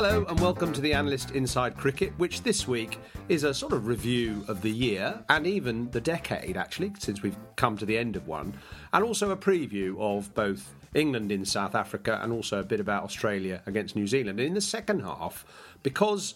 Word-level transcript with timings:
Hello 0.00 0.24
and 0.28 0.38
welcome 0.38 0.72
to 0.72 0.80
the 0.80 0.92
Analyst 0.92 1.32
Inside 1.32 1.76
Cricket, 1.76 2.16
which 2.20 2.42
this 2.44 2.68
week 2.68 3.00
is 3.28 3.42
a 3.42 3.52
sort 3.52 3.72
of 3.72 3.88
review 3.88 4.44
of 4.46 4.62
the 4.62 4.70
year 4.70 5.24
and 5.28 5.44
even 5.44 5.90
the 5.90 6.00
decade, 6.00 6.56
actually, 6.56 6.92
since 7.00 7.20
we've 7.20 7.36
come 7.56 7.76
to 7.76 7.84
the 7.84 7.98
end 7.98 8.14
of 8.14 8.28
one, 8.28 8.54
and 8.92 9.02
also 9.02 9.32
a 9.32 9.36
preview 9.36 9.98
of 9.98 10.32
both 10.34 10.72
England 10.94 11.32
in 11.32 11.44
South 11.44 11.74
Africa 11.74 12.20
and 12.22 12.32
also 12.32 12.60
a 12.60 12.62
bit 12.62 12.78
about 12.78 13.02
Australia 13.02 13.60
against 13.66 13.96
New 13.96 14.06
Zealand. 14.06 14.38
And 14.38 14.46
in 14.46 14.54
the 14.54 14.60
second 14.60 15.00
half, 15.00 15.44
because 15.82 16.34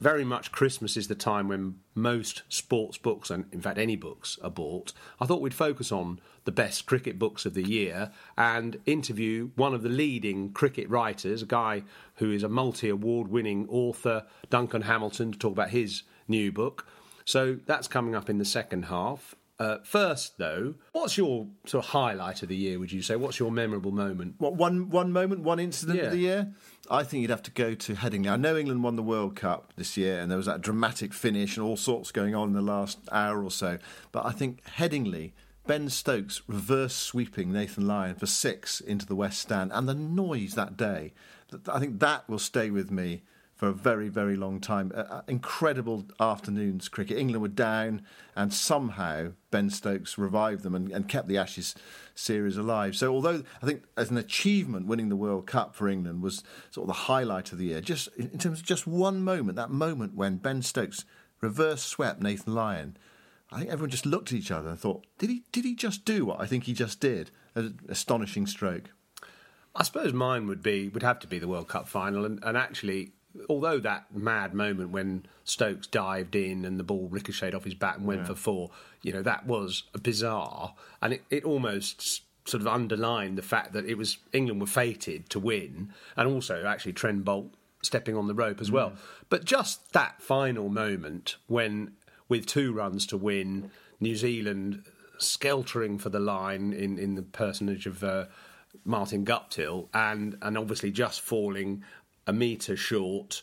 very 0.00 0.24
much 0.24 0.50
Christmas 0.50 0.96
is 0.96 1.08
the 1.08 1.14
time 1.14 1.48
when 1.48 1.76
most 1.94 2.42
sports 2.48 2.96
books, 2.98 3.30
and 3.30 3.44
in 3.52 3.60
fact 3.60 3.78
any 3.78 3.96
books, 3.96 4.38
are 4.42 4.50
bought. 4.50 4.92
I 5.20 5.26
thought 5.26 5.40
we'd 5.42 5.54
focus 5.54 5.92
on 5.92 6.20
the 6.44 6.52
best 6.52 6.86
cricket 6.86 7.18
books 7.18 7.44
of 7.44 7.54
the 7.54 7.62
year 7.62 8.10
and 8.38 8.78
interview 8.86 9.50
one 9.56 9.74
of 9.74 9.82
the 9.82 9.88
leading 9.90 10.52
cricket 10.52 10.88
writers, 10.88 11.42
a 11.42 11.46
guy 11.46 11.82
who 12.16 12.32
is 12.32 12.42
a 12.42 12.48
multi 12.48 12.88
award 12.88 13.28
winning 13.28 13.66
author, 13.68 14.24
Duncan 14.48 14.82
Hamilton, 14.82 15.32
to 15.32 15.38
talk 15.38 15.52
about 15.52 15.70
his 15.70 16.02
new 16.26 16.50
book. 16.50 16.86
So 17.26 17.58
that's 17.66 17.86
coming 17.86 18.14
up 18.14 18.30
in 18.30 18.38
the 18.38 18.44
second 18.44 18.86
half. 18.86 19.34
Uh, 19.58 19.76
first, 19.84 20.38
though, 20.38 20.74
what's 20.92 21.18
your 21.18 21.46
sort 21.66 21.84
of 21.84 21.90
highlight 21.90 22.42
of 22.42 22.48
the 22.48 22.56
year? 22.56 22.78
Would 22.78 22.92
you 22.92 23.02
say? 23.02 23.16
What's 23.16 23.38
your 23.38 23.50
memorable 23.50 23.90
moment? 23.92 24.36
What 24.38 24.54
one 24.54 24.88
one 24.88 25.12
moment, 25.12 25.42
one 25.42 25.60
incident 25.60 25.98
Yeah. 25.98 26.04
of 26.06 26.12
the 26.12 26.18
year? 26.18 26.54
I 26.92 27.04
think 27.04 27.22
you'd 27.22 27.30
have 27.30 27.44
to 27.44 27.52
go 27.52 27.74
to 27.76 27.94
Headingley. 27.94 28.28
I 28.28 28.36
know 28.36 28.56
England 28.56 28.82
won 28.82 28.96
the 28.96 29.02
World 29.02 29.36
Cup 29.36 29.72
this 29.76 29.96
year, 29.96 30.18
and 30.18 30.28
there 30.28 30.36
was 30.36 30.46
that 30.46 30.60
dramatic 30.60 31.14
finish 31.14 31.56
and 31.56 31.64
all 31.64 31.76
sorts 31.76 32.10
going 32.10 32.34
on 32.34 32.48
in 32.48 32.54
the 32.54 32.60
last 32.60 32.98
hour 33.12 33.44
or 33.44 33.50
so. 33.52 33.78
But 34.10 34.26
I 34.26 34.32
think 34.32 34.64
Headingley, 34.76 35.30
Ben 35.68 35.88
Stokes 35.88 36.42
reverse 36.48 36.96
sweeping 36.96 37.52
Nathan 37.52 37.86
Lyon 37.86 38.16
for 38.16 38.26
six 38.26 38.80
into 38.80 39.06
the 39.06 39.14
West 39.14 39.40
Stand, 39.40 39.70
and 39.72 39.88
the 39.88 39.94
noise 39.94 40.54
that 40.54 40.76
day. 40.76 41.12
I 41.68 41.78
think 41.78 42.00
that 42.00 42.28
will 42.28 42.40
stay 42.40 42.70
with 42.70 42.90
me 42.90 43.22
for 43.60 43.68
a 43.68 43.74
very, 43.74 44.08
very 44.08 44.36
long 44.36 44.58
time. 44.58 44.90
Uh, 44.94 45.20
incredible 45.28 46.06
afternoons 46.18 46.88
cricket. 46.88 47.18
England 47.18 47.42
were 47.42 47.48
down, 47.48 48.00
and 48.34 48.54
somehow 48.54 49.32
Ben 49.50 49.68
Stokes 49.68 50.16
revived 50.16 50.62
them 50.62 50.74
and, 50.74 50.90
and 50.90 51.06
kept 51.08 51.28
the 51.28 51.36
Ashes 51.36 51.74
series 52.14 52.56
alive. 52.56 52.96
So, 52.96 53.12
although 53.12 53.42
I 53.62 53.66
think 53.66 53.84
as 53.98 54.10
an 54.10 54.16
achievement, 54.16 54.86
winning 54.86 55.10
the 55.10 55.14
World 55.14 55.46
Cup 55.46 55.74
for 55.74 55.90
England 55.90 56.22
was 56.22 56.42
sort 56.70 56.84
of 56.84 56.88
the 56.88 57.02
highlight 57.02 57.52
of 57.52 57.58
the 57.58 57.66
year, 57.66 57.82
just 57.82 58.08
in 58.16 58.38
terms 58.38 58.60
of 58.60 58.64
just 58.64 58.86
one 58.86 59.22
moment, 59.22 59.56
that 59.56 59.70
moment 59.70 60.14
when 60.14 60.38
Ben 60.38 60.62
Stokes 60.62 61.04
reverse 61.42 61.82
swept 61.82 62.22
Nathan 62.22 62.54
Lyon. 62.54 62.96
I 63.52 63.58
think 63.58 63.70
everyone 63.70 63.90
just 63.90 64.06
looked 64.06 64.32
at 64.32 64.38
each 64.38 64.50
other 64.50 64.70
and 64.70 64.78
thought, 64.78 65.04
did 65.18 65.28
he, 65.28 65.42
did 65.52 65.66
he 65.66 65.74
just 65.74 66.06
do 66.06 66.24
what 66.24 66.40
I 66.40 66.46
think 66.46 66.64
he 66.64 66.72
just 66.72 66.98
did? 66.98 67.30
An 67.54 67.78
astonishing 67.90 68.46
stroke. 68.46 68.88
I 69.76 69.82
suppose 69.82 70.14
mine 70.14 70.46
would 70.46 70.62
be 70.62 70.88
would 70.88 71.02
have 71.02 71.18
to 71.18 71.26
be 71.26 71.38
the 71.38 71.46
World 71.46 71.68
Cup 71.68 71.86
final, 71.86 72.24
and, 72.24 72.42
and 72.42 72.56
actually, 72.56 73.12
although 73.48 73.78
that 73.78 74.06
mad 74.14 74.54
moment 74.54 74.90
when 74.90 75.26
Stokes 75.44 75.86
dived 75.86 76.34
in 76.34 76.64
and 76.64 76.78
the 76.78 76.84
ball 76.84 77.08
ricocheted 77.10 77.54
off 77.54 77.64
his 77.64 77.74
bat 77.74 77.98
and 77.98 78.06
went 78.06 78.26
for 78.26 78.34
four, 78.34 78.70
you 79.02 79.12
know 79.12 79.22
that 79.22 79.46
was 79.46 79.84
bizarre, 80.02 80.74
and 81.00 81.14
it, 81.14 81.24
it 81.30 81.44
almost 81.44 82.22
sort 82.44 82.60
of 82.60 82.66
underlined 82.66 83.38
the 83.38 83.42
fact 83.42 83.72
that 83.72 83.86
it 83.86 83.96
was 83.96 84.18
England 84.32 84.60
were 84.60 84.66
fated 84.66 85.28
to 85.30 85.38
win, 85.38 85.92
and 86.16 86.28
also 86.28 86.64
actually 86.64 86.92
Trent 86.92 87.24
Boult 87.24 87.50
stepping 87.82 88.16
on 88.16 88.26
the 88.26 88.34
rope 88.34 88.60
as 88.60 88.70
well. 88.70 88.92
But 89.28 89.44
just 89.44 89.92
that 89.92 90.20
final 90.20 90.68
moment 90.68 91.36
when, 91.46 91.92
with 92.28 92.46
two 92.46 92.72
runs 92.72 93.06
to 93.06 93.16
win, 93.16 93.70
New 94.00 94.16
Zealand 94.16 94.84
skeltering 95.18 95.98
for 95.98 96.08
the 96.08 96.20
line 96.20 96.72
in, 96.72 96.98
in 96.98 97.14
the 97.14 97.22
personage 97.22 97.86
of 97.86 98.02
uh, 98.02 98.26
Martin 98.84 99.24
Guptill, 99.24 99.88
and 99.92 100.36
and 100.42 100.56
obviously 100.56 100.90
just 100.90 101.20
falling 101.20 101.84
a 102.26 102.32
metre 102.32 102.76
short. 102.76 103.42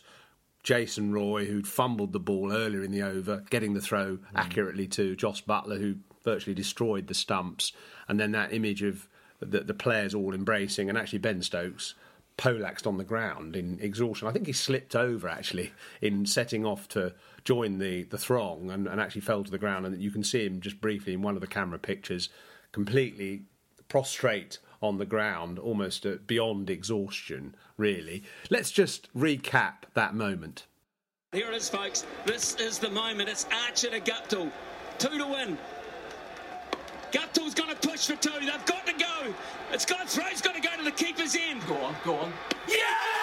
Jason 0.62 1.12
Roy, 1.12 1.46
who'd 1.46 1.66
fumbled 1.66 2.12
the 2.12 2.20
ball 2.20 2.52
earlier 2.52 2.82
in 2.82 2.90
the 2.90 3.02
over, 3.02 3.44
getting 3.48 3.74
the 3.74 3.80
throw 3.80 4.16
mm. 4.16 4.20
accurately 4.34 4.86
to 4.88 5.16
Jos 5.16 5.40
Buttler, 5.40 5.80
who 5.80 5.96
virtually 6.24 6.54
destroyed 6.54 7.06
the 7.06 7.14
stumps, 7.14 7.72
and 8.08 8.18
then 8.20 8.32
that 8.32 8.52
image 8.52 8.82
of 8.82 9.08
the, 9.40 9.60
the 9.60 9.74
players 9.74 10.14
all 10.14 10.34
embracing, 10.34 10.88
and 10.88 10.98
actually 10.98 11.20
Ben 11.20 11.42
Stokes 11.42 11.94
polaxed 12.36 12.86
on 12.86 12.96
the 12.96 13.04
ground 13.04 13.56
in 13.56 13.78
exhaustion. 13.80 14.28
I 14.28 14.32
think 14.32 14.46
he 14.46 14.52
slipped 14.52 14.94
over 14.94 15.28
actually 15.28 15.72
in 16.00 16.24
setting 16.24 16.64
off 16.64 16.88
to 16.90 17.14
join 17.44 17.78
the, 17.78 18.04
the 18.04 18.16
throng 18.16 18.70
and, 18.70 18.86
and 18.86 19.00
actually 19.00 19.22
fell 19.22 19.44
to 19.44 19.50
the 19.50 19.58
ground. 19.58 19.84
And 19.84 20.00
you 20.00 20.10
can 20.10 20.24
see 20.24 20.46
him 20.46 20.60
just 20.60 20.80
briefly 20.80 21.14
in 21.14 21.22
one 21.22 21.34
of 21.34 21.40
the 21.40 21.46
camera 21.46 21.78
pictures, 21.78 22.28
completely 22.72 23.42
prostrate 23.88 24.58
on 24.80 24.98
the 24.98 25.06
ground, 25.06 25.58
almost 25.58 26.06
uh, 26.06 26.16
beyond 26.26 26.70
exhaustion, 26.70 27.54
really. 27.76 28.22
Let's 28.50 28.70
just 28.70 29.12
recap 29.14 29.84
that 29.94 30.14
moment. 30.14 30.66
Here 31.32 31.50
it 31.50 31.54
is, 31.54 31.68
folks. 31.68 32.06
This 32.24 32.54
is 32.56 32.78
the 32.78 32.90
moment. 32.90 33.28
It's 33.28 33.46
Archer 33.66 33.90
to 33.90 34.00
Guptill. 34.00 34.50
Two 34.98 35.18
to 35.18 35.26
win. 35.26 35.58
Guptill's 37.12 37.54
going 37.54 37.70
to 37.70 37.88
push 37.88 38.06
for 38.06 38.16
two. 38.16 38.30
They've 38.40 38.66
got 38.66 38.86
to 38.86 38.92
go. 38.92 39.34
It's 39.72 39.84
got 39.84 40.08
throw's 40.08 40.40
got 40.40 40.54
to 40.54 40.60
go 40.60 40.76
to 40.76 40.84
the 40.84 40.90
keeper's 40.90 41.36
end. 41.36 41.66
Go 41.66 41.76
on, 41.76 41.94
go 42.04 42.14
on. 42.16 42.32
Yeah! 42.68 43.17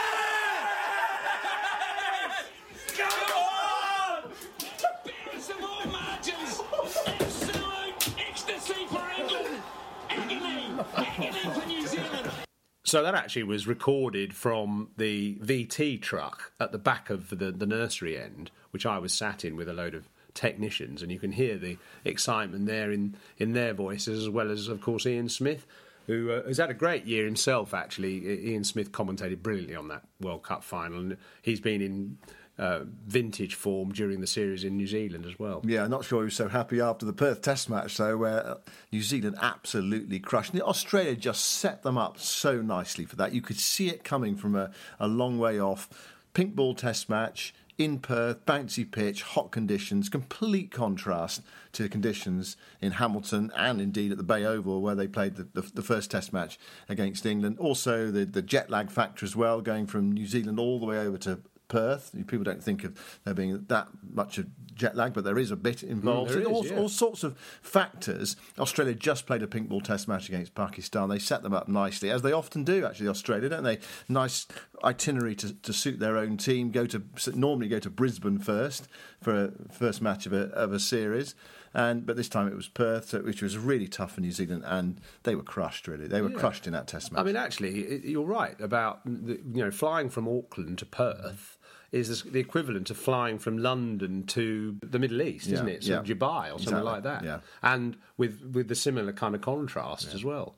So 12.85 13.01
that 13.01 13.15
actually 13.15 13.43
was 13.43 13.65
recorded 13.65 14.35
from 14.35 14.89
the 14.95 15.39
VT 15.41 15.99
truck 16.03 16.51
at 16.59 16.71
the 16.71 16.77
back 16.77 17.09
of 17.09 17.29
the, 17.29 17.51
the 17.51 17.65
nursery 17.65 18.15
end, 18.15 18.51
which 18.69 18.85
I 18.85 18.99
was 18.99 19.11
sat 19.11 19.43
in 19.43 19.55
with 19.55 19.67
a 19.67 19.73
load 19.73 19.95
of 19.95 20.07
technicians, 20.35 21.01
and 21.01 21.11
you 21.11 21.17
can 21.17 21.31
hear 21.31 21.57
the 21.57 21.77
excitement 22.03 22.67
there 22.67 22.91
in, 22.91 23.15
in 23.39 23.53
their 23.53 23.73
voices, 23.73 24.21
as 24.21 24.29
well 24.29 24.51
as, 24.51 24.67
of 24.67 24.81
course, 24.81 25.07
Ian 25.07 25.29
Smith, 25.29 25.65
who 26.05 26.29
uh, 26.29 26.45
has 26.45 26.57
had 26.57 26.69
a 26.69 26.75
great 26.75 27.05
year 27.05 27.25
himself, 27.25 27.73
actually. 27.73 28.51
Ian 28.51 28.63
Smith 28.63 28.91
commentated 28.91 29.41
brilliantly 29.41 29.75
on 29.75 29.87
that 29.87 30.03
World 30.21 30.43
Cup 30.43 30.63
final, 30.63 30.99
and 30.99 31.17
he's 31.41 31.59
been 31.59 31.81
in 31.81 32.19
uh, 32.57 32.81
vintage 33.05 33.55
form 33.55 33.91
during 33.91 34.21
the 34.21 34.27
series 34.27 34.63
in 34.63 34.77
New 34.77 34.87
Zealand 34.87 35.25
as 35.25 35.37
well. 35.37 35.61
Yeah, 35.65 35.83
I'm 35.83 35.89
not 35.89 36.05
sure 36.05 36.21
he 36.21 36.25
was 36.25 36.35
so 36.35 36.47
happy 36.47 36.79
after 36.79 37.05
the 37.05 37.13
Perth 37.13 37.41
Test 37.41 37.69
match, 37.69 37.97
though, 37.97 38.17
where 38.17 38.57
New 38.91 39.01
Zealand 39.01 39.37
absolutely 39.41 40.19
crushed. 40.19 40.53
And 40.53 40.61
Australia 40.61 41.15
just 41.15 41.43
set 41.45 41.83
them 41.83 41.97
up 41.97 42.19
so 42.19 42.61
nicely 42.61 43.05
for 43.05 43.15
that. 43.17 43.33
You 43.33 43.41
could 43.41 43.59
see 43.59 43.89
it 43.89 44.03
coming 44.03 44.35
from 44.35 44.55
a, 44.55 44.71
a 44.99 45.07
long 45.07 45.37
way 45.37 45.59
off. 45.59 45.89
Pink 46.33 46.55
ball 46.55 46.75
Test 46.75 47.09
match 47.09 47.53
in 47.77 47.99
Perth, 47.99 48.45
bouncy 48.45 48.89
pitch, 48.89 49.21
hot 49.21 49.51
conditions, 49.51 50.07
complete 50.07 50.71
contrast 50.71 51.41
to 51.73 51.83
the 51.83 51.89
conditions 51.89 52.55
in 52.81 52.93
Hamilton 52.93 53.51
and 53.55 53.81
indeed 53.81 54.11
at 54.11 54.17
the 54.17 54.23
Bay 54.23 54.45
Oval 54.45 54.81
where 54.81 54.95
they 54.95 55.07
played 55.07 55.35
the, 55.35 55.43
the, 55.53 55.61
the, 55.73 55.81
first 55.81 56.11
Test 56.11 56.31
match 56.31 56.57
against 56.87 57.25
England. 57.25 57.57
Also, 57.59 58.11
the, 58.11 58.23
the 58.23 58.41
jet 58.41 58.69
lag 58.69 58.89
factor 58.89 59.25
as 59.25 59.35
well, 59.35 59.59
going 59.59 59.87
from 59.87 60.11
New 60.11 60.25
Zealand 60.25 60.57
all 60.57 60.79
the 60.79 60.85
way 60.85 60.99
over 60.99 61.17
to 61.17 61.39
Perth. 61.67 62.11
People 62.27 62.43
don't 62.43 62.63
think 62.63 62.83
of 62.83 63.19
there 63.23 63.33
being 63.33 63.65
that 63.67 63.89
much 64.13 64.37
of 64.37 64.47
jet 64.75 64.95
lag, 64.95 65.13
but 65.13 65.23
there 65.23 65.37
is 65.37 65.51
a 65.51 65.55
bit 65.55 65.83
involved. 65.83 66.31
Mm, 66.31 66.45
all, 66.51 66.63
is, 66.63 66.71
yeah. 66.71 66.77
all, 66.77 66.89
sorts 66.89 67.23
of 67.23 67.37
factors. 67.61 68.35
Australia 68.59 68.93
just 68.93 69.25
played 69.25 69.41
a 69.41 69.47
pink 69.47 69.69
ball 69.69 69.81
test 69.81 70.07
match 70.07 70.27
against 70.27 70.53
Pakistan. 70.53 71.09
They 71.09 71.19
set 71.19 71.43
them 71.43 71.53
up 71.53 71.67
nicely, 71.67 72.09
as 72.09 72.21
they 72.21 72.31
often 72.31 72.63
do, 72.63 72.85
actually, 72.85 73.07
Australia, 73.07 73.49
don't 73.49 73.63
they? 73.63 73.79
Nice 74.09 74.47
itinerary 74.83 75.35
to, 75.35 75.53
to 75.53 75.73
suit 75.73 75.99
their 75.99 76.17
own 76.17 76.37
team. 76.37 76.71
Go 76.71 76.85
to 76.85 77.01
Normally 77.33 77.67
go 77.67 77.79
to 77.79 77.89
Brisbane 77.89 78.39
first 78.39 78.87
for 79.21 79.45
a 79.45 79.51
first 79.71 80.01
match 80.01 80.25
of 80.25 80.33
a, 80.33 80.49
of 80.49 80.73
a 80.73 80.79
series. 80.79 81.35
And 81.73 82.05
but 82.05 82.15
this 82.15 82.29
time 82.29 82.47
it 82.47 82.55
was 82.55 82.69
Perth, 82.69 83.13
which 83.13 83.41
was 83.41 83.57
really 83.57 83.89
tough 83.89 84.13
for 84.13 84.21
New 84.21 84.31
Zealand, 84.31 84.63
and 84.65 85.01
they 85.23 85.35
were 85.35 85.43
crushed. 85.43 85.89
Really, 85.89 86.07
they 86.07 86.21
were 86.21 86.31
yeah. 86.31 86.39
crushed 86.39 86.67
in 86.67 86.73
that 86.73 86.87
Test 86.87 87.11
match. 87.11 87.19
I 87.19 87.23
mean, 87.23 87.35
actually, 87.35 88.07
you're 88.07 88.25
right 88.25 88.59
about 88.61 89.03
the, 89.03 89.41
you 89.53 89.65
know 89.65 89.71
flying 89.71 90.09
from 90.09 90.25
Auckland 90.25 90.77
to 90.77 90.85
Perth 90.85 91.54
is 91.95 92.23
the 92.23 92.39
equivalent 92.39 92.89
of 92.89 92.97
flying 92.97 93.39
from 93.39 93.57
London 93.57 94.23
to 94.27 94.77
the 94.81 94.99
Middle 94.99 95.21
East, 95.21 95.47
isn't 95.47 95.67
it? 95.67 95.83
So 95.83 95.93
yeah. 95.93 95.99
Dubai 96.01 96.47
or 96.47 96.59
something 96.59 96.63
exactly. 96.63 96.81
like 96.83 97.03
that. 97.03 97.23
Yeah. 97.23 97.39
And 97.63 97.97
with 98.17 98.41
with 98.53 98.67
the 98.67 98.75
similar 98.75 99.13
kind 99.13 99.35
of 99.35 99.41
contrast 99.41 100.13
as 100.13 100.23
well. 100.23 100.55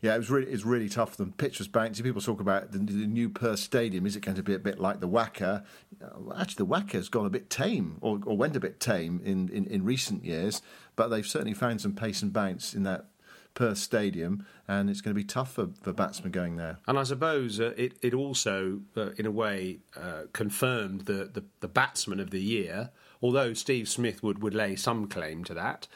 Yeah, 0.00 0.16
it 0.16 0.18
was 0.18 0.30
really 0.30 0.50
it's 0.50 0.64
really 0.64 0.88
tough 0.88 1.16
them. 1.16 1.32
Pitch 1.36 1.60
was 1.60 1.68
bouncy. 1.68 2.02
People 2.02 2.20
talk 2.20 2.40
about 2.40 2.72
the, 2.72 2.78
the, 2.78 3.06
new 3.06 3.28
Perth 3.28 3.60
Stadium. 3.60 4.04
Is 4.04 4.16
it 4.16 4.20
going 4.20 4.36
to 4.36 4.42
be 4.42 4.52
a 4.52 4.58
bit 4.58 4.80
like 4.80 4.98
the 4.98 5.08
WACA? 5.08 5.64
Uh, 6.02 6.34
actually, 6.36 6.66
the 6.66 6.66
WACA 6.66 6.92
has 6.92 7.08
gone 7.08 7.24
a 7.24 7.30
bit 7.30 7.48
tame, 7.48 7.98
or, 8.00 8.18
or 8.26 8.36
went 8.36 8.56
a 8.56 8.60
bit 8.60 8.80
tame 8.80 9.20
in, 9.24 9.48
in, 9.50 9.64
in 9.66 9.84
recent 9.84 10.24
years. 10.24 10.60
But 10.96 11.08
they've 11.08 11.26
certainly 11.26 11.54
found 11.54 11.80
some 11.80 11.94
pace 11.94 12.20
and 12.20 12.32
bounce 12.32 12.74
in 12.74 12.82
that 12.82 13.06
Perth 13.54 13.78
Stadium, 13.78 14.46
and 14.66 14.88
it's 14.88 15.00
going 15.00 15.14
to 15.14 15.20
be 15.20 15.24
tough 15.24 15.52
for, 15.52 15.70
for 15.82 15.92
batsmen 15.92 16.32
going 16.32 16.56
there. 16.56 16.78
And 16.86 16.98
I 16.98 17.02
suppose 17.02 17.60
uh, 17.60 17.72
it, 17.76 17.94
it 18.02 18.14
also, 18.14 18.80
uh, 18.96 19.10
in 19.18 19.26
a 19.26 19.30
way, 19.30 19.78
uh, 19.96 20.22
confirmed 20.32 21.02
the, 21.02 21.30
the, 21.32 21.44
the 21.60 21.68
batsman 21.68 22.20
of 22.20 22.30
the 22.30 22.40
year, 22.40 22.90
although 23.20 23.52
Steve 23.52 23.88
Smith 23.88 24.22
would, 24.22 24.42
would 24.42 24.54
lay 24.54 24.76
some 24.76 25.06
claim 25.06 25.44
to 25.44 25.54
that. 25.54 25.86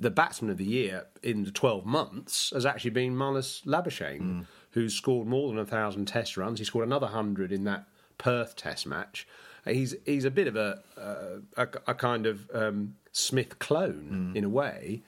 The 0.00 0.10
batsman 0.10 0.50
of 0.50 0.58
the 0.58 0.64
year 0.64 1.06
in 1.22 1.44
the 1.44 1.50
12 1.50 1.84
months 1.84 2.50
has 2.54 2.64
actually 2.64 2.90
been 2.90 3.16
Marnus 3.16 3.64
Labuschagne, 3.64 4.20
mm. 4.20 4.46
who's 4.72 4.94
scored 4.94 5.26
more 5.26 5.48
than 5.48 5.56
a 5.56 5.62
1,000 5.62 6.06
test 6.06 6.36
runs. 6.36 6.58
He 6.58 6.64
scored 6.64 6.86
another 6.86 7.06
100 7.06 7.50
in 7.50 7.64
that 7.64 7.88
Perth 8.18 8.54
test 8.54 8.86
match. 8.86 9.26
He's 9.64 9.94
he's 10.04 10.24
a 10.24 10.30
bit 10.30 10.46
of 10.46 10.56
a 10.56 10.82
uh, 10.96 11.40
a, 11.56 11.68
a, 11.88 11.94
kind 11.94 12.26
of 12.26 12.48
um, 12.54 12.94
Smith 13.12 13.58
clone 13.58 14.32
mm. 14.32 14.36
in 14.36 14.44
a 14.44 14.48
way, 14.48 15.02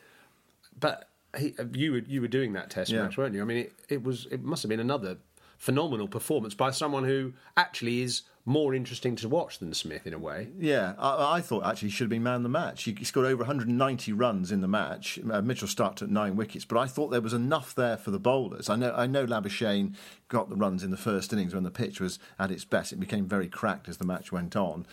but 0.79 1.10
he, 1.37 1.55
you 1.73 1.93
were 1.93 1.99
you 1.99 2.21
were 2.21 2.29
doing 2.29 2.53
that 2.55 2.71
test 2.71 2.91
yeah. 2.91 3.03
match, 3.03 3.17
weren't 3.17 3.35
you? 3.35 3.43
I 3.43 3.45
mean, 3.45 3.59
it, 3.59 3.73
it 3.89 4.03
was 4.03 4.27
it 4.31 4.43
must 4.43 4.63
have 4.63 4.69
been 4.69 4.81
another 4.81 5.19
phenomenal 5.59 6.09
performance 6.09 6.55
by 6.55 6.71
someone 6.71 7.05
who 7.05 7.35
actually 7.55 8.01
is 8.01 8.23
more 8.47 8.75
interesting 8.75 9.15
to 9.15 9.29
watch 9.29 9.59
than 9.59 9.73
Smith 9.75 10.07
in 10.07 10.15
a 10.15 10.19
way. 10.19 10.49
Yeah, 10.59 10.95
I, 10.99 11.37
I 11.37 11.41
thought 11.43 11.67
actually 11.67 11.89
he 11.89 11.93
should 11.93 12.05
have 12.05 12.11
been 12.11 12.23
man 12.23 12.37
of 12.37 12.43
the 12.45 12.49
match. 12.49 12.85
He, 12.85 12.95
he 12.95 13.05
scored 13.05 13.27
over 13.27 13.41
190 13.41 14.13
runs 14.15 14.51
in 14.51 14.63
the 14.63 14.69
match. 14.69 15.19
Uh, 15.31 15.43
Mitchell 15.43 15.69
started 15.69 16.05
at 16.05 16.11
nine 16.11 16.35
wickets, 16.35 16.65
but 16.65 16.79
I 16.79 16.87
thought 16.87 17.09
there 17.09 17.21
was 17.21 17.35
enough 17.35 17.75
there 17.75 17.99
for 17.99 18.11
the 18.11 18.19
bowlers. 18.19 18.71
I 18.71 18.77
know 18.77 18.95
I 18.97 19.07
know 19.07 19.27
Labuschagne 19.27 19.95
got 20.29 20.49
the 20.49 20.57
runs 20.57 20.83
in 20.83 20.91
the 20.91 20.97
first 20.97 21.33
innings 21.33 21.55
when 21.55 21.65
the 21.65 21.71
pitch 21.71 22.01
was 22.01 22.19
at 22.39 22.51
its 22.51 22.65
best. 22.65 22.93
It 22.93 23.01
became 23.01 23.27
very 23.27 23.49
cracked 23.49 23.89
as 23.89 23.99
the 23.99 24.07
match 24.07 24.33
went 24.33 24.57
on. 24.57 24.87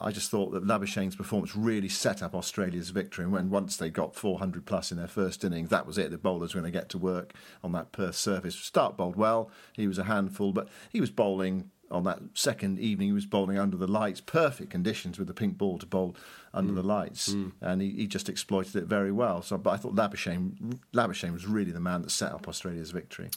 I 0.00 0.10
just 0.10 0.30
thought 0.30 0.50
that 0.52 0.66
Labuschagne's 0.66 1.14
performance 1.14 1.54
really 1.54 1.88
set 1.88 2.22
up 2.22 2.34
Australia's 2.34 2.90
victory. 2.90 3.24
And 3.24 3.32
when 3.32 3.50
once 3.50 3.76
they 3.76 3.90
got 3.90 4.16
400 4.16 4.66
plus 4.66 4.90
in 4.90 4.98
their 4.98 5.06
first 5.06 5.44
innings, 5.44 5.70
that 5.70 5.86
was 5.86 5.98
it. 5.98 6.10
The 6.10 6.18
bowlers 6.18 6.54
were 6.54 6.60
going 6.60 6.72
to 6.72 6.78
get 6.78 6.88
to 6.90 6.98
work 6.98 7.32
on 7.62 7.72
that 7.72 7.92
Perth 7.92 8.16
surface. 8.16 8.56
Starc 8.56 8.96
bowled 8.96 9.16
well. 9.16 9.50
He 9.72 9.86
was 9.86 9.98
a 9.98 10.04
handful, 10.04 10.52
but 10.52 10.68
he 10.90 11.00
was 11.00 11.10
bowling 11.10 11.70
on 11.90 12.04
that 12.04 12.18
second 12.34 12.80
evening. 12.80 13.08
He 13.08 13.12
was 13.12 13.26
bowling 13.26 13.58
under 13.58 13.76
the 13.76 13.86
lights, 13.86 14.20
perfect 14.20 14.70
conditions 14.70 15.18
with 15.18 15.28
the 15.28 15.34
pink 15.34 15.56
ball 15.56 15.78
to 15.78 15.86
bowl 15.86 16.16
under 16.52 16.72
mm. 16.72 16.76
the 16.76 16.82
lights, 16.82 17.32
mm. 17.32 17.52
and 17.60 17.80
he, 17.80 17.90
he, 17.90 18.06
just 18.06 18.28
exploited 18.28 18.76
it 18.76 18.84
very 18.84 19.12
well. 19.12 19.42
So, 19.42 19.58
but 19.58 19.70
I 19.70 19.76
thought 19.76 19.94
Labuschagne, 19.94 20.78
Labuschagne 20.92 21.32
was 21.32 21.46
really 21.46 21.72
the 21.72 21.80
man 21.80 22.02
that 22.02 22.10
set 22.10 22.32
up 22.32 22.48
Australia's 22.48 22.90
victory. 22.90 23.30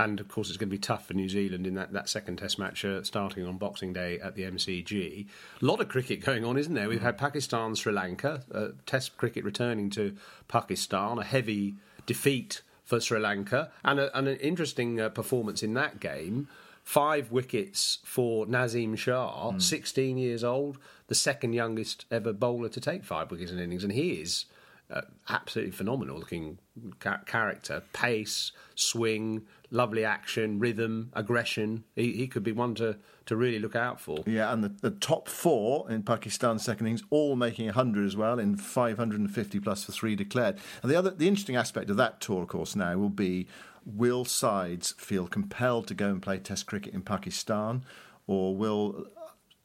And 0.00 0.18
of 0.18 0.28
course, 0.28 0.48
it's 0.48 0.56
going 0.56 0.70
to 0.70 0.74
be 0.74 0.78
tough 0.78 1.06
for 1.06 1.12
New 1.12 1.28
Zealand 1.28 1.66
in 1.66 1.74
that, 1.74 1.92
that 1.92 2.08
second 2.08 2.38
Test 2.38 2.58
match 2.58 2.86
uh, 2.86 3.02
starting 3.02 3.44
on 3.44 3.58
Boxing 3.58 3.92
Day 3.92 4.18
at 4.18 4.34
the 4.34 4.44
MCG. 4.44 5.26
A 5.60 5.64
lot 5.64 5.78
of 5.78 5.88
cricket 5.88 6.24
going 6.24 6.42
on, 6.42 6.56
isn't 6.56 6.72
there? 6.72 6.88
We've 6.88 7.02
had 7.02 7.18
Pakistan, 7.18 7.74
Sri 7.74 7.92
Lanka, 7.92 8.42
uh, 8.54 8.68
Test 8.86 9.18
cricket 9.18 9.44
returning 9.44 9.90
to 9.90 10.16
Pakistan, 10.48 11.18
a 11.18 11.22
heavy 11.22 11.74
defeat 12.06 12.62
for 12.82 12.98
Sri 12.98 13.20
Lanka, 13.20 13.70
and, 13.84 14.00
a, 14.00 14.16
and 14.16 14.26
an 14.26 14.38
interesting 14.38 14.98
uh, 14.98 15.10
performance 15.10 15.62
in 15.62 15.74
that 15.74 16.00
game. 16.00 16.48
Five 16.82 17.30
wickets 17.30 17.98
for 18.02 18.46
Naseem 18.46 18.96
Shah, 18.96 19.52
mm. 19.52 19.60
16 19.60 20.16
years 20.16 20.42
old, 20.42 20.78
the 21.08 21.14
second 21.14 21.52
youngest 21.52 22.06
ever 22.10 22.32
bowler 22.32 22.70
to 22.70 22.80
take 22.80 23.04
five 23.04 23.30
wickets 23.30 23.52
in 23.52 23.58
innings, 23.58 23.84
and 23.84 23.92
he 23.92 24.12
is 24.12 24.46
uh, 24.90 25.02
absolutely 25.28 25.72
phenomenal 25.72 26.18
looking 26.18 26.58
ca- 26.98 27.20
character. 27.26 27.82
Pace, 27.92 28.52
swing, 28.74 29.46
lovely 29.70 30.04
action, 30.04 30.58
rhythm, 30.58 31.10
aggression. 31.14 31.84
He, 31.94 32.12
he 32.12 32.26
could 32.26 32.42
be 32.42 32.52
one 32.52 32.74
to, 32.76 32.96
to 33.26 33.36
really 33.36 33.58
look 33.58 33.76
out 33.76 34.00
for. 34.00 34.18
Yeah, 34.26 34.52
and 34.52 34.64
the, 34.64 34.68
the 34.68 34.90
top 34.90 35.28
four 35.28 35.90
in 35.90 36.02
Pakistan's 36.02 36.64
second 36.64 36.86
innings, 36.86 37.02
all 37.10 37.36
making 37.36 37.66
100 37.66 38.06
as 38.06 38.16
well, 38.16 38.38
in 38.38 38.56
550 38.56 39.60
plus 39.60 39.84
for 39.84 39.92
three 39.92 40.16
declared. 40.16 40.58
And 40.82 40.90
the 40.90 40.96
other, 40.96 41.10
the 41.10 41.28
interesting 41.28 41.56
aspect 41.56 41.90
of 41.90 41.96
that 41.96 42.20
tour, 42.20 42.42
of 42.42 42.48
course, 42.48 42.74
now 42.74 42.96
will 42.96 43.08
be 43.08 43.46
will 43.84 44.24
sides 44.24 44.92
feel 44.98 45.26
compelled 45.26 45.86
to 45.88 45.94
go 45.94 46.08
and 46.08 46.20
play 46.20 46.38
Test 46.38 46.66
cricket 46.66 46.92
in 46.92 47.02
Pakistan, 47.02 47.84
or 48.26 48.54
will 48.54 49.06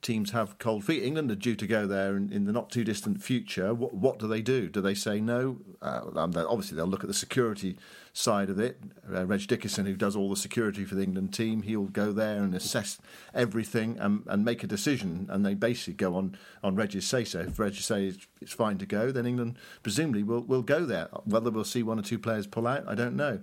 teams 0.01 0.31
have 0.31 0.57
cold 0.59 0.83
feet. 0.83 1.03
England 1.03 1.31
are 1.31 1.35
due 1.35 1.55
to 1.55 1.67
go 1.67 1.87
there 1.87 2.15
in, 2.15 2.31
in 2.31 2.45
the 2.45 2.51
not 2.51 2.69
too 2.69 2.83
distant 2.83 3.21
future. 3.21 3.73
What, 3.73 3.93
what, 3.93 4.19
do 4.19 4.27
they 4.27 4.41
do? 4.41 4.69
Do 4.69 4.81
they 4.81 4.93
say 4.93 5.19
no? 5.19 5.57
Uh, 5.81 6.01
obviously, 6.15 6.75
they'll 6.75 6.85
look 6.85 7.03
at 7.03 7.07
the 7.07 7.13
security 7.13 7.77
side 8.17 8.49
of 8.49 8.57
it. 8.57 8.79
Uh, 9.13 9.25
Reg 9.25 9.41
Dickason, 9.41 9.85
who 9.85 9.97
does 9.97 10.15
all 10.15 10.29
the 10.29 10.37
security 10.37 10.85
for 10.85 10.95
the 10.95 11.03
England 11.03 11.33
team, 11.33 11.63
he'll 11.63 11.83
go 11.83 12.13
there 12.13 12.41
and 12.41 12.55
assess 12.55 12.97
everything 13.33 13.97
and, 13.99 14.23
and 14.27 14.45
make 14.45 14.63
a 14.63 14.67
decision. 14.67 15.27
And 15.29 15.45
they 15.45 15.53
basically 15.53 15.95
go 15.95 16.15
on, 16.15 16.37
on 16.63 16.77
Reg's 16.77 17.05
say 17.05 17.25
so. 17.25 17.41
If 17.41 17.59
Reg 17.59 17.75
says 17.75 18.17
it's 18.39 18.53
fine 18.53 18.77
to 18.77 18.85
go, 18.85 19.11
then 19.11 19.25
England 19.25 19.57
presumably 19.83 20.23
will, 20.23 20.39
will 20.39 20.61
go 20.61 20.85
there. 20.85 21.09
Whether 21.25 21.51
we'll 21.51 21.65
see 21.65 21.83
one 21.83 21.99
or 21.99 22.03
two 22.03 22.17
players 22.17 22.47
pull 22.47 22.67
out, 22.67 22.87
I 22.87 22.95
don't 22.95 23.17
know. 23.17 23.41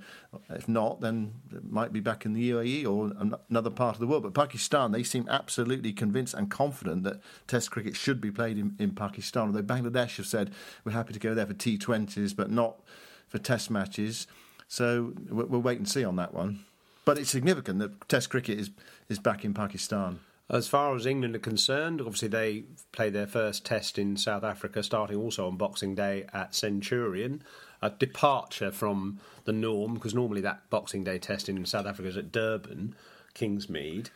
If 0.48 0.66
not, 0.68 1.02
then 1.02 1.34
it 1.54 1.70
might 1.70 1.92
be 1.92 2.00
back 2.00 2.24
in 2.24 2.32
the 2.32 2.50
UAE 2.50 2.86
or 2.86 3.12
another 3.50 3.70
part 3.70 3.96
of 3.96 4.00
the 4.00 4.06
world. 4.06 4.22
But 4.22 4.32
Pakistan, 4.32 4.92
they 4.92 5.02
seem 5.02 5.28
absolutely 5.28 5.92
convinced 5.92 6.32
and 6.32 6.50
confident 6.50 7.04
that 7.04 7.20
Test 7.46 7.70
cricket 7.70 7.94
should 7.94 8.22
be 8.22 8.30
played 8.30 8.56
in, 8.56 8.74
in 8.78 8.92
Pakistan. 8.92 9.48
Although 9.48 9.62
Bangladesh 9.62 10.16
have 10.16 10.26
said 10.26 10.50
we're 10.82 10.92
happy 10.92 11.12
to 11.12 11.20
go 11.20 11.34
there 11.34 11.46
for 11.46 11.52
T20s, 11.52 12.34
but 12.34 12.50
not 12.50 12.80
for 13.28 13.36
Test 13.36 13.70
matches. 13.70 14.26
So 14.72 15.12
we'll 15.28 15.60
wait 15.60 15.76
and 15.76 15.86
see 15.86 16.02
on 16.02 16.16
that 16.16 16.32
one. 16.32 16.64
But 17.04 17.18
it's 17.18 17.28
significant 17.28 17.78
that 17.80 18.08
Test 18.08 18.30
cricket 18.30 18.58
is, 18.58 18.70
is 19.06 19.18
back 19.18 19.44
in 19.44 19.52
Pakistan. 19.52 20.20
As 20.48 20.66
far 20.66 20.96
as 20.96 21.04
England 21.04 21.36
are 21.36 21.40
concerned, 21.40 22.00
obviously 22.00 22.28
they 22.28 22.64
play 22.90 23.10
their 23.10 23.26
first 23.26 23.66
test 23.66 23.98
in 23.98 24.16
South 24.16 24.42
Africa, 24.42 24.82
starting 24.82 25.18
also 25.18 25.46
on 25.46 25.58
Boxing 25.58 25.94
Day 25.94 26.24
at 26.32 26.54
Centurion. 26.54 27.42
A 27.82 27.90
departure 27.90 28.70
from 28.72 29.20
the 29.44 29.52
norm, 29.52 29.92
because 29.92 30.14
normally 30.14 30.40
that 30.40 30.62
Boxing 30.70 31.04
Day 31.04 31.18
test 31.18 31.50
in 31.50 31.62
South 31.66 31.84
Africa 31.84 32.08
is 32.08 32.16
at 32.16 32.32
Durban, 32.32 32.94
Kingsmead. 33.34 34.08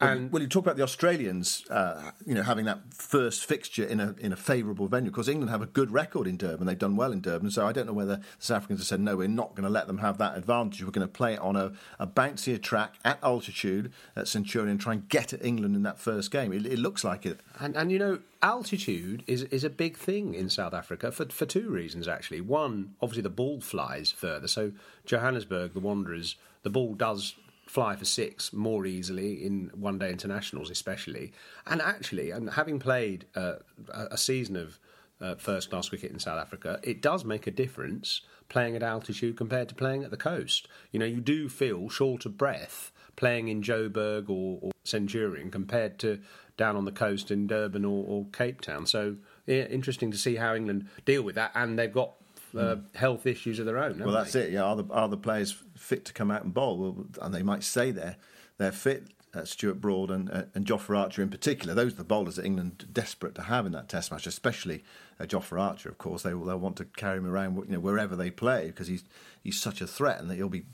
And 0.00 0.32
well, 0.32 0.40
you 0.40 0.48
talk 0.48 0.64
about 0.64 0.76
the 0.76 0.82
Australians, 0.82 1.64
uh, 1.68 2.12
you 2.24 2.34
know, 2.34 2.42
having 2.42 2.64
that 2.64 2.80
first 2.94 3.44
fixture 3.44 3.84
in 3.84 4.00
a 4.00 4.14
in 4.18 4.32
a 4.32 4.36
favourable 4.36 4.88
venue 4.88 5.10
because 5.10 5.28
England 5.28 5.50
have 5.50 5.60
a 5.60 5.66
good 5.66 5.90
record 5.90 6.26
in 6.26 6.38
Durban. 6.38 6.66
They've 6.66 6.78
done 6.78 6.96
well 6.96 7.12
in 7.12 7.20
Durban, 7.20 7.50
so 7.50 7.66
I 7.66 7.72
don't 7.72 7.86
know 7.86 7.92
whether 7.92 8.16
the 8.16 8.22
South 8.38 8.58
Africans 8.58 8.80
have 8.80 8.86
said 8.86 9.00
no, 9.00 9.16
we're 9.16 9.28
not 9.28 9.54
going 9.54 9.64
to 9.64 9.70
let 9.70 9.86
them 9.86 9.98
have 9.98 10.16
that 10.18 10.38
advantage. 10.38 10.82
We're 10.82 10.90
going 10.90 11.06
to 11.06 11.12
play 11.12 11.34
it 11.34 11.40
on 11.40 11.54
a, 11.54 11.72
a 11.98 12.06
bouncier 12.06 12.60
track 12.62 12.94
at 13.04 13.18
altitude 13.22 13.92
at 14.16 14.26
Centurion, 14.26 14.70
and 14.70 14.80
try 14.80 14.94
and 14.94 15.08
get 15.08 15.34
at 15.34 15.44
England 15.44 15.76
in 15.76 15.82
that 15.82 15.98
first 15.98 16.30
game. 16.30 16.52
It, 16.52 16.64
it 16.64 16.78
looks 16.78 17.04
like 17.04 17.26
it. 17.26 17.40
And, 17.58 17.76
and 17.76 17.92
you 17.92 17.98
know, 17.98 18.20
altitude 18.42 19.22
is 19.26 19.42
is 19.44 19.64
a 19.64 19.70
big 19.70 19.98
thing 19.98 20.34
in 20.34 20.48
South 20.48 20.72
Africa 20.72 21.12
for 21.12 21.26
for 21.26 21.44
two 21.44 21.68
reasons 21.68 22.08
actually. 22.08 22.40
One, 22.40 22.94
obviously 23.02 23.22
the 23.22 23.28
ball 23.28 23.60
flies 23.60 24.10
further, 24.10 24.48
so 24.48 24.72
Johannesburg, 25.04 25.74
the 25.74 25.80
Wanderers, 25.80 26.36
the 26.62 26.70
ball 26.70 26.94
does 26.94 27.34
fly 27.70 27.94
for 27.94 28.04
six 28.04 28.52
more 28.52 28.84
easily 28.84 29.46
in 29.46 29.70
one 29.72 29.96
day 29.96 30.10
internationals, 30.10 30.70
especially. 30.70 31.32
And 31.68 31.80
actually, 31.80 32.32
and 32.32 32.50
having 32.50 32.80
played 32.80 33.26
uh, 33.36 33.56
a 33.88 34.18
season 34.18 34.56
of 34.56 34.80
uh, 35.20 35.36
first 35.36 35.70
class 35.70 35.88
cricket 35.88 36.10
in 36.10 36.18
South 36.18 36.40
Africa, 36.40 36.80
it 36.82 37.00
does 37.00 37.24
make 37.24 37.46
a 37.46 37.52
difference 37.52 38.22
playing 38.48 38.74
at 38.74 38.82
altitude 38.82 39.36
compared 39.36 39.68
to 39.68 39.76
playing 39.76 40.02
at 40.02 40.10
the 40.10 40.16
coast. 40.16 40.66
You 40.90 40.98
know, 40.98 41.06
you 41.06 41.20
do 41.20 41.48
feel 41.48 41.88
short 41.88 42.26
of 42.26 42.36
breath 42.36 42.90
playing 43.14 43.46
in 43.46 43.62
Joburg 43.62 44.28
or, 44.28 44.58
or 44.62 44.72
Centurion 44.82 45.48
compared 45.52 46.00
to 46.00 46.18
down 46.56 46.74
on 46.74 46.86
the 46.86 46.90
coast 46.90 47.30
in 47.30 47.46
Durban 47.46 47.84
or, 47.84 48.04
or 48.04 48.26
Cape 48.32 48.62
Town. 48.62 48.84
So, 48.84 49.14
yeah, 49.46 49.62
interesting 49.66 50.10
to 50.10 50.18
see 50.18 50.34
how 50.34 50.56
England 50.56 50.88
deal 51.04 51.22
with 51.22 51.36
that. 51.36 51.52
And 51.54 51.78
they've 51.78 51.92
got 51.92 52.14
uh, 52.56 52.76
health 52.94 53.26
issues 53.26 53.58
of 53.58 53.66
their 53.66 53.78
own. 53.78 53.98
Well, 53.98 54.12
that's 54.12 54.32
they? 54.32 54.42
it. 54.42 54.52
Yeah, 54.52 54.64
are 54.64 54.76
the 54.76 54.92
are 54.92 55.08
the 55.08 55.16
players 55.16 55.56
fit 55.76 56.04
to 56.06 56.12
come 56.12 56.30
out 56.30 56.44
and 56.44 56.54
bowl? 56.54 56.78
Well, 56.78 57.06
and 57.22 57.34
they 57.34 57.42
might 57.42 57.62
say 57.62 57.90
they're 57.90 58.16
they're 58.58 58.72
fit. 58.72 59.04
Uh, 59.32 59.44
Stuart 59.44 59.80
Broad 59.80 60.10
and 60.10 60.28
uh, 60.28 60.42
and 60.56 60.66
Jofra 60.66 60.98
Archer 60.98 61.22
in 61.22 61.28
particular, 61.28 61.72
those 61.72 61.92
are 61.92 61.98
the 61.98 62.04
bowlers 62.04 62.34
that 62.34 62.44
England 62.44 62.82
are 62.82 62.92
desperate 62.92 63.36
to 63.36 63.42
have 63.42 63.64
in 63.64 63.70
that 63.70 63.88
Test 63.88 64.10
match, 64.10 64.26
especially 64.26 64.82
uh, 65.20 65.24
Jofra 65.24 65.60
Archer. 65.60 65.88
Of 65.88 65.98
course, 65.98 66.22
they 66.22 66.34
will 66.34 66.46
they'll 66.46 66.58
want 66.58 66.76
to 66.78 66.84
carry 66.84 67.18
him 67.18 67.26
around, 67.26 67.54
you 67.54 67.74
know, 67.74 67.78
wherever 67.78 68.16
they 68.16 68.32
play 68.32 68.66
because 68.66 68.88
he's 68.88 69.04
he's 69.40 69.60
such 69.60 69.80
a 69.80 69.86
threat, 69.86 70.20
and 70.20 70.28
that 70.28 70.34
he'll 70.34 70.48
be 70.48 70.64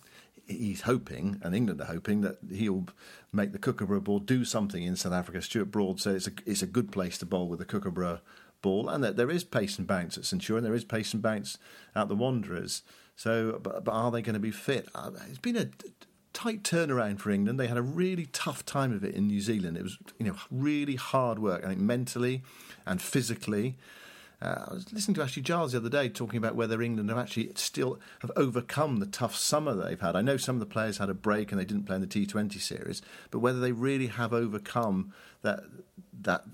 he's 0.46 0.82
hoping, 0.82 1.40
and 1.42 1.54
England 1.54 1.80
are 1.80 1.86
hoping 1.86 2.20
that 2.22 2.38
he'll 2.50 2.86
make 3.32 3.52
the 3.52 3.58
Kookaburra 3.58 4.00
ball 4.00 4.20
do 4.20 4.44
something 4.44 4.82
in 4.82 4.96
South 4.96 5.12
Africa. 5.12 5.42
Stuart 5.42 5.70
Broad 5.70 6.00
said 6.00 6.16
it's 6.16 6.26
a 6.26 6.32
it's 6.46 6.62
a 6.62 6.66
good 6.66 6.92
place 6.92 7.18
to 7.18 7.26
bowl 7.26 7.48
with 7.48 7.58
the 7.58 7.64
Kookaburra 7.64 8.20
ball, 8.66 8.88
and 8.88 9.04
that 9.04 9.16
there 9.16 9.30
is 9.30 9.44
pace 9.44 9.78
and 9.78 9.86
bounce 9.86 10.18
at 10.18 10.24
Centurion, 10.24 10.64
there 10.64 10.74
is 10.74 10.84
pace 10.84 11.14
and 11.14 11.22
bounce 11.22 11.56
at 11.94 12.08
the 12.08 12.16
Wanderers. 12.16 12.82
So, 13.14 13.60
but, 13.62 13.84
but 13.84 13.92
are 13.92 14.10
they 14.10 14.22
going 14.22 14.34
to 14.34 14.40
be 14.40 14.50
fit? 14.50 14.88
Uh, 14.92 15.12
it's 15.28 15.38
been 15.38 15.56
a 15.56 15.68
tight 16.32 16.64
turnaround 16.64 17.20
for 17.20 17.30
England. 17.30 17.60
They 17.60 17.68
had 17.68 17.76
a 17.76 17.82
really 17.82 18.26
tough 18.32 18.66
time 18.66 18.92
of 18.92 19.04
it 19.04 19.14
in 19.14 19.28
New 19.28 19.40
Zealand. 19.40 19.76
It 19.76 19.84
was, 19.84 19.98
you 20.18 20.26
know, 20.26 20.34
really 20.50 20.96
hard 20.96 21.38
work. 21.38 21.64
I 21.64 21.68
think 21.68 21.80
mentally 21.80 22.42
and 22.84 23.00
physically. 23.00 23.76
Uh, 24.42 24.66
I 24.68 24.74
was 24.74 24.92
listening 24.92 25.14
to 25.14 25.22
Ashley 25.22 25.42
Giles 25.42 25.72
the 25.72 25.78
other 25.78 25.88
day 25.88 26.10
talking 26.10 26.36
about 26.36 26.56
whether 26.56 26.82
England 26.82 27.08
have 27.08 27.18
actually 27.18 27.52
still 27.54 27.98
have 28.20 28.30
overcome 28.36 28.98
the 28.98 29.06
tough 29.06 29.34
summer 29.34 29.74
they've 29.74 30.00
had. 30.00 30.14
I 30.14 30.20
know 30.20 30.36
some 30.36 30.56
of 30.56 30.60
the 30.60 30.66
players 30.66 30.98
had 30.98 31.08
a 31.08 31.14
break 31.14 31.52
and 31.52 31.60
they 31.60 31.64
didn't 31.64 31.84
play 31.84 31.96
in 31.96 32.02
the 32.02 32.06
T20 32.06 32.60
series, 32.60 33.00
but 33.30 33.38
whether 33.38 33.60
they 33.60 33.72
really 33.72 34.08
have 34.08 34.34
overcome 34.34 35.14
that 35.42 35.60
that 36.20 36.44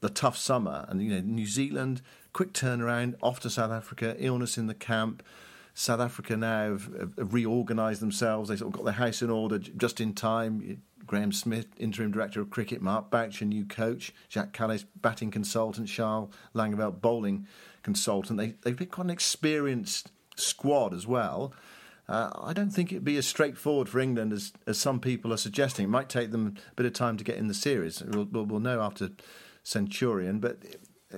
the 0.00 0.10
tough 0.10 0.36
summer 0.36 0.84
and 0.88 1.02
you 1.02 1.10
know 1.10 1.20
New 1.20 1.46
Zealand 1.46 2.02
quick 2.34 2.52
turnaround 2.52 3.14
off 3.22 3.40
to 3.40 3.48
South 3.48 3.70
Africa, 3.70 4.14
illness 4.18 4.58
in 4.58 4.66
the 4.66 4.74
camp. 4.74 5.22
South 5.72 6.00
Africa 6.00 6.36
now 6.36 6.72
have, 6.72 6.88
have 7.18 7.32
reorganised 7.32 8.02
themselves. 8.02 8.48
They 8.48 8.56
sort 8.56 8.74
of 8.74 8.76
got 8.76 8.84
their 8.84 8.94
house 8.94 9.22
in 9.22 9.30
order 9.30 9.58
just 9.58 10.00
in 10.00 10.12
time. 10.12 10.82
Graeme 11.06 11.32
Smith, 11.32 11.66
interim 11.78 12.10
director 12.10 12.40
of 12.40 12.50
cricket, 12.50 12.80
Mark 12.80 13.10
Boucher, 13.10 13.44
new 13.44 13.64
coach, 13.64 14.12
Jacques 14.30 14.56
Kallis, 14.56 14.84
batting 15.00 15.30
consultant, 15.30 15.88
Charles 15.88 16.30
Langeveldt, 16.54 17.00
bowling 17.00 17.46
consultant. 17.82 18.38
They, 18.38 18.54
they've 18.62 18.76
been 18.76 18.88
quite 18.88 19.04
an 19.04 19.10
experienced 19.10 20.10
squad 20.36 20.94
as 20.94 21.06
well. 21.06 21.52
Uh, 22.08 22.30
I 22.40 22.52
don't 22.52 22.70
think 22.70 22.90
it'd 22.90 23.04
be 23.04 23.16
as 23.16 23.26
straightforward 23.26 23.88
for 23.88 24.00
England 24.00 24.32
as, 24.32 24.52
as 24.66 24.78
some 24.78 24.98
people 25.00 25.32
are 25.32 25.38
suggesting. 25.38 25.84
It 25.84 25.88
might 25.88 26.08
take 26.08 26.30
them 26.30 26.56
a 26.70 26.74
bit 26.74 26.86
of 26.86 26.92
time 26.92 27.16
to 27.16 27.24
get 27.24 27.36
in 27.36 27.48
the 27.48 27.54
series. 27.54 28.02
We'll, 28.02 28.24
we'll, 28.24 28.44
we'll 28.44 28.60
know 28.60 28.80
after 28.80 29.10
Centurion, 29.64 30.38
but 30.38 30.58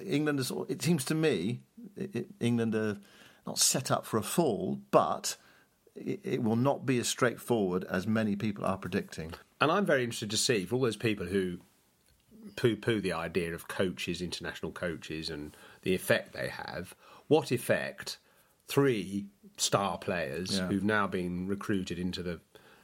England 0.03 0.41
is. 0.41 0.51
It 0.69 0.81
seems 0.81 1.05
to 1.07 1.15
me, 1.15 1.61
it, 1.97 2.29
England 2.41 2.75
are 2.75 2.97
not 3.47 3.59
set 3.59 3.91
up 3.91 4.07
for 4.07 4.17
a 4.17 4.23
fall, 4.23 4.81
but 4.91 5.37
it, 5.95 6.21
it 6.25 6.43
will 6.43 6.57
not 6.57 6.87
be 6.87 6.99
as 6.99 7.09
straightforward 7.09 7.85
as 7.91 8.07
many 8.07 8.37
people 8.37 8.65
are 8.65 8.79
predicting. 8.79 9.35
And 9.61 9.71
I'm 9.71 9.85
very 9.85 10.05
interested 10.05 10.31
to 10.31 10.37
see 10.37 10.65
for 10.65 10.77
all 10.77 10.83
those 10.83 10.97
people 10.97 11.27
who 11.27 11.59
poo 12.57 12.77
poo 12.77 13.01
the 13.01 13.13
idea 13.13 13.53
of 13.55 13.69
coaches, 13.69 14.23
international 14.23 14.73
coaches, 14.73 15.29
and 15.29 15.57
the 15.83 15.95
effect 15.95 16.33
they 16.33 16.49
have. 16.49 16.95
What 17.27 17.51
effect 17.51 18.19
three 18.69 19.27
star 19.57 19.99
players 19.99 20.59
Yeah. 20.59 20.69
who've 20.69 20.85
now 20.85 21.07
been 21.07 21.47
recruited 21.49 21.99
into 21.99 22.23
the 22.23 22.41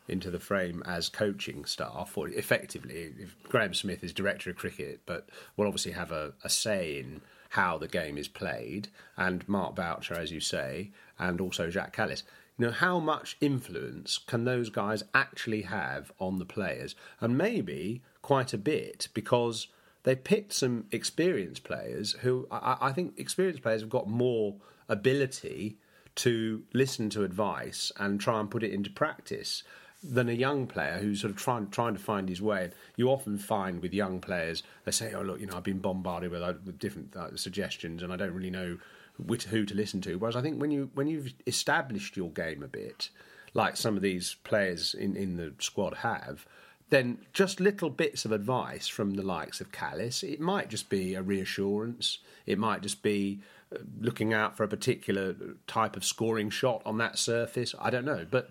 into 0.09 0.31
the 0.31 0.41
frame 0.41 0.83
as 0.87 1.09
coaching 1.09 1.65
staff, 1.65 2.17
or 2.17 2.29
effectively, 2.29 3.13
if 3.19 3.37
Graeme 3.45 3.75
Smith 3.75 4.03
is 4.03 4.13
director 4.13 4.51
of 4.51 4.57
cricket, 4.57 5.01
but 5.07 5.29
will 5.57 5.67
obviously 5.67 5.93
have 5.93 6.13
a, 6.13 6.33
a 6.43 6.51
say 6.51 6.99
in 6.99 7.21
how 7.51 7.79
the 7.79 7.89
game 7.89 8.17
is 8.17 8.29
played, 8.29 8.89
and 9.17 9.47
Mark 9.49 9.75
Boucher, 9.75 10.15
as 10.15 10.33
you 10.33 10.41
say, 10.41 10.91
and 11.19 11.41
also 11.41 11.69
Jacques 11.69 11.95
Kallis. 11.95 12.23
You 12.59 12.67
know, 12.67 12.73
how 12.73 12.99
much 12.99 13.37
influence 13.41 14.19
can 14.19 14.45
those 14.45 14.71
guys 14.71 15.05
actually 15.15 15.63
have 15.63 16.13
on 16.19 16.39
the 16.39 16.45
players? 16.45 16.95
And 17.21 17.37
maybe 17.37 18.03
quite 18.23 18.53
a 18.53 18.59
bit, 18.59 19.09
because 19.15 19.69
they 20.03 20.17
picked 20.17 20.53
some 20.53 20.87
experienced 20.91 21.65
players 21.65 22.13
who 22.23 22.47
I, 22.51 22.77
I 22.81 22.93
think 22.93 23.19
experienced 23.19 23.63
players 23.63 23.83
have 23.83 23.91
got 23.91 24.09
more 24.09 24.57
ability 24.89 25.79
to 26.15 26.63
listen 26.73 27.09
to 27.11 27.25
advice 27.25 27.93
and 27.99 28.21
try 28.21 28.41
and 28.41 28.51
put 28.51 28.63
it 28.63 28.73
into 28.73 28.91
practice 28.91 29.63
than 30.03 30.29
a 30.29 30.33
young 30.33 30.67
player 30.67 30.99
who's 30.99 31.21
sort 31.21 31.31
of 31.31 31.37
trying 31.37 31.69
trying 31.71 31.95
to 31.95 32.01
find 32.01 32.29
his 32.29 32.43
way. 32.43 32.71
You 32.97 33.09
often 33.09 33.39
find 33.39 33.81
with 33.81 33.95
young 33.95 34.21
players 34.21 34.63
they 34.85 34.91
say, 34.91 35.13
"Oh 35.15 35.23
look, 35.23 35.41
you 35.41 35.47
know, 35.47 35.57
I've 35.57 35.63
been 35.63 35.79
bombarded 35.79 36.31
with, 36.31 36.43
with 36.65 36.79
different 36.79 37.15
uh, 37.17 37.37
suggestions, 37.37 38.03
and 38.03 38.13
I 38.13 38.17
don't 38.17 38.35
really 38.35 38.51
know 38.51 38.79
which, 39.19 39.45
who 39.45 39.65
to 39.65 39.75
listen 39.75 40.01
to." 40.03 40.17
Whereas 40.17 40.37
I 40.37 40.43
think 40.43 40.61
when 40.61 40.71
you 40.71 40.91
when 40.95 41.07
you've 41.07 41.33
established 41.47 42.17
your 42.17 42.31
game 42.31 42.63
a 42.63 42.69
bit, 42.69 43.11
like 43.55 43.77
some 43.77 43.97
of 43.97 44.03
these 44.03 44.37
players 44.45 44.95
in 44.95 45.17
in 45.17 45.37
the 45.37 45.55
squad 45.59 45.95
have. 45.99 46.47
Then 46.91 47.25
just 47.33 47.59
little 47.59 47.89
bits 47.89 48.27
of 48.27 48.33
advice 48.33 48.87
from 48.87 49.15
the 49.15 49.23
likes 49.23 49.63
of 49.63 49.73
Kallis. 49.73 50.23
It 50.23 50.41
might 50.41 50.69
just 50.69 50.91
be 50.91 51.15
a 51.15 51.23
reassurance. 51.23 52.19
It 52.45 52.59
might 52.59 52.83
just 52.83 53.03
be 53.03 53.41
uh, 53.75 53.79
looking 53.99 54.35
out 54.35 54.59
for 54.59 54.65
a 54.65 54.69
particular 54.69 55.35
type 55.67 55.97
of 55.97 56.05
scoring 56.05 56.51
shot 56.51 56.83
on 56.85 56.99
that 56.99 57.17
surface. 57.17 57.75
I 57.81 57.89
don't 57.89 58.05
know, 58.05 58.27
but 58.31 58.51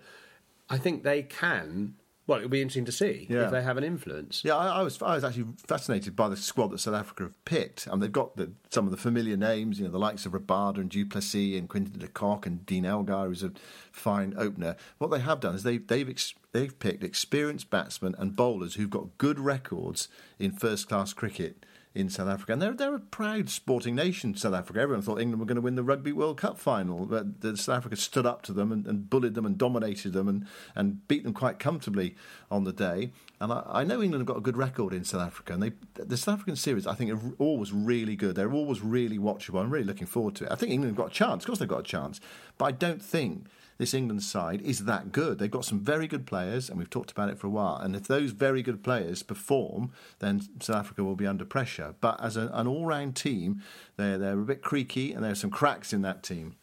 I 0.72 0.78
think 0.78 1.02
they 1.04 1.22
can. 1.22 1.94
Well, 2.26 2.38
it'll 2.38 2.50
be 2.50 2.62
interesting 2.62 2.84
to 2.84 2.92
see 2.92 3.26
Yeah. 3.28 3.46
if 3.46 3.50
they 3.50 3.62
have 3.62 3.76
an 3.76 3.82
influence. 3.84 4.42
Yeah, 4.44 4.56
I, 4.56 4.78
I 4.78 4.82
was 4.82 5.02
I 5.02 5.16
was 5.16 5.24
actually 5.24 5.46
fascinated 5.66 6.14
by 6.14 6.28
the 6.28 6.36
squad 6.36 6.68
that 6.68 6.78
South 6.78 6.94
Africa 6.94 7.24
have 7.24 7.44
picked. 7.44 7.88
And 7.88 8.00
they've 8.00 8.12
got 8.12 8.36
the, 8.36 8.52
some 8.70 8.84
of 8.86 8.92
the 8.92 8.96
familiar 8.96 9.36
names, 9.36 9.78
you 9.80 9.84
know, 9.84 9.90
the 9.90 9.98
likes 9.98 10.24
of 10.24 10.32
Rabada 10.32 10.78
and 10.78 10.88
du 10.88 11.04
Plessis 11.04 11.58
and 11.58 11.68
Quinton 11.68 11.98
de 11.98 12.06
Kock 12.06 12.46
and 12.46 12.64
Dean 12.64 12.86
Elgar, 12.86 13.26
who's 13.26 13.42
a 13.42 13.52
fine 13.90 14.34
opener. 14.38 14.76
What 14.98 15.10
they 15.10 15.18
have 15.18 15.40
done 15.40 15.56
is 15.56 15.64
they, 15.64 15.78
they've 15.78 16.08
ex, 16.08 16.32
they've 16.52 16.78
picked 16.78 17.02
experienced 17.02 17.70
batsmen 17.70 18.14
and 18.18 18.36
bowlers 18.36 18.74
who've 18.76 18.88
got 18.88 19.18
good 19.18 19.40
records 19.40 20.08
in 20.38 20.52
first 20.52 20.88
class 20.88 21.12
cricket 21.12 21.66
in 21.94 22.08
South 22.08 22.28
Africa. 22.28 22.52
And 22.52 22.62
they're, 22.62 22.72
they're 22.72 22.94
a 22.94 23.00
proud 23.00 23.50
sporting 23.50 23.94
nation, 23.94 24.34
South 24.34 24.54
Africa. 24.54 24.80
Everyone 24.80 25.02
thought 25.02 25.20
England 25.20 25.40
were 25.40 25.46
going 25.46 25.56
to 25.56 25.62
win 25.62 25.74
the 25.74 25.82
Rugby 25.82 26.12
World 26.12 26.38
Cup 26.38 26.58
final. 26.58 27.06
But 27.06 27.58
South 27.58 27.76
Africa 27.76 27.96
stood 27.96 28.26
up 28.26 28.42
to 28.42 28.52
them 28.52 28.72
and, 28.72 28.86
and 28.86 29.10
bullied 29.10 29.34
them 29.34 29.44
and 29.44 29.58
dominated 29.58 30.12
them 30.12 30.28
and, 30.28 30.46
and 30.74 31.06
beat 31.08 31.24
them 31.24 31.34
quite 31.34 31.58
comfortably 31.58 32.16
on 32.50 32.64
the 32.64 32.72
day. 32.72 33.12
And 33.40 33.52
I, 33.52 33.62
I 33.66 33.84
know 33.84 34.02
England 34.02 34.22
have 34.22 34.26
got 34.26 34.38
a 34.38 34.42
good 34.42 34.56
record 34.56 34.94
in 34.94 35.04
South 35.04 35.22
Africa. 35.22 35.52
And 35.52 35.62
they, 35.62 35.72
the 35.94 36.16
South 36.16 36.34
African 36.34 36.56
series, 36.56 36.86
I 36.86 36.94
think, 36.94 37.12
are 37.12 37.20
always 37.38 37.72
really 37.72 38.16
good. 38.16 38.36
They're 38.36 38.52
always 38.52 38.80
really 38.80 39.18
watchable. 39.18 39.60
I'm 39.60 39.70
really 39.70 39.84
looking 39.84 40.06
forward 40.06 40.34
to 40.36 40.44
it. 40.44 40.52
I 40.52 40.54
think 40.54 40.72
England 40.72 40.96
have 40.96 41.04
got 41.04 41.12
a 41.12 41.14
chance. 41.14 41.42
Of 41.42 41.46
course, 41.46 41.58
they've 41.58 41.68
got 41.68 41.80
a 41.80 41.84
chance. 41.84 42.20
But 42.56 42.64
I 42.66 42.72
don't 42.72 43.02
think 43.02 43.46
this 43.82 43.94
England 43.94 44.22
side 44.22 44.62
is 44.62 44.84
that 44.84 45.10
good. 45.10 45.40
They've 45.40 45.50
got 45.50 45.64
some 45.64 45.80
very 45.80 46.06
good 46.06 46.24
players, 46.24 46.70
and 46.70 46.78
we've 46.78 46.88
talked 46.88 47.10
about 47.10 47.28
it 47.30 47.38
for 47.38 47.48
a 47.48 47.50
while. 47.50 47.78
And 47.78 47.96
if 47.96 48.06
those 48.06 48.30
very 48.30 48.62
good 48.62 48.84
players 48.84 49.24
perform, 49.24 49.90
then 50.20 50.40
South 50.60 50.76
Africa 50.76 51.02
will 51.02 51.16
be 51.16 51.26
under 51.26 51.44
pressure. 51.44 51.96
But 52.00 52.22
as 52.22 52.36
a, 52.36 52.48
an 52.52 52.68
all-round 52.68 53.16
team, 53.16 53.60
they're 53.96 54.18
they're 54.18 54.38
a 54.38 54.44
bit 54.44 54.62
creaky, 54.62 55.12
and 55.12 55.24
there 55.24 55.32
are 55.32 55.34
some 55.34 55.50
cracks 55.50 55.92
in 55.92 56.02
that 56.02 56.22
team. 56.22 56.54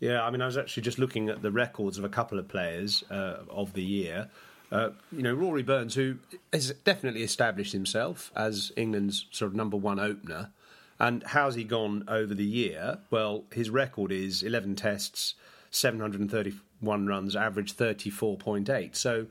Yeah, 0.00 0.24
I 0.24 0.30
mean, 0.30 0.40
I 0.40 0.46
was 0.46 0.56
actually 0.56 0.84
just 0.84 0.98
looking 0.98 1.28
at 1.28 1.42
the 1.42 1.50
records 1.50 1.98
of 1.98 2.04
a 2.04 2.08
couple 2.08 2.38
of 2.38 2.48
players 2.48 3.04
uh, 3.10 3.40
of 3.50 3.74
the 3.74 3.82
year. 3.82 4.30
Uh, 4.72 4.90
you 5.12 5.22
know, 5.22 5.34
Rory 5.34 5.62
Burns, 5.62 5.96
who 5.96 6.16
has 6.50 6.70
definitely 6.84 7.24
established 7.24 7.74
himself 7.74 8.32
as 8.34 8.72
England's 8.74 9.26
sort 9.32 9.50
of 9.50 9.54
number 9.54 9.76
one 9.76 10.00
opener. 10.00 10.50
And 10.98 11.22
how's 11.24 11.56
he 11.56 11.64
gone 11.64 12.04
over 12.08 12.34
the 12.34 12.44
year? 12.44 13.00
Well, 13.10 13.44
his 13.52 13.68
record 13.68 14.12
is 14.12 14.42
11 14.42 14.76
tests, 14.76 15.34
731 15.70 17.06
runs, 17.06 17.36
average 17.36 17.74
34.8. 17.74 18.96
So 18.96 19.26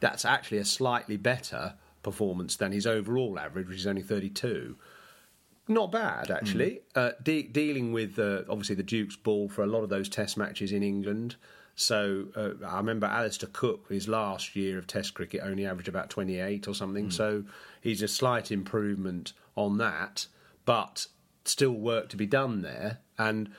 that's 0.00 0.24
actually 0.24 0.58
a 0.58 0.64
slightly 0.64 1.16
better 1.16 1.74
performance 2.02 2.56
than 2.56 2.72
his 2.72 2.86
overall 2.86 3.38
average, 3.38 3.68
which 3.68 3.78
is 3.78 3.86
only 3.86 4.02
32. 4.02 4.76
Not 5.68 5.92
bad, 5.92 6.30
actually. 6.30 6.80
Uh, 6.94 7.12
de- 7.22 7.44
dealing 7.44 7.92
with 7.92 8.18
uh, 8.18 8.42
obviously 8.48 8.74
the 8.74 8.82
Duke's 8.82 9.16
ball 9.16 9.48
for 9.48 9.62
a 9.62 9.66
lot 9.66 9.82
of 9.82 9.88
those 9.88 10.08
Test 10.08 10.36
matches 10.36 10.72
in 10.72 10.82
England. 10.82 11.36
So 11.74 12.26
uh, 12.36 12.50
I 12.66 12.76
remember 12.78 13.06
Alastair 13.06 13.48
Cook, 13.52 13.88
his 13.88 14.08
last 14.08 14.56
year 14.56 14.76
of 14.76 14.86
Test 14.86 15.14
cricket, 15.14 15.40
only 15.42 15.64
averaged 15.64 15.88
about 15.88 16.10
28 16.10 16.68
or 16.68 16.74
something. 16.74 17.10
So 17.10 17.44
he's 17.80 18.02
a 18.02 18.08
slight 18.08 18.50
improvement 18.50 19.32
on 19.56 19.78
that, 19.78 20.26
but 20.64 21.06
still 21.44 21.72
work 21.72 22.08
to 22.10 22.16
be 22.16 22.26
done 22.26 22.62
there. 22.62 22.98
And 23.18 23.50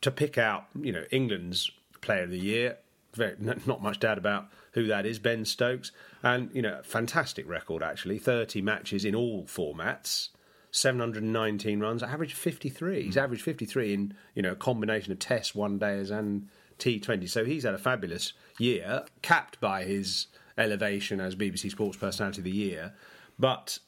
to 0.00 0.10
pick 0.10 0.38
out, 0.38 0.66
you 0.80 0.92
know, 0.92 1.04
England's 1.10 1.70
Player 2.00 2.24
of 2.24 2.30
the 2.30 2.38
Year, 2.38 2.78
very, 3.14 3.34
not 3.38 3.82
much 3.82 4.00
doubt 4.00 4.18
about 4.18 4.48
who 4.72 4.86
that 4.86 5.06
is, 5.06 5.18
Ben 5.18 5.44
Stokes. 5.44 5.92
And, 6.22 6.50
you 6.54 6.62
know, 6.62 6.80
fantastic 6.82 7.48
record, 7.48 7.82
actually. 7.82 8.18
30 8.18 8.62
matches 8.62 9.04
in 9.04 9.14
all 9.14 9.44
formats, 9.44 10.28
719 10.70 11.80
runs, 11.80 12.02
average 12.02 12.34
53. 12.34 13.02
He's 13.02 13.14
hmm. 13.14 13.20
averaged 13.20 13.42
53 13.42 13.94
in, 13.94 14.14
you 14.34 14.42
know, 14.42 14.52
a 14.52 14.56
combination 14.56 15.12
of 15.12 15.18
tests, 15.18 15.54
one 15.54 15.78
days, 15.78 16.10
and 16.10 16.48
T20. 16.78 17.28
So 17.28 17.44
he's 17.44 17.64
had 17.64 17.74
a 17.74 17.78
fabulous 17.78 18.32
year, 18.58 19.04
capped 19.22 19.60
by 19.60 19.84
his 19.84 20.26
elevation 20.56 21.20
as 21.20 21.36
BBC 21.36 21.70
Sports 21.70 21.96
Personality 21.96 22.40
of 22.40 22.44
the 22.44 22.50
Year. 22.50 22.94
But 23.38 23.78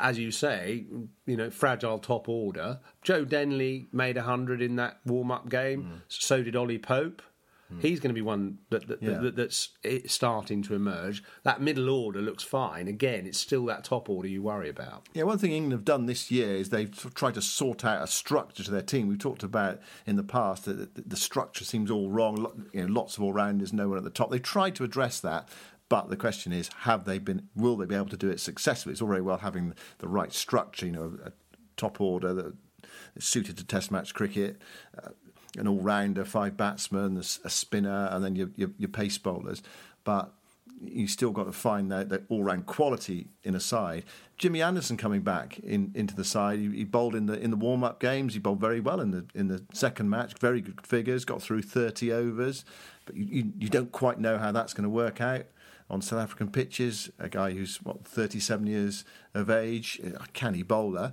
as 0.00 0.18
you 0.18 0.30
say, 0.30 0.84
you 1.26 1.36
know, 1.36 1.50
fragile 1.50 1.98
top 1.98 2.28
order. 2.28 2.80
Joe 3.02 3.24
Denley 3.24 3.88
made 3.92 4.16
100 4.16 4.62
in 4.62 4.76
that 4.76 5.00
warm 5.04 5.30
up 5.30 5.48
game. 5.48 5.82
Hmm. 5.82 5.94
So 6.08 6.42
did 6.42 6.56
Ollie 6.56 6.78
Pope. 6.78 7.22
He's 7.80 8.00
going 8.00 8.10
to 8.10 8.14
be 8.14 8.22
one 8.22 8.58
that, 8.70 8.86
that, 8.88 9.02
Yeah. 9.02 9.18
that, 9.18 9.36
that's 9.36 9.70
starting 10.06 10.62
to 10.62 10.74
emerge. 10.74 11.22
That 11.42 11.60
middle 11.60 11.88
order 11.90 12.20
looks 12.20 12.42
fine. 12.42 12.88
Again, 12.88 13.26
it's 13.26 13.38
still 13.38 13.64
that 13.66 13.84
top 13.84 14.08
order 14.08 14.28
you 14.28 14.42
worry 14.42 14.68
about. 14.68 15.08
Yeah, 15.14 15.24
one 15.24 15.38
thing 15.38 15.52
England 15.52 15.72
have 15.72 15.84
done 15.84 16.06
this 16.06 16.30
year 16.30 16.54
is 16.54 16.70
they've 16.70 17.14
tried 17.14 17.34
to 17.34 17.42
sort 17.42 17.84
out 17.84 18.02
a 18.02 18.06
structure 18.06 18.62
to 18.62 18.70
their 18.70 18.82
team. 18.82 19.08
We've 19.08 19.18
talked 19.18 19.42
about 19.42 19.80
in 20.06 20.16
the 20.16 20.22
past 20.22 20.64
that 20.66 21.08
the, 21.08 21.16
structure 21.16 21.64
seems 21.64 21.90
all 21.90 22.10
wrong. 22.10 22.66
You 22.72 22.82
know, 22.82 22.92
lots 22.92 23.16
of 23.16 23.22
all 23.22 23.32
rounders, 23.32 23.72
no 23.72 23.88
one 23.88 23.98
at 23.98 24.04
the 24.04 24.10
top. 24.10 24.30
They've 24.30 24.42
tried 24.42 24.74
to 24.76 24.84
address 24.84 25.20
that, 25.20 25.48
but 25.88 26.08
the 26.08 26.16
question 26.16 26.52
is, 26.52 26.68
have 26.80 27.04
they 27.04 27.18
been? 27.18 27.48
Will 27.54 27.76
they 27.76 27.86
be 27.86 27.94
able 27.94 28.06
to 28.06 28.16
do 28.16 28.30
it 28.30 28.40
successfully? 28.40 28.92
It's 28.92 29.02
all 29.02 29.08
very 29.08 29.22
well 29.22 29.38
having 29.38 29.74
the 29.98 30.08
right 30.08 30.32
structure, 30.32 30.86
you 30.86 30.92
know, 30.92 31.18
a 31.24 31.32
top 31.76 32.00
order 32.00 32.32
that 32.34 32.54
is 33.14 33.24
suited 33.24 33.56
to 33.58 33.64
Test 33.64 33.90
match 33.90 34.14
cricket. 34.14 34.60
Uh, 34.96 35.10
an 35.58 35.68
all-rounder, 35.68 36.24
five 36.24 36.56
batsmen, 36.56 37.16
a, 37.16 37.50
spinner, 37.50 38.08
and 38.10 38.24
then 38.24 38.36
your, 38.36 38.48
your, 38.56 38.70
your 38.78 38.88
pace 38.88 39.18
bowlers. 39.18 39.62
But 40.04 40.32
you 40.84 41.06
still 41.06 41.30
got 41.30 41.44
to 41.44 41.52
find 41.52 41.92
that, 41.92 42.08
that 42.08 42.22
all-round 42.28 42.66
quality 42.66 43.28
in 43.44 43.54
a 43.54 43.60
side. 43.60 44.04
Jimmy 44.36 44.60
Anderson 44.60 44.96
coming 44.96 45.20
back 45.20 45.58
in, 45.60 45.92
into 45.94 46.16
the 46.16 46.24
side. 46.24 46.58
He, 46.58 46.68
he 46.70 46.84
bowled 46.84 47.14
in 47.14 47.26
the 47.26 47.38
in 47.38 47.50
the 47.50 47.56
warm-up 47.56 48.00
games. 48.00 48.34
He 48.34 48.40
bowled 48.40 48.60
very 48.60 48.80
well 48.80 49.00
in 49.00 49.12
the 49.12 49.24
in 49.34 49.46
the 49.46 49.62
second 49.72 50.10
match. 50.10 50.36
Very 50.40 50.60
good 50.60 50.84
figures. 50.84 51.24
Got 51.24 51.40
through 51.40 51.62
thirty 51.62 52.10
overs, 52.10 52.64
but 53.06 53.14
you, 53.14 53.26
you, 53.30 53.52
you 53.60 53.68
don't 53.68 53.92
quite 53.92 54.18
know 54.18 54.38
how 54.38 54.50
that's 54.50 54.74
going 54.74 54.82
to 54.82 54.90
work 54.90 55.20
out 55.20 55.44
on 55.88 56.02
South 56.02 56.18
African 56.18 56.50
pitches. 56.50 57.10
A 57.20 57.28
guy 57.28 57.52
who's 57.52 57.76
what 57.76 58.04
thirty-seven 58.04 58.66
years 58.66 59.04
of 59.34 59.50
age, 59.50 60.00
a 60.02 60.26
canny 60.32 60.64
bowler. 60.64 61.12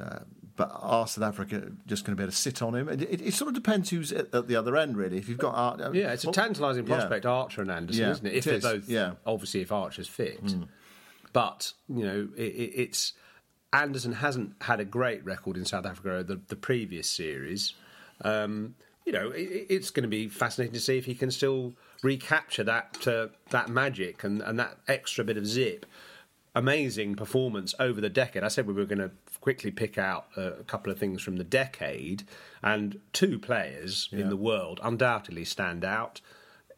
Uh, 0.00 0.20
but 0.56 0.70
are 0.74 1.06
South 1.06 1.24
Africa 1.24 1.72
just 1.86 2.04
going 2.04 2.16
to 2.16 2.20
be 2.20 2.22
able 2.24 2.30
to 2.32 2.36
sit 2.36 2.62
on 2.62 2.74
him? 2.74 2.88
It, 2.88 3.02
it, 3.02 3.20
it 3.20 3.34
sort 3.34 3.48
of 3.48 3.54
depends 3.54 3.90
who's 3.90 4.12
at, 4.12 4.34
at 4.34 4.48
the 4.48 4.56
other 4.56 4.76
end, 4.76 4.96
really. 4.96 5.18
If 5.18 5.28
you've 5.28 5.38
got 5.38 5.54
Art, 5.54 5.80
uh, 5.80 5.90
Yeah, 5.92 6.12
it's 6.12 6.24
a 6.24 6.30
tantalising 6.32 6.86
yeah. 6.86 6.96
prospect, 6.96 7.26
Archer 7.26 7.62
and 7.62 7.70
Anderson, 7.70 8.02
Yeah, 8.02 8.10
isn't 8.10 8.26
it? 8.26 8.32
it 8.32 8.36
If 8.36 8.44
they're 8.44 8.54
is, 8.54 8.62
both, 8.62 8.88
yeah. 8.88 9.12
Obviously, 9.26 9.60
if 9.62 9.72
Archer's 9.72 10.08
fit. 10.08 10.54
But, 11.32 11.72
you 11.88 12.04
know, 12.04 12.28
it, 12.36 12.42
it, 12.42 12.72
it's. 12.76 13.12
Anderson 13.72 14.12
hasn't 14.12 14.54
had 14.60 14.78
a 14.78 14.84
great 14.84 15.24
record 15.24 15.56
in 15.56 15.64
South 15.64 15.84
Africa 15.84 16.22
the, 16.22 16.40
the 16.46 16.54
previous 16.54 17.10
series. 17.10 17.74
Um, 18.20 18.76
you 19.04 19.12
know, 19.12 19.30
it, 19.30 19.66
it's 19.68 19.90
going 19.90 20.04
to 20.04 20.08
be 20.08 20.28
fascinating 20.28 20.74
to 20.74 20.80
see 20.80 20.96
if 20.96 21.06
he 21.06 21.14
can 21.16 21.32
still 21.32 21.74
recapture 22.04 22.62
that 22.62 23.04
uh, 23.08 23.26
that 23.50 23.68
magic 23.68 24.22
and, 24.22 24.42
and 24.42 24.60
that 24.60 24.76
extra 24.86 25.24
bit 25.24 25.36
of 25.36 25.44
zip. 25.44 25.86
Amazing 26.54 27.16
performance 27.16 27.74
over 27.80 28.00
the 28.00 28.08
decade. 28.08 28.44
I 28.44 28.48
said 28.48 28.68
we 28.68 28.74
were 28.74 28.84
going 28.84 29.00
to 29.00 29.10
quickly 29.44 29.70
pick 29.70 29.98
out 29.98 30.26
a 30.38 30.64
couple 30.66 30.90
of 30.90 30.98
things 30.98 31.20
from 31.20 31.36
the 31.36 31.44
decade, 31.44 32.22
and 32.62 32.98
two 33.12 33.38
players 33.38 34.08
in 34.10 34.30
the 34.30 34.38
world 34.38 34.80
undoubtedly 34.82 35.44
stand 35.44 35.84
out. 35.84 36.22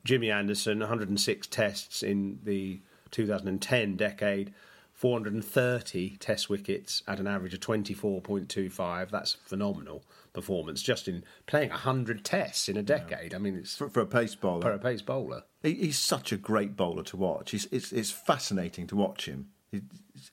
Jimmy 0.02 0.32
Anderson, 0.32 0.80
106 0.80 1.46
tests 1.46 2.02
in 2.02 2.40
the 2.42 2.80
2010 3.12 3.94
decade, 3.94 4.52
430 4.94 6.16
test 6.16 6.50
wickets 6.50 7.04
at 7.06 7.20
an 7.20 7.28
average 7.28 7.54
of 7.54 7.60
24.25. 7.60 9.10
That's 9.10 9.34
phenomenal 9.34 10.02
performance 10.32 10.82
just 10.82 11.06
in 11.06 11.22
playing 11.46 11.70
100 11.70 12.24
tests 12.24 12.68
in 12.68 12.76
a 12.76 12.82
decade. 12.82 13.32
I 13.32 13.38
mean, 13.38 13.54
it's 13.54 13.76
for, 13.76 13.88
for 13.88 14.00
a 14.00 14.06
pace 14.06 14.34
bowler. 14.34 14.62
for 14.62 14.72
a 14.72 14.78
pace 14.80 15.02
bowler. 15.02 15.44
He, 15.62 15.74
he's 15.74 16.00
such 16.00 16.32
a 16.32 16.36
great 16.36 16.74
bowler 16.74 17.04
to 17.04 17.16
watch. 17.16 17.52
He's, 17.52 17.66
it's, 17.66 17.92
it's 17.92 18.10
fascinating 18.10 18.88
to 18.88 18.96
watch 18.96 19.26
him. 19.26 19.50
He, 19.70 19.82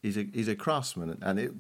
he's 0.02 0.18
a 0.18 0.28
he's 0.34 0.48
a 0.48 0.56
craftsman, 0.56 1.18
and 1.22 1.40
it 1.40 1.52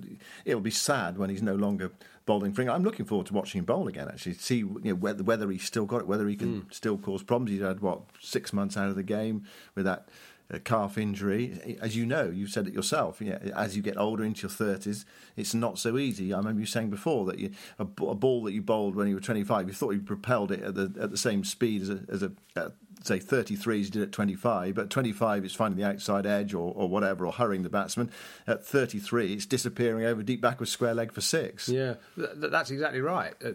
it'll 0.45 0.61
be 0.61 0.71
sad 0.71 1.17
when 1.17 1.29
he's 1.29 1.41
no 1.41 1.55
longer 1.55 1.91
bowling 2.25 2.53
for 2.53 2.61
England. 2.61 2.77
I'm 2.77 2.83
looking 2.83 3.05
forward 3.05 3.27
to 3.27 3.33
watching 3.33 3.59
him 3.59 3.65
bowl 3.65 3.87
again. 3.87 4.07
Actually, 4.07 4.35
see 4.35 4.57
you 4.57 4.81
know, 4.83 4.95
whether 4.95 5.23
whether 5.23 5.49
he's 5.51 5.63
still 5.63 5.85
got 5.85 6.01
it, 6.01 6.07
whether 6.07 6.27
he 6.27 6.35
can 6.35 6.65
still 6.71 6.97
cause 6.97 7.23
problems. 7.23 7.51
He's 7.51 7.61
had 7.61 7.81
what 7.81 8.01
six 8.19 8.53
months 8.53 8.77
out 8.77 8.89
of 8.89 8.95
the 8.95 9.03
game 9.03 9.45
with 9.75 9.85
that. 9.85 10.09
uh 10.53 10.59
calf 10.59 10.97
injury, 10.97 11.77
as 11.81 11.95
you 11.95 12.05
know, 12.05 12.29
you've 12.29 12.49
said 12.49 12.67
it 12.67 12.73
yourself. 12.73 13.21
Yeah, 13.21 13.39
as 13.55 13.75
you 13.75 13.81
get 13.81 13.97
older 13.97 14.23
into 14.25 14.41
your 14.41 14.49
thirties, 14.49 15.05
it's 15.35 15.53
not 15.53 15.79
so 15.79 15.97
easy. 15.97 16.33
I 16.33 16.37
remember 16.37 16.59
you 16.59 16.65
saying 16.65 16.89
before 16.89 17.25
that 17.27 17.39
you, 17.39 17.51
a, 17.79 17.83
a 17.83 18.15
ball 18.15 18.43
that 18.43 18.53
you 18.53 18.61
bowled 18.61 18.95
when 18.95 19.07
you 19.07 19.15
were 19.15 19.21
twenty-five, 19.21 19.67
you 19.67 19.73
thought 19.73 19.91
you 19.91 20.01
propelled 20.01 20.51
it 20.51 20.61
at 20.61 20.75
the 20.75 20.93
at 20.99 21.11
the 21.11 21.17
same 21.17 21.43
speed 21.43 21.81
as 21.83 21.89
a, 21.89 21.99
as 22.09 22.23
a 22.23 22.31
uh, 22.57 22.69
say 23.05 23.19
33 23.19 23.81
as 23.81 23.85
you 23.87 23.91
did 23.91 24.01
at 24.01 24.11
25, 24.11 24.75
but 24.75 24.89
25 24.89 25.45
it's 25.45 25.53
finding 25.53 25.77
the 25.77 25.87
outside 25.87 26.25
edge 26.25 26.53
or, 26.53 26.73
or 26.75 26.87
whatever, 26.87 27.25
or 27.25 27.33
hurrying 27.33 27.63
the 27.63 27.69
batsman. 27.69 28.11
At 28.47 28.65
33, 28.65 29.33
it's 29.33 29.45
disappearing 29.45 30.05
over 30.05 30.23
deep 30.23 30.41
backward 30.41 30.67
square 30.67 30.93
leg 30.93 31.11
for 31.11 31.21
six. 31.21 31.69
Yeah, 31.69 31.95
th- 32.15 32.39
th- 32.39 32.51
that's 32.51 32.71
exactly 32.71 33.01
right. 33.01 33.33
Uh, 33.43 33.49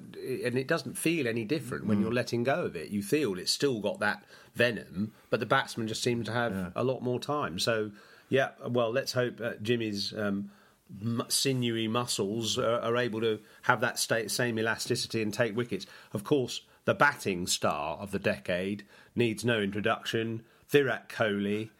and 0.44 0.56
it 0.56 0.68
doesn't 0.68 0.98
feel 0.98 1.26
any 1.26 1.44
different 1.44 1.86
when 1.86 2.00
you're 2.00 2.12
letting 2.12 2.44
go 2.44 2.64
of 2.64 2.76
it. 2.76 2.90
You 2.90 3.02
feel 3.02 3.38
it's 3.38 3.52
still 3.52 3.80
got 3.80 4.00
that 4.00 4.22
venom, 4.54 5.12
but 5.30 5.40
the 5.40 5.46
batsman 5.46 5.88
just 5.88 6.02
seems 6.02 6.26
to 6.26 6.32
have 6.32 6.72
a 6.74 6.84
lot 6.84 7.02
more 7.02 7.20
time. 7.20 7.58
So, 7.58 7.90
yeah, 8.28 8.50
well, 8.66 8.90
let's 8.90 9.12
hope 9.12 9.40
uh, 9.40 9.52
Jimmy's 9.62 10.12
um, 10.16 10.50
sinewy 11.28 11.88
muscles 11.88 12.58
are, 12.58 12.80
are 12.80 12.96
able 12.96 13.20
to 13.20 13.40
have 13.62 13.80
that 13.80 13.98
same 13.98 14.58
elasticity 14.58 15.22
and 15.22 15.32
take 15.32 15.56
wickets. 15.56 15.86
Of 16.12 16.24
course, 16.24 16.62
the 16.84 16.94
batting 16.94 17.46
star 17.46 17.98
of 17.98 18.10
the 18.12 18.18
decade 18.18 18.84
needs 19.18 19.44
no 19.44 19.60
introduction. 19.60 20.42
Virat 20.68 21.08
Kohli. 21.08 21.70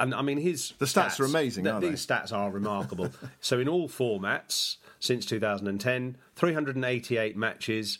And 0.00 0.14
I 0.14 0.22
mean, 0.22 0.38
his 0.38 0.72
The 0.78 0.86
stats 0.86 1.20
are 1.20 1.24
amazing, 1.24 1.64
th- 1.64 1.72
aren't 1.72 1.84
they? 1.84 1.90
These 1.90 2.06
stats 2.06 2.32
are 2.32 2.50
remarkable. 2.50 3.10
so, 3.40 3.60
in 3.60 3.68
all 3.68 3.88
formats 3.88 4.78
since 4.98 5.24
2010, 5.24 6.16
388 6.34 7.36
matches, 7.36 7.98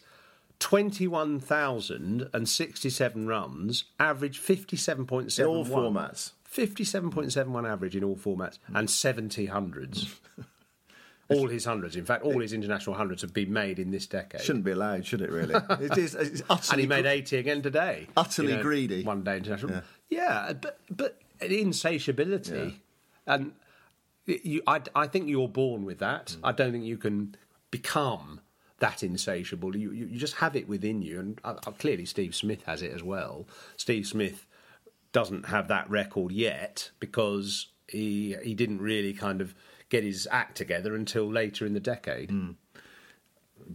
21,067 0.58 3.26
runs, 3.28 3.84
average 4.00 4.40
57.7. 4.40 5.38
In 5.38 5.46
all 5.46 5.64
formats. 5.64 6.32
57.71 6.52 7.70
average 7.70 7.94
in 7.94 8.02
all 8.02 8.16
formats, 8.16 8.58
and 8.74 8.90
70 8.90 9.46
hundreds. 9.46 10.16
all 11.28 11.48
his 11.48 11.64
hundreds. 11.64 11.96
In 11.96 12.04
fact, 12.04 12.24
all 12.24 12.40
his 12.40 12.52
international 12.52 12.96
hundreds 12.96 13.22
have 13.22 13.34
been 13.34 13.52
made 13.52 13.78
in 13.78 13.90
this 13.90 14.06
decade. 14.06 14.40
Shouldn't 14.40 14.64
be 14.64 14.70
allowed, 14.70 15.04
should 15.06 15.20
it? 15.20 15.30
Really? 15.30 15.54
it 15.70 15.98
is. 15.98 16.14
It's 16.14 16.42
utterly 16.48 16.84
and 16.84 16.92
he 16.92 17.02
made 17.02 17.06
80 17.06 17.36
again 17.36 17.62
today. 17.62 18.06
Utterly 18.16 18.56
greedy. 18.56 19.04
One 19.04 19.22
day 19.22 19.36
international. 19.36 19.72
Yeah. 19.72 19.80
Yeah, 20.10 20.52
but 20.54 20.80
but 20.90 21.20
insatiability, 21.40 22.80
and 23.26 23.52
you, 24.26 24.62
I, 24.66 24.80
I 24.94 25.06
think 25.06 25.28
you're 25.28 25.48
born 25.48 25.84
with 25.84 25.98
that. 25.98 26.28
Mm. 26.28 26.40
I 26.44 26.52
don't 26.52 26.72
think 26.72 26.84
you 26.84 26.96
can 26.96 27.36
become 27.70 28.40
that 28.78 29.02
insatiable. 29.02 29.76
You 29.76 29.92
you, 29.92 30.06
you 30.06 30.18
just 30.18 30.36
have 30.36 30.56
it 30.56 30.68
within 30.68 31.02
you, 31.02 31.20
and 31.20 31.40
uh, 31.44 31.56
uh, 31.66 31.70
clearly 31.72 32.06
Steve 32.06 32.34
Smith 32.34 32.62
has 32.64 32.82
it 32.82 32.92
as 32.92 33.02
well. 33.02 33.46
Steve 33.76 34.06
Smith 34.06 34.46
doesn't 35.12 35.46
have 35.46 35.68
that 35.68 35.88
record 35.90 36.32
yet 36.32 36.90
because 37.00 37.68
he 37.86 38.36
he 38.42 38.54
didn't 38.54 38.80
really 38.80 39.12
kind 39.12 39.40
of 39.40 39.54
get 39.88 40.04
his 40.04 40.28
act 40.30 40.56
together 40.56 40.94
until 40.94 41.30
later 41.30 41.66
in 41.66 41.74
the 41.74 41.80
decade. 41.80 42.30
Mm. 42.30 42.54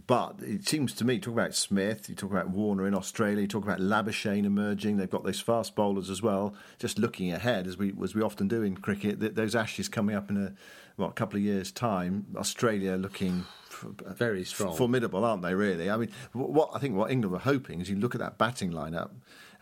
But 0.06 0.36
it 0.40 0.66
seems 0.66 0.92
to 0.94 1.04
me, 1.04 1.20
talk 1.20 1.34
about 1.34 1.54
Smith, 1.54 2.08
you 2.08 2.16
talk 2.16 2.32
about 2.32 2.50
Warner 2.50 2.86
in 2.86 2.94
Australia, 2.94 3.42
you 3.42 3.46
talk 3.46 3.62
about 3.62 3.78
Labuschagne 3.78 4.44
emerging. 4.44 4.96
They've 4.96 5.08
got 5.10 5.22
those 5.22 5.40
fast 5.40 5.76
bowlers 5.76 6.10
as 6.10 6.20
well. 6.20 6.54
Just 6.80 6.98
looking 6.98 7.30
ahead, 7.32 7.68
as 7.68 7.76
we 7.76 7.92
as 8.02 8.14
we 8.14 8.22
often 8.22 8.48
do 8.48 8.62
in 8.62 8.76
cricket, 8.76 9.20
th- 9.20 9.34
those 9.34 9.54
Ashes 9.54 9.88
coming 9.88 10.16
up 10.16 10.30
in 10.30 10.36
a 10.36 10.54
what 10.96 11.10
a 11.10 11.12
couple 11.12 11.36
of 11.36 11.44
years' 11.44 11.70
time. 11.70 12.26
Australia 12.36 12.96
looking 12.96 13.44
f- 13.70 13.86
Very 14.16 14.44
strong. 14.44 14.76
formidable, 14.76 15.24
aren't 15.24 15.42
they? 15.42 15.54
Really? 15.54 15.88
I 15.88 15.96
mean, 15.96 16.10
what 16.32 16.70
I 16.74 16.80
think 16.80 16.96
what 16.96 17.12
England 17.12 17.32
were 17.32 17.38
hoping 17.38 17.80
is 17.80 17.88
you 17.88 17.96
look 17.96 18.16
at 18.16 18.20
that 18.20 18.36
batting 18.36 18.72
lineup. 18.72 19.10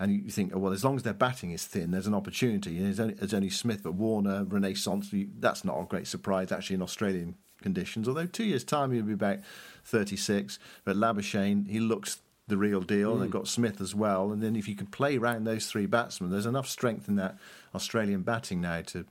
And 0.03 0.13
you 0.25 0.31
think, 0.33 0.51
oh, 0.53 0.59
well, 0.59 0.73
as 0.73 0.85
long 0.85 0.97
as 0.97 1.05
their 1.05 1.15
batting 1.15 1.53
is 1.53 1.65
thin, 1.65 1.93
there's 1.93 2.09
an 2.09 2.15
opportunity. 2.15 2.77
And 2.77 2.87
there's 2.87 2.99
only, 2.99 3.15
there's 3.15 3.33
only 3.33 3.51
Smith, 3.51 3.85
but 3.85 3.95
Warner, 3.95 4.43
Renaissance, 4.43 5.15
that's 5.39 5.65
not 5.65 5.81
a 5.81 5.85
great 5.85 6.09
surprise 6.09 6.51
actually 6.51 6.75
in 6.75 6.83
Australian 6.83 7.37
conditions. 7.63 8.09
Although 8.09 8.27
two 8.27 8.43
years' 8.43 8.65
time 8.65 8.91
he'll 8.91 9.05
be 9.05 9.13
about 9.13 9.39
36. 9.85 10.59
But 10.85 10.97
Labuschagne, 10.97 11.69
he 11.69 11.79
looks 11.79 12.19
the 12.49 12.57
real 12.57 12.81
deal. 12.81 13.13
And 13.13 13.23
they've 13.23 13.31
got 13.31 13.47
Smith 13.47 13.81
as 13.81 13.95
well. 13.95 14.33
And 14.33 14.43
then 14.43 14.57
if 14.57 14.67
you 14.67 14.75
can 14.75 14.89
play 14.89 15.17
around 15.17 15.45
those 15.45 15.69
three 15.69 15.87
batsmen, 15.87 16.33
there's 16.33 16.47
enough 16.47 16.69
strength 16.69 17.07
in 17.07 17.15
that 17.15 17.39
Australian 17.73 18.23
batting 18.23 18.61
now 18.61 18.81
to. 18.83 19.05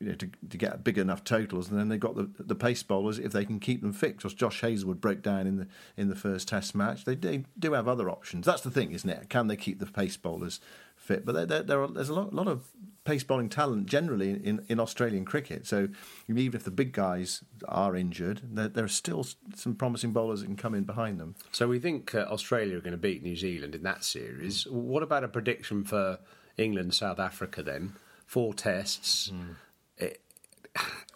You 0.00 0.10
know, 0.10 0.14
to, 0.14 0.30
to 0.50 0.56
get 0.56 0.84
big 0.84 0.96
enough 0.96 1.24
totals, 1.24 1.68
and 1.68 1.78
then 1.78 1.88
they've 1.88 1.98
got 1.98 2.14
the, 2.14 2.30
the 2.38 2.54
pace 2.54 2.84
bowlers 2.84 3.18
if 3.18 3.32
they 3.32 3.44
can 3.44 3.58
keep 3.58 3.82
them 3.82 3.92
fit. 3.92 4.16
Because 4.16 4.32
Josh 4.32 4.60
Hazlewood 4.60 5.00
broke 5.00 5.22
down 5.22 5.48
in 5.48 5.56
the 5.56 5.66
in 5.96 6.08
the 6.08 6.14
first 6.14 6.46
Test 6.46 6.74
match. 6.74 7.04
They, 7.04 7.16
they 7.16 7.44
do 7.58 7.72
have 7.72 7.88
other 7.88 8.08
options. 8.08 8.46
That's 8.46 8.62
the 8.62 8.70
thing, 8.70 8.92
isn't 8.92 9.10
it? 9.10 9.28
Can 9.28 9.48
they 9.48 9.56
keep 9.56 9.80
the 9.80 9.86
pace 9.86 10.16
bowlers 10.16 10.60
fit. 11.08 11.24
But 11.24 11.34
there, 11.34 11.46
there, 11.46 11.62
there 11.62 11.82
are, 11.82 11.88
there's 11.88 12.10
a 12.10 12.14
lot, 12.14 12.34
lot 12.34 12.46
of 12.46 12.68
pace 13.04 13.24
bowling 13.24 13.48
talent 13.48 13.86
generally 13.86 14.30
in, 14.30 14.64
in 14.68 14.78
Australian 14.78 15.24
cricket. 15.24 15.66
So 15.66 15.88
even 16.28 16.54
if 16.54 16.64
the 16.64 16.70
big 16.70 16.92
guys 16.92 17.42
are 17.66 17.96
injured, 17.96 18.42
there, 18.44 18.68
there 18.68 18.84
are 18.84 18.88
still 18.88 19.26
some 19.54 19.74
promising 19.74 20.12
bowlers 20.12 20.40
that 20.40 20.46
can 20.46 20.56
come 20.56 20.74
in 20.74 20.84
behind 20.84 21.18
them. 21.18 21.34
So 21.52 21.66
we 21.68 21.78
think 21.78 22.14
uh, 22.14 22.26
Australia 22.30 22.76
are 22.76 22.80
going 22.80 22.92
to 22.92 22.98
beat 22.98 23.22
New 23.22 23.36
Zealand 23.36 23.74
in 23.74 23.82
that 23.84 24.04
series. 24.04 24.66
What 24.66 25.02
about 25.02 25.24
a 25.24 25.28
prediction 25.28 25.84
for 25.84 26.18
England, 26.56 26.94
South 26.94 27.18
Africa 27.18 27.62
then? 27.62 27.94
Four 28.26 28.52
tests. 28.52 29.28
It, 29.28 29.34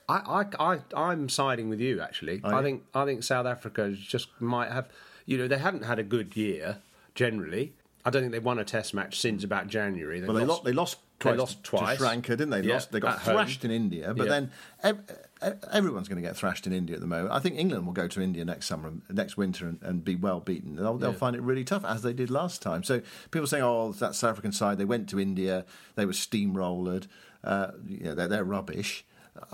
I, 0.09 0.45
I, 0.59 0.73
I, 0.75 0.79
I'm 0.95 1.29
siding 1.29 1.69
with 1.69 1.81
you 1.81 2.01
actually. 2.01 2.41
Are 2.45 2.55
I 2.55 2.63
think 2.63 2.83
I 2.95 3.05
think 3.05 3.23
South 3.23 3.47
Africa 3.47 3.91
just 3.93 4.29
might 4.41 4.71
have. 4.71 4.89
You 5.27 5.39
know, 5.39 5.47
they 5.49 5.59
haven't 5.59 5.85
had 5.85 5.99
a 5.99 6.03
good 6.03 6.37
year 6.37 6.79
generally. 7.15 7.75
I 8.05 8.11
don't 8.11 8.23
think 8.23 8.33
they've 8.33 8.43
won 8.45 8.59
a 8.59 8.65
Test 8.65 8.95
match 8.95 9.21
since 9.21 9.45
about 9.45 9.69
January. 9.69 10.21
Well, 10.23 10.35
they 10.35 10.45
lost. 10.45 10.65
They 10.65 10.73
lost 10.73 10.99
twice. 11.21 11.35
They 11.35 11.39
lost 11.39 11.63
twice. 11.63 11.91
to 11.93 11.97
Sri 11.99 12.07
Lanka, 12.09 12.31
didn't 12.37 12.51
they? 12.51 12.61
They 12.63 12.69
Yeah, 12.69 12.75
lost. 12.75 12.91
They 12.91 12.99
got 12.99 13.15
at 13.15 13.19
home. 13.21 13.35
thrashed 13.35 13.65
in 13.65 13.71
India, 13.71 14.13
but 14.13 14.25
Yeah. 14.25 14.31
then 14.31 14.51
ev- 14.83 15.61
everyone's 15.71 16.09
going 16.09 16.21
to 16.21 16.29
get 16.29 16.37
thrashed 16.37 16.67
in 16.67 16.73
India 16.73 16.97
at 16.97 17.01
the 17.01 17.07
moment. 17.07 17.33
I 17.33 17.39
think 17.39 17.57
England 17.57 17.87
will 17.87 17.93
go 17.93 18.09
to 18.09 18.21
India 18.21 18.45
next 18.45 18.67
summer, 18.67 18.93
next 19.09 19.37
winter, 19.37 19.69
and, 19.69 19.79
and 19.83 20.05
be 20.05 20.17
well 20.17 20.41
beaten. 20.41 20.75
They'll, 20.75 20.99
they'll 20.99 21.13
Yeah. 21.13 21.17
find 21.17 21.37
it 21.37 21.43
really 21.43 21.63
tough, 21.65 21.85
as 21.85 22.03
they 22.03 22.13
did 22.13 22.29
last 22.29 22.61
time. 22.61 22.83
So 22.83 23.03
people 23.31 23.47
saying, 23.47 23.63
"Oh, 23.63 23.93
that 23.93 24.17
South 24.17 24.33
African 24.33 24.51
side, 24.51 24.79
they 24.79 24.85
went 24.85 25.09
to 25.11 25.21
India, 25.21 25.65
they 25.95 26.05
were 26.05 26.13
steamrolled. 26.13 27.07
Uh, 27.45 27.69
you 27.87 28.01
know, 28.05 28.15
they're, 28.17 28.29
they're 28.29 28.45
rubbish." 28.45 29.05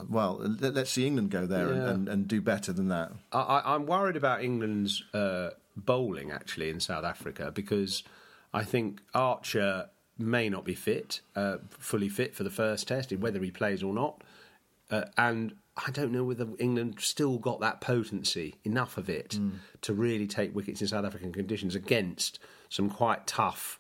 Well, 0.08 0.38
let, 0.60 0.74
let's 0.74 0.90
see 0.90 1.06
England 1.06 1.30
go 1.30 1.46
there 1.46 1.68
and, 1.68 1.76
Yeah. 1.82 1.90
and, 1.90 2.08
and 2.08 2.28
do 2.28 2.40
better 2.40 2.72
than 2.72 2.88
that. 2.88 3.12
I, 3.32 3.62
I'm 3.64 3.86
worried 3.86 4.16
about 4.16 4.42
England's 4.42 5.02
uh, 5.14 5.50
bowling 5.76 6.30
actually 6.30 6.70
in 6.70 6.80
South 6.80 7.04
Africa 7.04 7.52
because 7.54 8.02
I 8.52 8.64
think 8.64 9.00
Archer 9.14 9.88
may 10.18 10.48
not 10.48 10.64
be 10.64 10.74
fit, 10.74 11.20
uh, 11.36 11.58
fully 11.70 12.08
fit 12.08 12.34
for 12.34 12.42
the 12.42 12.50
first 12.50 12.88
test, 12.88 13.12
whether 13.12 13.40
he 13.40 13.50
plays 13.50 13.82
or 13.82 13.94
not. 13.94 14.22
Uh, 14.90 15.04
and 15.16 15.54
I 15.86 15.90
don't 15.92 16.10
know 16.10 16.24
whether 16.24 16.48
England 16.58 16.96
still 16.98 17.38
got 17.38 17.60
that 17.60 17.80
potency, 17.80 18.56
enough 18.64 18.98
of 18.98 19.08
it, 19.08 19.38
to 19.82 19.94
really 19.94 20.26
take 20.26 20.54
wickets 20.56 20.80
in 20.80 20.88
South 20.88 21.04
African 21.04 21.32
conditions 21.32 21.76
against 21.76 22.40
some 22.68 22.90
quite 22.90 23.26
tough 23.28 23.78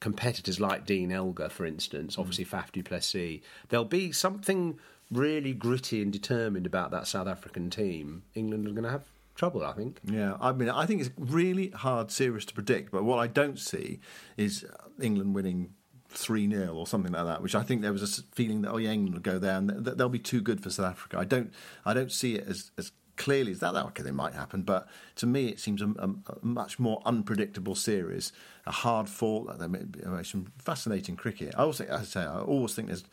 competitors 0.00 0.58
like 0.58 0.84
Dean 0.84 1.12
Elgar, 1.12 1.48
for 1.48 1.64
instance, 1.64 2.18
obviously 2.18 2.44
Faf 2.44 2.72
du 2.72 2.82
Plessis. 2.82 3.40
There'll 3.68 3.84
be 3.84 4.10
something 4.10 4.78
really 5.10 5.52
gritty 5.52 6.02
and 6.02 6.12
determined 6.12 6.66
about 6.66 6.90
that 6.90 7.06
South 7.06 7.26
African 7.26 7.70
team. 7.70 8.22
England 8.34 8.66
are 8.66 8.72
going 8.72 8.84
to 8.84 8.90
have 8.90 9.04
trouble, 9.34 9.64
I 9.64 9.72
think. 9.72 10.00
Yeah, 10.04 10.36
I 10.40 10.52
mean, 10.52 10.68
I 10.68 10.86
think 10.86 11.00
it's 11.00 11.10
really 11.16 11.70
hard 11.70 12.10
series 12.10 12.44
to 12.46 12.54
predict. 12.54 12.90
But 12.90 13.04
what 13.04 13.18
I 13.18 13.26
don't 13.26 13.58
see 13.58 14.00
is 14.36 14.64
England 15.00 15.34
winning 15.34 15.74
three 16.08 16.48
0 16.48 16.74
or 16.74 16.86
something 16.86 17.12
like 17.12 17.26
that. 17.26 17.42
Which 17.42 17.54
I 17.54 17.62
think 17.62 17.82
there 17.82 17.92
was 17.92 18.02
a 18.02 18.22
feeling 18.34 18.62
that 18.62 18.72
oh 18.72 18.78
yeah, 18.78 18.90
England 18.90 19.14
will 19.14 19.22
go 19.22 19.38
there 19.38 19.56
and 19.56 19.84
th- 19.84 19.96
they'll 19.96 20.08
be 20.08 20.18
too 20.18 20.40
good 20.40 20.62
for 20.62 20.70
South 20.70 20.86
Africa. 20.86 21.18
I 21.18 21.24
don't, 21.24 21.52
I 21.84 21.94
don't 21.94 22.10
see 22.10 22.36
it 22.36 22.46
as 22.48 22.70
as 22.78 22.92
clearly 23.16 23.52
as 23.52 23.60
that. 23.60 23.74
That 23.74 23.84
okay, 23.86 24.02
they 24.02 24.10
might 24.10 24.34
happen, 24.34 24.62
but 24.62 24.88
to 25.16 25.26
me 25.26 25.48
it 25.48 25.60
seems 25.60 25.82
a, 25.82 25.88
a, 25.98 26.08
a 26.08 26.38
much 26.42 26.78
more 26.78 27.02
unpredictable 27.04 27.74
series. 27.74 28.32
A 28.66 28.72
hard 28.72 29.08
fought, 29.08 29.58
there 29.58 29.68
may 29.68 29.84
be 29.84 30.00
some 30.24 30.46
fascinating 30.58 31.16
cricket. 31.16 31.54
I 31.56 31.62
also, 31.62 31.86
I 31.90 32.02
say, 32.02 32.22
I 32.22 32.40
always 32.40 32.74
think 32.74 32.88
there's. 32.88 33.04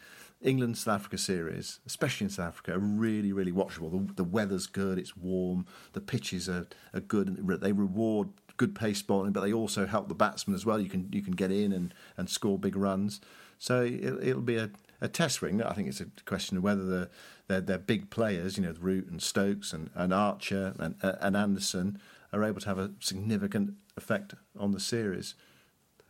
England 0.43 0.77
South 0.77 0.95
Africa 0.95 1.17
series, 1.17 1.79
especially 1.85 2.25
in 2.25 2.29
South 2.29 2.49
Africa, 2.49 2.73
are 2.73 2.79
really, 2.79 3.31
really 3.31 3.51
watchable. 3.51 4.07
The, 4.07 4.13
the 4.15 4.23
weather's 4.23 4.67
good, 4.67 4.99
it's 4.99 5.15
warm, 5.15 5.65
the 5.93 6.01
pitches 6.01 6.49
are, 6.49 6.67
are 6.93 6.99
good, 6.99 7.47
they 7.61 7.71
reward 7.71 8.29
good 8.57 8.75
pace 8.75 9.01
bowling, 9.01 9.31
but 9.31 9.41
they 9.41 9.53
also 9.53 9.85
help 9.85 10.07
the 10.07 10.15
batsmen 10.15 10.55
as 10.55 10.65
well. 10.65 10.79
You 10.79 10.89
can 10.89 11.09
you 11.11 11.21
can 11.21 11.33
get 11.33 11.51
in 11.51 11.71
and, 11.71 11.93
and 12.17 12.29
score 12.29 12.59
big 12.59 12.75
runs. 12.75 13.19
So 13.57 13.81
it, 13.81 14.03
it'll 14.21 14.41
be 14.41 14.57
a, 14.57 14.69
a 15.01 15.07
test 15.07 15.41
ring. 15.41 15.61
I 15.61 15.73
think 15.73 15.87
it's 15.87 16.01
a 16.01 16.07
question 16.25 16.57
of 16.57 16.63
whether 16.63 16.83
the 16.83 17.09
their, 17.47 17.61
their 17.61 17.77
big 17.77 18.09
players, 18.09 18.57
you 18.57 18.63
know, 18.63 18.73
Root 18.79 19.07
and 19.09 19.21
Stokes 19.21 19.73
and, 19.73 19.89
and 19.95 20.13
Archer 20.13 20.73
and, 20.79 20.95
and 21.01 21.35
Anderson, 21.35 21.99
are 22.31 22.43
able 22.43 22.61
to 22.61 22.67
have 22.67 22.79
a 22.79 22.91
significant 22.99 23.73
effect 23.97 24.33
on 24.57 24.71
the 24.71 24.79
series. 24.79 25.35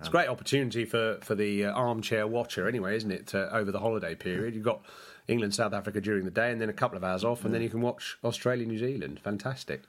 It's 0.04 0.10
a 0.10 0.12
great 0.12 0.28
opportunity 0.28 0.84
for, 0.84 1.18
for 1.22 1.34
the 1.34 1.64
uh, 1.64 1.72
armchair 1.72 2.28
watcher, 2.28 2.68
anyway, 2.68 2.98
isn't 2.98 3.10
it? 3.10 3.34
Uh, 3.34 3.48
over 3.54 3.72
the 3.72 3.80
holiday 3.80 4.16
period, 4.16 4.54
you've 4.54 4.66
got 4.66 4.82
England, 5.30 5.56
South 5.56 5.72
Africa 5.72 6.02
during 6.02 6.26
the 6.26 6.30
day, 6.30 6.52
and 6.52 6.60
then 6.60 6.68
a 6.68 6.74
couple 6.74 6.98
of 6.98 7.06
hours 7.06 7.24
off, 7.24 7.46
and 7.46 7.54
then 7.54 7.62
you 7.62 7.70
can 7.70 7.80
watch 7.80 8.18
Australia, 8.22 8.66
New 8.66 8.78
Zealand. 8.78 9.22
Fantastic. 9.24 9.84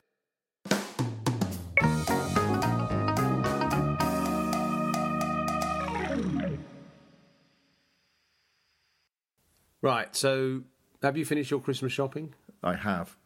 Right, 9.83 10.15
so 10.15 10.63
have 11.03 11.17
you 11.17 11.25
finished 11.25 11.51
your 11.51 11.59
Christmas 11.59 11.93
shopping? 11.93 12.35
I 12.63 12.77
have. 12.77 13.17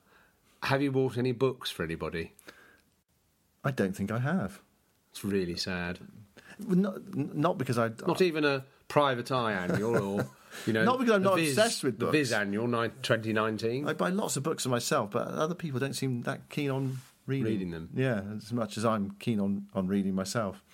Have 0.62 0.80
you 0.80 0.90
bought 0.90 1.18
any 1.18 1.32
books 1.32 1.70
for 1.70 1.82
anybody? 1.82 2.32
I 3.62 3.72
don't 3.72 3.94
think 3.94 4.10
I 4.10 4.20
have. 4.20 4.62
It's 5.10 5.22
really 5.22 5.56
sad. 5.56 5.98
Not, 6.66 7.14
not 7.14 7.58
because 7.58 7.78
I. 7.78 7.90
Not 8.06 8.22
even 8.22 8.44
a 8.44 8.64
private 8.88 9.30
eye 9.30 9.52
annual 9.52 9.96
or, 10.18 10.26
you 10.66 10.72
know. 10.72 10.84
Not 10.86 10.98
because 10.98 11.14
I'm 11.14 11.22
not 11.22 11.36
Viz- 11.36 11.56
obsessed 11.56 11.84
with 11.84 11.98
The 11.98 12.06
books. 12.06 12.16
Viz 12.16 12.32
annual 12.32 12.66
2019. 12.66 13.86
I 13.86 13.92
buy 13.92 14.08
lots 14.08 14.36
of 14.36 14.42
books 14.42 14.62
for 14.62 14.70
myself, 14.70 15.10
but 15.10 15.28
other 15.28 15.54
people 15.54 15.78
don't 15.78 15.92
seem 15.94 16.22
that 16.22 16.48
keen 16.48 16.70
on 16.70 16.98
reading, 17.26 17.44
Reading 17.44 17.70
them. 17.70 17.90
Yeah, 17.94 18.22
as 18.36 18.52
much 18.52 18.78
as 18.78 18.84
I'm 18.84 19.10
keen 19.18 19.40
on, 19.40 19.66
on 19.74 19.86
reading 19.88 20.14
myself. 20.14 20.64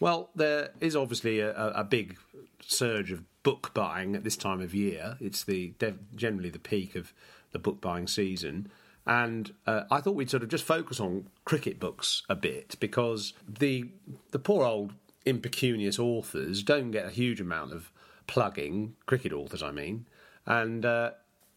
Well, 0.00 0.30
there 0.34 0.70
is 0.80 0.96
obviously 0.96 1.40
a, 1.40 1.54
a, 1.54 1.68
a 1.80 1.84
big 1.84 2.16
surge 2.60 3.12
of 3.12 3.22
book 3.42 3.72
buying 3.72 4.16
at 4.16 4.24
this 4.24 4.36
time 4.36 4.60
of 4.60 4.74
year. 4.74 5.16
It's 5.20 5.44
the 5.44 5.74
generally 6.14 6.50
the 6.50 6.58
peak 6.58 6.96
of 6.96 7.12
the 7.52 7.58
book 7.58 7.80
buying 7.80 8.06
season. 8.06 8.70
And 9.06 9.52
uh, 9.66 9.84
I 9.90 10.00
thought 10.00 10.14
we'd 10.14 10.30
sort 10.30 10.42
of 10.42 10.50
just 10.50 10.64
focus 10.64 11.00
on 11.00 11.26
cricket 11.44 11.80
books 11.80 12.22
a 12.28 12.34
bit 12.36 12.76
because 12.80 13.32
the 13.48 13.90
the 14.30 14.38
poor 14.38 14.64
old 14.64 14.92
impecunious 15.24 15.98
authors 15.98 16.62
don't 16.62 16.90
get 16.90 17.06
a 17.06 17.10
huge 17.10 17.40
amount 17.40 17.72
of 17.72 17.90
plugging, 18.26 18.96
cricket 19.06 19.32
authors, 19.32 19.62
I 19.62 19.70
mean. 19.70 20.06
And 20.46 20.84
uh, 20.84 21.12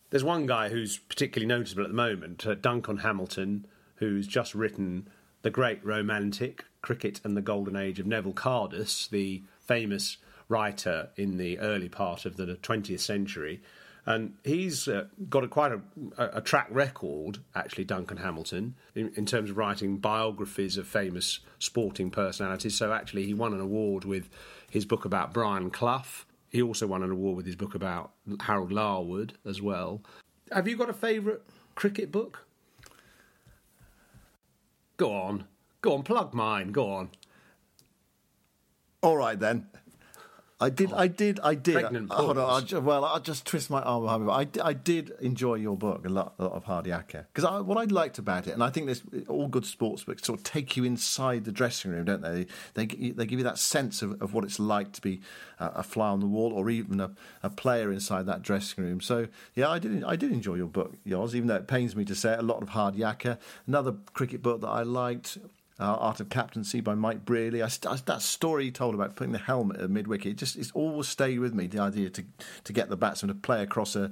there's 0.09 0.23
one 0.23 0.45
guy 0.45 0.69
who's 0.69 0.97
particularly 0.97 1.47
noticeable 1.47 1.83
at 1.83 1.89
the 1.89 1.95
moment, 1.95 2.45
uh, 2.45 2.55
Duncan 2.55 2.97
Hamilton, 2.97 3.65
who's 3.95 4.27
just 4.27 4.53
written 4.53 5.07
The 5.41 5.49
Great 5.49 5.83
Romantic 5.83 6.65
Cricket 6.81 7.21
and 7.23 7.37
the 7.37 7.41
Golden 7.41 7.75
Age 7.75 7.99
of 7.99 8.05
Neville 8.05 8.33
Cardus, 8.33 9.09
the 9.09 9.43
famous 9.59 10.17
writer 10.49 11.09
in 11.15 11.37
the 11.37 11.57
early 11.59 11.89
part 11.89 12.25
of 12.25 12.35
the 12.35 12.45
20th 12.45 12.99
century. 12.99 13.61
And 14.05 14.33
he's 14.43 14.87
uh, 14.87 15.05
got 15.29 15.45
a, 15.45 15.47
quite 15.47 15.71
a, 15.71 15.79
a 16.17 16.41
track 16.41 16.67
record, 16.69 17.39
actually, 17.55 17.85
Duncan 17.85 18.17
Hamilton, 18.17 18.75
in, 18.95 19.13
in 19.15 19.25
terms 19.25 19.49
of 19.49 19.57
writing 19.57 19.97
biographies 19.97 20.77
of 20.77 20.87
famous 20.87 21.39
sporting 21.59 22.11
personalities. 22.11 22.75
So, 22.75 22.91
actually, 22.91 23.25
he 23.25 23.33
won 23.33 23.53
an 23.53 23.61
award 23.61 24.03
with 24.03 24.29
his 24.69 24.85
book 24.85 25.05
about 25.05 25.33
Brian 25.33 25.69
Clough. 25.69 26.25
He 26.49 26.61
also 26.61 26.85
won 26.85 27.01
an 27.01 27.11
award 27.11 27.37
with 27.37 27.45
his 27.45 27.55
book 27.55 27.75
about 27.75 28.11
Harold 28.41 28.71
Larwood 28.71 29.33
as 29.45 29.61
well. 29.61 30.01
Have 30.51 30.67
you 30.67 30.75
got 30.75 30.89
a 30.89 30.93
favourite 30.93 31.39
cricket 31.75 32.11
book? 32.11 32.45
Go 34.97 35.11
on. 35.13 35.45
Go 35.81 35.95
on, 35.95 36.03
plug 36.03 36.33
mine. 36.33 36.71
Go 36.71 36.91
on. 36.91 37.09
All 39.01 39.17
right 39.17 39.39
then. 39.39 39.67
I 40.63 40.69
did, 40.69 40.93
I 40.93 41.07
did, 41.07 41.39
I 41.43 41.55
did. 41.55 41.73
Pregnant 41.73 42.11
Uh, 42.11 42.15
hold 42.15 42.37
on. 42.37 42.63
I 42.73 42.77
well, 42.79 43.05
I'll 43.05 43.19
just 43.19 43.45
twist 43.45 43.69
my 43.69 43.81
arm 43.81 44.03
behind 44.03 44.21
me. 44.23 44.27
but 44.27 44.61
I, 44.61 44.69
I 44.69 44.73
did 44.73 45.11
enjoy 45.21 45.55
your 45.55 45.77
book 45.77 46.05
a 46.05 46.09
lot, 46.09 46.33
a 46.39 46.43
lot 46.43 46.53
of 46.53 46.63
Hard 46.63 46.85
Yakka 46.85 47.25
because 47.33 47.43
I, 47.43 47.59
what 47.59 47.77
I 47.77 47.83
liked 47.85 48.17
about 48.17 48.47
it, 48.47 48.53
and 48.53 48.63
I 48.63 48.69
think 48.69 48.87
this 48.87 49.01
all 49.27 49.47
good 49.47 49.65
sports 49.65 50.03
books 50.03 50.23
sort 50.23 50.39
of 50.39 50.43
take 50.43 50.77
you 50.77 50.83
inside 50.83 51.45
the 51.45 51.51
dressing 51.51 51.91
room, 51.91 52.05
don't 52.05 52.21
they? 52.21 52.47
They 52.73 52.85
they 52.85 53.25
give 53.25 53.39
you 53.39 53.43
that 53.45 53.57
sense 53.57 54.01
of, 54.01 54.21
of 54.21 54.33
what 54.33 54.43
it's 54.43 54.59
like 54.59 54.91
to 54.93 55.01
be 55.01 55.21
a, 55.59 55.67
a 55.67 55.83
fly 55.83 56.09
on 56.09 56.19
the 56.19 56.27
wall 56.27 56.53
or 56.53 56.69
even 56.69 56.99
a, 56.99 57.11
a 57.41 57.49
player 57.49 57.91
inside 57.91 58.25
that 58.27 58.41
dressing 58.41 58.83
room. 58.83 59.01
So 59.01 59.27
yeah, 59.55 59.69
I 59.69 59.79
did 59.79 60.03
I 60.03 60.15
did 60.15 60.31
enjoy 60.31 60.55
your 60.55 60.67
book, 60.67 60.93
yours, 61.03 61.35
even 61.35 61.47
though 61.47 61.55
it 61.55 61.67
pains 61.67 61.95
me 61.95 62.05
to 62.05 62.15
say 62.15 62.33
it, 62.33 62.39
a 62.39 62.43
lot 62.43 62.61
of 62.61 62.69
Hard 62.69 62.95
Yakka. 62.95 63.37
Another 63.67 63.95
cricket 64.13 64.41
book 64.41 64.61
that 64.61 64.69
I 64.69 64.83
liked. 64.83 65.37
Uh, 65.79 65.85
Art 65.95 66.19
of 66.19 66.29
Captaincy 66.29 66.81
by 66.81 66.93
Mike 66.93 67.25
Brearley. 67.25 67.63
I, 67.63 67.67
st- 67.67 68.05
that 68.05 68.21
story 68.21 68.65
he 68.65 68.71
told 68.71 68.93
about 68.93 69.15
putting 69.15 69.33
the 69.33 69.39
helmet 69.39 69.81
at 69.81 69.89
mid 69.89 70.07
wicket, 70.07 70.33
it 70.33 70.37
just 70.37 70.55
it's 70.55 70.71
always 70.71 71.07
stayed 71.07 71.39
with 71.39 71.53
me. 71.55 71.65
The 71.65 71.79
idea 71.79 72.11
to 72.11 72.23
to 72.65 72.73
get 72.73 72.89
the 72.89 72.95
batsman 72.97 73.29
to 73.29 73.33
play 73.33 73.63
across 73.63 73.95
a, 73.95 74.11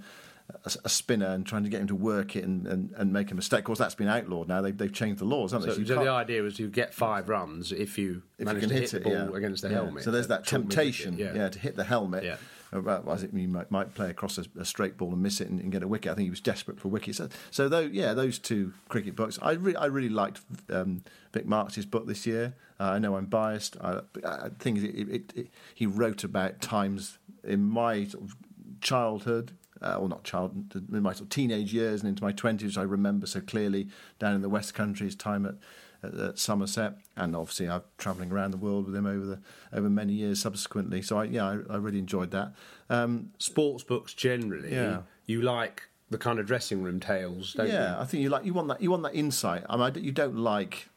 a, 0.65 0.71
a 0.86 0.89
spinner 0.89 1.28
and 1.28 1.45
trying 1.45 1.63
to 1.63 1.69
get 1.69 1.80
him 1.82 1.88
to 1.88 1.95
work 1.95 2.36
it 2.36 2.43
and, 2.43 2.65
and, 2.65 2.91
and 2.97 3.13
make 3.13 3.32
a 3.32 3.36
mistake. 3.36 3.60
Of 3.60 3.65
course, 3.65 3.80
that's 3.80 3.93
been 3.93 4.08
outlawed 4.08 4.47
now. 4.47 4.62
They've, 4.62 4.76
they've 4.76 4.91
changed 4.91 5.21
the 5.21 5.26
laws, 5.26 5.52
haven't 5.52 5.69
So, 5.69 5.76
they? 5.78 5.86
so 5.86 5.93
you 6.00 6.06
the 6.06 6.12
idea 6.12 6.41
was 6.41 6.56
to 6.56 6.67
get 6.67 6.95
five 6.95 7.30
runs 7.30 7.71
if 7.71 7.95
you 7.97 8.24
if 8.39 8.45
manage 8.47 8.63
you 8.63 8.67
can 8.67 8.76
to 8.78 8.82
hit, 8.82 8.91
hit, 8.91 9.04
the 9.04 9.10
ball 9.10 9.30
yeah. 9.32 9.38
against 9.38 9.62
the 9.62 9.69
Yeah. 9.69 9.76
helmet. 9.76 10.04
So 10.04 10.10
there's 10.10 10.28
that 10.30 10.47
temptation, 10.47 11.17
yeah. 11.17 11.47
to 11.47 11.60
hit 11.60 11.76
the 11.76 11.84
helmet. 11.84 12.39
Was 12.74 13.24
it 13.24 13.34
might, 13.34 13.70
might 13.70 13.94
play 13.94 14.10
across 14.10 14.38
a, 14.38 14.46
a, 14.58 14.64
straight 14.64 14.96
ball 14.96 15.12
and 15.12 15.22
miss 15.22 15.42
it 15.42 15.50
and, 15.50 15.60
and, 15.60 15.74
get 15.74 15.84
a 15.84 15.88
wicket. 15.90 16.12
I 16.12 16.16
think 16.16 16.26
he 16.26 16.30
was 16.30 16.40
desperate 16.40 16.80
for 16.80 16.88
wickets. 16.88 17.18
So, 17.18 17.28
so 17.50 17.68
though, 17.68 17.82
yeah, 17.82 18.14
those 18.14 18.40
two 18.40 18.72
cricket 18.88 19.14
books. 19.14 19.38
I, 19.42 19.52
re- 19.52 19.76
I 19.76 19.88
really 19.88 20.10
liked 20.10 20.40
um, 20.70 21.04
Vic 21.34 21.46
Marks's 21.46 21.86
book 21.86 22.08
this 22.08 22.26
year. 22.26 22.54
Uh, 22.80 22.92
I 22.92 23.00
know 23.00 23.18
I'm 23.18 23.26
biased. 23.26 23.76
I, 23.82 24.00
I 24.26 24.50
think 24.58 24.80
it, 24.80 24.86
it, 24.86 25.34
it, 25.36 25.48
he 25.76 25.86
wrote 25.86 26.24
about 26.24 26.62
times 26.62 27.18
in 27.44 27.64
my 27.64 28.06
sort 28.06 28.24
of 28.24 28.36
childhood, 28.80 29.52
uh, 29.82 29.96
or 29.96 30.08
not 30.08 30.24
child, 30.24 30.74
in 30.74 31.02
my 31.02 31.12
sort 31.12 31.24
of 31.24 31.30
teenage 31.30 31.74
years 31.74 32.02
and 32.02 32.10
into 32.10 32.24
my 32.24 32.32
twenties. 32.32 32.78
I 32.78 32.84
remember 32.84 33.28
so 33.28 33.42
clearly 33.42 33.90
down 34.18 34.36
in 34.36 34.42
the 34.42 34.50
West 34.50 34.74
Country, 34.74 35.08
his 35.08 35.16
time 35.16 35.46
at 35.46 35.56
at, 36.04 36.14
at 36.14 36.40
Somerset, 36.40 36.98
and 37.16 37.36
obviously 37.36 37.70
I'm 37.70 37.84
travelling 37.98 38.32
around 38.32 38.52
the 38.52 38.58
world 38.58 38.86
with 38.86 38.96
him 38.96 39.06
over 39.06 39.26
the 39.26 39.40
over 39.74 39.90
many 39.90 40.14
years 40.14 40.42
subsequently. 40.42 41.02
So 41.02 41.18
I, 41.18 41.26
yeah, 41.26 41.46
I, 41.46 41.74
I 41.74 41.78
really 41.78 42.00
enjoyed 42.00 42.32
that. 42.32 42.54
Um, 42.90 43.32
Sports 43.38 43.84
books 43.84 44.14
generally, 44.14 44.74
yeah. 44.74 45.02
you 45.26 45.42
like 45.42 45.84
the 46.10 46.18
kind 46.18 46.40
of 46.40 46.46
dressing 46.46 46.84
room 46.84 47.00
tales, 47.00 47.54
don't 47.54 47.68
yeah, 47.68 47.74
you? 47.74 47.80
Yeah, 47.80 48.02
I 48.02 48.06
think 48.06 48.24
you 48.24 48.30
like 48.30 48.46
you 48.46 48.54
want 48.54 48.68
that 48.68 48.82
you 48.82 48.92
want 48.92 49.04
that 49.04 49.16
insight. 49.16 49.64
I 49.70 49.78
mean, 49.78 50.04
you 50.04 50.12
don't 50.12 50.38
like 50.38 50.90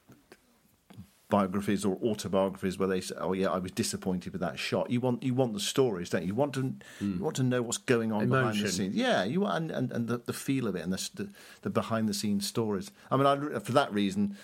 biographies 1.30 1.84
or 1.84 1.96
autobiographies 2.02 2.78
where 2.78 2.88
they 2.88 3.00
say, 3.00 3.14
"Oh 3.18 3.32
yeah, 3.32 3.48
I 3.48 3.58
was 3.58 3.72
disappointed 3.72 4.32
with 4.32 4.40
that 4.42 4.58
shot." 4.58 4.90
You 4.90 5.00
want 5.00 5.22
you 5.22 5.34
want 5.34 5.54
the 5.54 5.60
stories, 5.60 6.10
don't 6.10 6.22
you? 6.22 6.28
You 6.28 6.34
want 6.34 6.54
to 6.54 6.60
mm. 6.62 6.78
you 7.00 7.18
want 7.22 7.36
to 7.36 7.42
know 7.42 7.62
what's 7.62 7.78
going 7.78 8.12
on 8.12 8.22
Emotion. 8.22 8.48
behind 8.48 8.64
the 8.64 8.72
scenes. 8.72 8.94
Yeah, 8.94 9.24
you 9.24 9.40
want 9.40 9.56
and, 9.56 9.70
and, 9.70 9.92
and 9.92 10.08
the, 10.08 10.18
the, 10.18 10.32
feel 10.32 10.66
of 10.66 10.76
it 10.76 10.80
and 10.80 10.92
the, 10.92 11.10
the, 11.14 11.28
the 11.62 11.70
behind 11.70 12.08
the 12.08 12.14
scenes 12.14 12.46
stories. 12.46 12.90
I 13.10 13.16
mean, 13.16 13.26
I, 13.26 13.58
for 13.58 13.72
that 13.72 13.92
reason, 13.92 14.36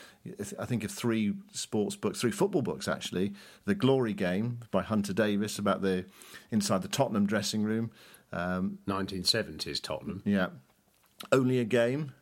I 0.59 0.65
think 0.65 0.83
of 0.85 0.91
three 0.91 1.35
sports 1.53 1.97
books, 1.97 2.21
three 2.21 2.31
football 2.31 2.63
books 2.63 2.89
actually. 2.89 3.35
The 3.67 3.75
Glory 3.75 4.15
Game 4.15 4.61
by 4.71 4.83
Hunter 4.83 5.13
Davies 5.13 5.59
about 5.59 5.83
the 5.83 6.07
inside 6.51 6.83
the 6.83 6.89
Tottenham 6.89 7.27
dressing 7.27 7.63
room. 7.63 7.91
Um, 8.33 8.79
1970s 8.87 9.83
Tottenham. 9.83 10.23
Yeah. 10.25 10.49
Only 11.33 11.59
a 11.59 11.65
game. 11.65 12.13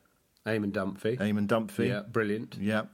Eamon 0.46 0.72
Dunphy. 0.72 1.18
Eamon 1.18 1.46
Dunphy. 1.46 1.88
Yeah, 1.88 2.00
brilliant. 2.00 2.56
Yeah 2.58 2.84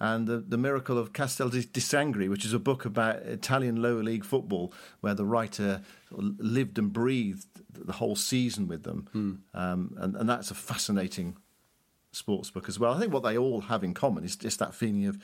and 0.00 0.26
the, 0.26 0.38
the 0.38 0.58
Miracle 0.58 0.98
of 0.98 1.12
Castel 1.12 1.48
di 1.48 1.60
Sangro, 1.62 2.28
which 2.28 2.44
is 2.44 2.52
a 2.52 2.58
book 2.58 2.84
about 2.84 3.16
Italian 3.22 3.80
lower 3.80 4.02
league 4.02 4.24
football, 4.24 4.72
where 5.00 5.14
the 5.14 5.24
writer 5.24 5.82
lived 6.10 6.78
and 6.78 6.92
breathed 6.92 7.46
the 7.72 7.94
whole 7.94 8.16
season 8.16 8.68
with 8.68 8.82
them, 8.82 9.08
mm. 9.14 9.38
um, 9.58 9.94
and, 9.98 10.16
and 10.16 10.28
that's 10.28 10.50
a 10.50 10.54
fascinating 10.54 11.36
sports 12.12 12.50
book 12.50 12.68
as 12.68 12.78
well. 12.78 12.94
I 12.94 13.00
think 13.00 13.12
what 13.12 13.22
they 13.22 13.36
all 13.36 13.62
have 13.62 13.82
in 13.82 13.94
common 13.94 14.24
is 14.24 14.36
just 14.36 14.58
that 14.60 14.74
feeling 14.74 15.06
of 15.06 15.18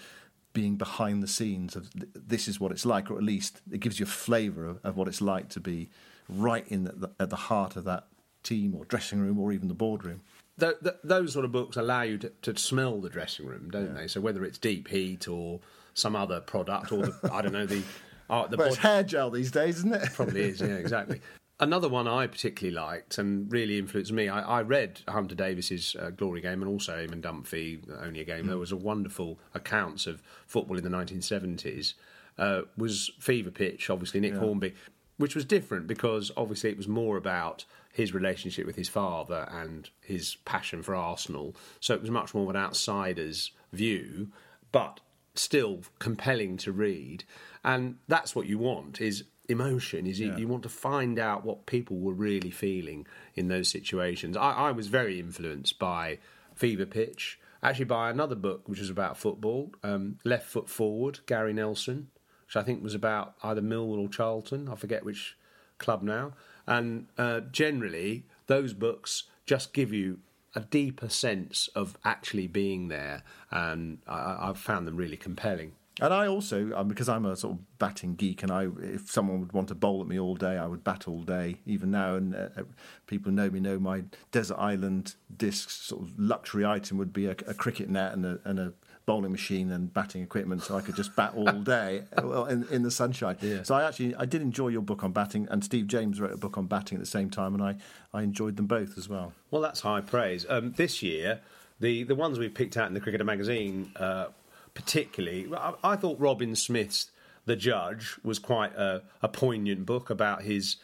being 0.52 0.76
behind 0.76 1.22
the 1.22 1.28
scenes 1.28 1.76
of 1.76 1.92
th- 1.92 2.08
this 2.14 2.48
is 2.48 2.58
what 2.58 2.72
it's 2.72 2.84
like, 2.84 3.10
or 3.10 3.16
at 3.16 3.22
least 3.22 3.60
it 3.70 3.80
gives 3.80 4.00
you 4.00 4.04
a 4.04 4.08
flavour 4.08 4.66
of, 4.66 4.80
of, 4.82 4.96
what 4.96 5.06
it's 5.06 5.20
like 5.20 5.48
to 5.50 5.60
be 5.60 5.88
right 6.28 6.66
in 6.68 6.84
the, 6.84 7.10
at 7.20 7.30
the 7.30 7.36
heart 7.36 7.76
of 7.76 7.84
that 7.84 8.06
team 8.42 8.74
or 8.74 8.84
dressing 8.84 9.20
room 9.20 9.38
or 9.38 9.52
even 9.52 9.68
the 9.68 9.74
boardroom 9.74 10.22
th- 10.60 10.80
th- 10.82 10.96
those 11.02 11.32
sort 11.32 11.44
of 11.44 11.52
books 11.52 11.76
allow 11.76 12.02
you 12.02 12.18
to, 12.18 12.32
to 12.42 12.56
smell 12.56 13.00
the 13.00 13.10
dressing 13.10 13.46
room, 13.46 13.68
don't 13.70 13.94
yeah. 13.94 14.02
they? 14.02 14.08
So 14.08 14.20
whether 14.20 14.44
it's 14.44 14.58
deep 14.58 14.88
heat 14.88 15.28
or 15.28 15.60
some 15.94 16.14
other 16.14 16.40
product, 16.40 16.92
or 16.92 17.06
the, 17.06 17.30
I 17.32 17.42
don't 17.42 17.52
know 17.52 17.66
the. 17.66 17.82
Uh, 18.30 18.46
the 18.46 18.56
well, 18.56 18.68
it's 18.68 18.76
hair 18.76 19.02
gel 19.02 19.28
these 19.28 19.50
days, 19.50 19.78
isn't 19.78 19.92
it? 19.92 20.08
Probably 20.12 20.42
is. 20.42 20.60
Yeah, 20.60 20.68
exactly. 20.68 21.20
Another 21.58 21.88
one 21.88 22.06
I 22.06 22.28
particularly 22.28 22.74
liked 22.74 23.18
and 23.18 23.50
really 23.50 23.76
influenced 23.76 24.12
me. 24.12 24.28
I, 24.28 24.60
I 24.60 24.62
read 24.62 25.00
Hunter 25.08 25.34
Davies's 25.34 25.96
uh, 26.00 26.10
Glory 26.10 26.40
Game 26.40 26.62
and 26.62 26.70
also 26.70 27.04
Eamon 27.04 27.22
Dunphy, 27.22 27.80
Only 28.00 28.20
a 28.20 28.24
Game. 28.24 28.44
Mm. 28.44 28.48
There 28.50 28.58
was 28.58 28.70
a 28.70 28.76
wonderful 28.76 29.40
accounts 29.52 30.06
of 30.06 30.22
football 30.46 30.78
in 30.78 30.84
the 30.84 30.90
1970s. 30.90 31.94
Uh, 32.38 32.62
was 32.76 33.10
Fever 33.18 33.50
Pitch, 33.50 33.90
obviously 33.90 34.20
Nick 34.20 34.34
yeah. 34.34 34.38
Hornby, 34.38 34.74
which 35.16 35.34
was 35.34 35.44
different 35.44 35.86
because 35.86 36.30
obviously 36.36 36.70
it 36.70 36.76
was 36.76 36.86
more 36.86 37.16
about 37.16 37.64
his 37.92 38.14
relationship 38.14 38.66
with 38.66 38.76
his 38.76 38.88
father 38.88 39.48
and 39.50 39.90
his 40.00 40.36
passion 40.44 40.82
for 40.82 40.94
Arsenal. 40.94 41.54
So 41.80 41.94
it 41.94 42.00
was 42.00 42.10
much 42.10 42.34
more 42.34 42.44
of 42.44 42.50
an 42.50 42.56
outsider's 42.56 43.50
view, 43.72 44.28
but 44.72 45.00
still 45.34 45.80
compelling 45.98 46.56
to 46.58 46.72
read. 46.72 47.24
And 47.64 47.96
that's 48.08 48.34
what 48.34 48.46
you 48.46 48.58
want 48.58 49.00
is 49.00 49.24
emotion 49.48 50.06
is 50.06 50.20
yeah. 50.20 50.28
you, 50.28 50.38
you, 50.38 50.48
want 50.48 50.62
to 50.62 50.68
find 50.68 51.18
out 51.18 51.44
what 51.44 51.66
people 51.66 51.98
were 51.98 52.14
really 52.14 52.50
feeling 52.50 53.04
in 53.34 53.48
those 53.48 53.68
situations 53.68 54.36
I, 54.36 54.52
I, 54.52 54.70
was 54.70 54.86
very 54.86 55.18
influenced 55.18 55.76
by 55.78 56.18
fever 56.54 56.86
pitch 56.86 57.38
actually 57.60 57.86
by 57.86 58.10
another 58.10 58.36
book 58.36 58.68
which 58.68 58.78
was 58.78 58.90
about 58.90 59.18
football 59.18 59.72
um, 59.82 60.18
left 60.24 60.46
foot 60.46 60.68
forward 60.68 61.18
gary 61.26 61.52
nelson 61.52 62.08
which 62.46 62.54
i 62.54 62.62
think 62.62 62.80
was 62.80 62.94
about 62.94 63.34
either 63.42 63.60
millwall 63.60 63.98
or 63.98 64.08
charlton 64.08 64.68
i 64.68 64.76
forget 64.76 65.04
which 65.04 65.36
club 65.78 66.02
now 66.02 66.32
and 66.66 67.06
uh, 67.18 67.40
generally, 67.40 68.24
those 68.46 68.72
books 68.72 69.24
just 69.46 69.72
give 69.72 69.92
you 69.92 70.18
a 70.54 70.60
deeper 70.60 71.08
sense 71.08 71.68
of 71.74 71.96
actually 72.04 72.46
being 72.46 72.88
there, 72.88 73.22
and 73.50 73.98
I, 74.06 74.46
have 74.46 74.58
found 74.58 74.86
them 74.86 74.96
really 74.96 75.16
compelling. 75.16 75.72
And 76.00 76.14
I 76.14 76.26
also, 76.26 76.72
um, 76.74 76.88
because 76.88 77.08
I'm 77.08 77.26
a 77.26 77.36
sort 77.36 77.54
of 77.54 77.78
batting 77.78 78.14
geek, 78.14 78.42
and 78.42 78.50
I, 78.50 78.68
if 78.80 79.10
someone 79.10 79.40
would 79.40 79.52
want 79.52 79.68
to 79.68 79.74
bowl 79.74 80.00
at 80.00 80.08
me 80.08 80.18
all 80.18 80.34
day, 80.34 80.56
I 80.56 80.66
would 80.66 80.82
bat 80.82 81.06
all 81.06 81.22
day. 81.22 81.56
Even 81.66 81.90
now, 81.90 82.14
and 82.14 82.34
uh, 82.34 82.48
uh 82.56 82.62
people 83.06 83.32
know 83.32 83.50
me 83.50 83.60
know 83.60 83.78
my 83.78 84.04
desert 84.32 84.56
island 84.56 85.14
disc 85.36 85.68
sort 85.68 86.02
of 86.02 86.18
luxury 86.18 86.64
item 86.64 86.96
would 86.96 87.12
be 87.12 87.26
a, 87.26 87.32
a 87.46 87.54
cricket 87.54 87.90
net 87.90 88.12
and 88.12 88.24
a, 88.24 88.38
and 88.44 88.58
a 88.58 88.72
bowling 89.06 89.32
machine 89.32 89.70
and 89.70 89.92
batting 89.92 90.22
equipment, 90.22 90.62
so 90.62 90.76
I 90.76 90.80
could 90.80 90.96
just 90.96 91.14
bat 91.16 91.32
all 91.34 91.50
day 91.52 92.02
in, 92.18 92.66
in 92.70 92.82
the 92.82 92.90
sunshine. 92.90 93.36
Yeah. 93.40 93.62
So 93.62 93.74
I 93.74 93.86
actually 93.86 94.14
I 94.16 94.24
did 94.24 94.42
enjoy 94.42 94.68
your 94.68 94.82
book 94.82 95.02
on 95.02 95.12
batting, 95.12 95.48
and 95.50 95.64
Steve 95.64 95.86
James 95.86 96.20
wrote 96.20 96.32
a 96.32 96.36
book 96.36 96.56
on 96.58 96.66
batting 96.66 96.96
at 96.96 97.00
the 97.00 97.10
same 97.10 97.30
time, 97.30 97.54
and 97.54 97.62
I, 97.62 97.76
I 98.12 98.22
enjoyed 98.22 98.56
them 98.56 98.66
both 98.66 98.96
as 98.98 99.08
well. 99.08 99.32
Well, 99.50 99.62
that's 99.62 99.80
high 99.80 100.00
praise. 100.00 100.46
Um, 100.48 100.72
this 100.72 101.02
year, 101.02 101.40
the 101.80 102.04
the 102.04 102.14
ones 102.14 102.38
we 102.38 102.48
picked 102.48 102.76
out 102.76 102.88
in 102.88 102.94
the 102.94 103.00
Cricketer 103.00 103.24
magazine, 103.24 103.92
uh, 103.96 104.26
particularly, 104.74 105.48
I, 105.54 105.74
I, 105.82 105.96
thought 105.96 106.20
Robin 106.20 106.54
Smith's 106.54 107.10
The 107.46 107.56
Judge 107.56 108.16
was 108.22 108.38
quite 108.38 108.74
a, 108.76 109.02
a 109.22 109.28
poignant 109.28 109.86
book 109.86 110.10
about 110.10 110.42
his 110.42 110.76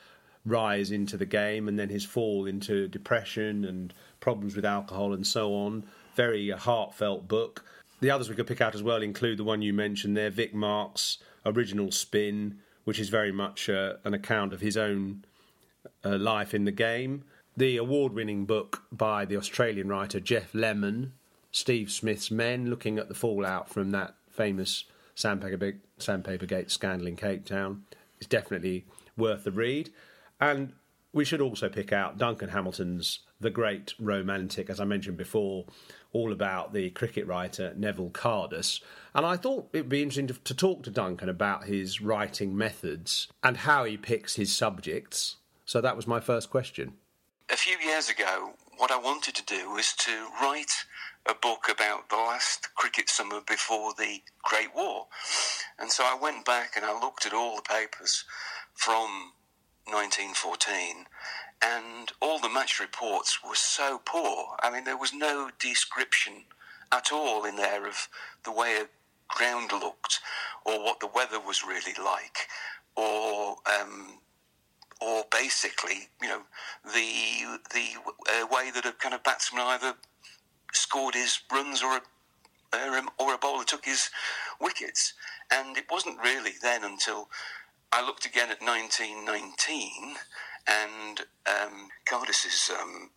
rise 0.46 0.90
into 0.90 1.16
the 1.16 1.26
game 1.26 1.68
and 1.68 1.78
then 1.78 1.88
his 1.88 2.04
fall 2.04 2.46
into 2.46 2.88
depression 2.88 3.64
and 3.64 3.92
problems 4.20 4.54
with 4.54 4.64
alcohol 4.64 5.12
and 5.12 5.26
so 5.26 5.54
on. 5.54 5.84
Very 6.14 6.50
heartfelt 6.50 7.28
book. 7.28 7.64
The 8.00 8.10
others 8.10 8.28
we 8.28 8.34
could 8.34 8.46
pick 8.46 8.60
out 8.60 8.74
as 8.74 8.82
well 8.82 9.02
include 9.02 9.38
the 9.38 9.44
one 9.44 9.62
you 9.62 9.72
mentioned 9.72 10.16
there, 10.16 10.30
Vic 10.30 10.54
Marks' 10.54 11.18
original 11.44 11.90
spin, 11.90 12.58
which 12.84 13.00
is 13.00 13.08
very 13.08 13.32
much 13.32 13.68
uh, 13.68 13.94
an 14.04 14.14
account 14.14 14.52
of 14.52 14.60
his 14.60 14.76
own 14.76 15.24
uh, 16.04 16.18
life 16.18 16.54
in 16.54 16.64
the 16.64 16.72
game. 16.72 17.24
The 17.56 17.78
award 17.78 18.12
winning 18.12 18.44
book 18.44 18.82
by 18.92 19.24
the 19.24 19.36
Australian 19.36 19.88
writer 19.88 20.20
Geoff 20.20 20.54
Lemon, 20.54 21.14
Steve 21.50 21.90
Smith's 21.90 22.30
Men, 22.30 22.68
looking 22.68 22.98
at 22.98 23.08
the 23.08 23.14
fallout 23.14 23.70
from 23.70 23.92
that 23.92 24.14
famous 24.30 24.84
Sandpaper, 25.14 25.78
Sandpapergate 25.98 26.70
scandal 26.70 27.06
in 27.06 27.16
Cape 27.16 27.46
Town, 27.46 27.84
is 28.20 28.26
definitely 28.26 28.84
worth 29.16 29.44
the 29.44 29.50
read. 29.50 29.90
And 30.38 30.74
we 31.14 31.24
should 31.24 31.40
also 31.40 31.70
pick 31.70 31.92
out 31.94 32.18
Duncan 32.18 32.50
Hamilton's 32.50 33.20
The 33.40 33.48
Great 33.48 33.94
Romantic, 33.98 34.68
as 34.68 34.78
I 34.78 34.84
mentioned 34.84 35.16
before, 35.16 35.64
all 36.16 36.32
about 36.32 36.72
the 36.72 36.88
cricket 36.90 37.26
writer 37.26 37.74
Neville 37.76 38.10
Cardus. 38.10 38.80
And 39.14 39.26
I 39.26 39.36
thought 39.36 39.68
it'd 39.72 39.88
be 39.88 40.02
interesting 40.02 40.28
to, 40.28 40.34
to 40.34 40.54
talk 40.54 40.82
to 40.84 40.90
Duncan 40.90 41.28
about 41.28 41.64
his 41.64 42.00
writing 42.00 42.56
methods 42.56 43.28
and 43.42 43.58
how 43.58 43.84
he 43.84 43.96
picks 43.98 44.36
his 44.36 44.54
subjects. 44.54 45.36
So 45.66 45.80
that 45.82 45.94
was 45.96 46.06
my 46.06 46.20
first 46.20 46.50
question. 46.50 46.94
A 47.50 47.56
few 47.56 47.76
years 47.78 48.08
ago, 48.08 48.54
what 48.78 48.90
I 48.90 48.98
wanted 48.98 49.34
to 49.34 49.44
do 49.44 49.70
was 49.70 49.92
to 49.94 50.28
write 50.40 50.72
a 51.28 51.34
book 51.34 51.66
about 51.70 52.08
the 52.08 52.16
last 52.16 52.74
cricket 52.74 53.08
summer 53.10 53.40
before 53.46 53.92
the 53.98 54.22
Great 54.42 54.74
War. 54.74 55.06
And 55.78 55.90
so 55.90 56.04
I 56.04 56.16
went 56.20 56.46
back 56.46 56.72
and 56.76 56.84
I 56.84 56.98
looked 56.98 57.26
at 57.26 57.34
all 57.34 57.56
the 57.56 57.62
papers 57.62 58.24
from 58.74 59.32
1914 59.86 61.06
and 61.62 62.12
all 62.20 62.38
the 62.38 62.48
match 62.48 62.80
reports 62.80 63.38
were 63.46 63.54
so 63.54 64.00
poor. 64.04 64.56
I 64.62 64.70
mean, 64.70 64.84
there 64.84 64.96
was 64.96 65.12
no 65.12 65.50
description 65.58 66.44
at 66.92 67.12
all 67.12 67.44
in 67.44 67.56
there 67.56 67.86
of 67.86 68.08
the 68.44 68.52
way 68.52 68.76
a 68.76 68.88
ground 69.28 69.72
looked, 69.72 70.20
or 70.64 70.82
what 70.84 71.00
the 71.00 71.08
weather 71.08 71.40
was 71.40 71.64
really 71.64 71.94
like, 72.02 72.48
or 72.94 73.56
um, 73.80 74.18
or 75.00 75.24
basically, 75.30 76.08
you 76.22 76.28
know, 76.28 76.42
the 76.84 77.58
the 77.72 77.88
uh, 78.30 78.46
way 78.50 78.70
that 78.70 78.86
a 78.86 78.92
kind 78.92 79.14
of 79.14 79.22
batsman 79.24 79.62
either 79.62 79.94
scored 80.72 81.14
his 81.14 81.40
runs 81.50 81.82
or 81.82 81.96
a 81.96 82.02
or 83.18 83.34
a 83.34 83.38
bowler 83.38 83.64
took 83.64 83.84
his 83.84 84.10
wickets. 84.60 85.14
And 85.50 85.76
it 85.76 85.86
wasn't 85.90 86.18
really 86.20 86.52
then 86.62 86.84
until 86.84 87.28
I 87.92 88.04
looked 88.04 88.26
again 88.26 88.50
at 88.50 88.60
1919 88.60 90.16
and 90.68 91.20
um, 91.46 91.88
um, 92.70 93.10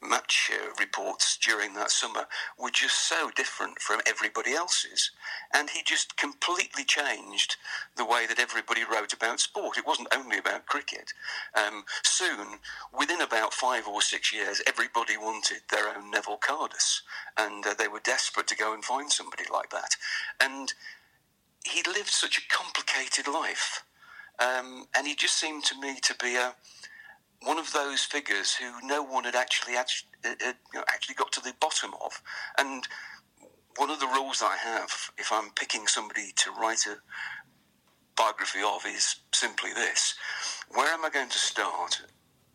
match 0.00 0.50
uh, 0.52 0.68
reports 0.78 1.36
during 1.38 1.74
that 1.74 1.90
summer 1.90 2.26
were 2.58 2.70
just 2.70 3.08
so 3.08 3.30
different 3.34 3.80
from 3.80 4.00
everybody 4.06 4.52
else's. 4.52 5.10
And 5.52 5.70
he 5.70 5.82
just 5.84 6.16
completely 6.16 6.84
changed 6.84 7.56
the 7.96 8.04
way 8.04 8.26
that 8.26 8.38
everybody 8.38 8.82
wrote 8.84 9.12
about 9.12 9.40
sport. 9.40 9.76
It 9.76 9.86
wasn't 9.86 10.14
only 10.14 10.38
about 10.38 10.66
cricket. 10.66 11.12
Um, 11.56 11.84
soon, 12.04 12.60
within 12.96 13.20
about 13.20 13.52
five 13.54 13.88
or 13.88 14.00
six 14.00 14.32
years, 14.32 14.62
everybody 14.66 15.16
wanted 15.16 15.62
their 15.70 15.88
own 15.88 16.10
Neville 16.10 16.38
Cardus. 16.38 17.00
And 17.36 17.66
uh, 17.66 17.74
they 17.74 17.88
were 17.88 18.00
desperate 18.00 18.46
to 18.48 18.56
go 18.56 18.72
and 18.72 18.84
find 18.84 19.10
somebody 19.10 19.44
like 19.52 19.70
that. 19.70 19.96
And 20.40 20.72
he 21.64 21.82
lived 21.82 22.10
such 22.10 22.38
a 22.38 22.54
complicated 22.54 23.26
life. 23.26 23.82
Um, 24.40 24.86
and 24.96 25.06
he 25.06 25.14
just 25.14 25.38
seemed 25.38 25.64
to 25.64 25.80
me 25.80 25.98
to 26.02 26.14
be 26.22 26.36
a 26.36 26.54
one 27.42 27.58
of 27.58 27.72
those 27.72 28.02
figures 28.02 28.54
who 28.54 28.86
no 28.86 29.02
one 29.02 29.24
had 29.24 29.36
actually 29.36 29.76
actually, 29.76 30.10
uh, 30.24 30.30
uh, 30.30 30.52
you 30.72 30.78
know, 30.80 30.84
actually 30.88 31.14
got 31.14 31.32
to 31.32 31.40
the 31.40 31.54
bottom 31.60 31.92
of. 32.04 32.20
And 32.58 32.86
one 33.76 33.90
of 33.90 34.00
the 34.00 34.06
rules 34.06 34.42
I 34.42 34.56
have, 34.56 34.90
if 35.18 35.30
I'm 35.32 35.50
picking 35.50 35.86
somebody 35.86 36.32
to 36.36 36.50
write 36.50 36.86
a 36.86 36.96
biography 38.16 38.60
of, 38.66 38.84
is 38.86 39.16
simply 39.32 39.72
this: 39.72 40.14
where 40.70 40.92
am 40.92 41.04
I 41.04 41.10
going 41.10 41.28
to 41.28 41.38
start, 41.38 42.02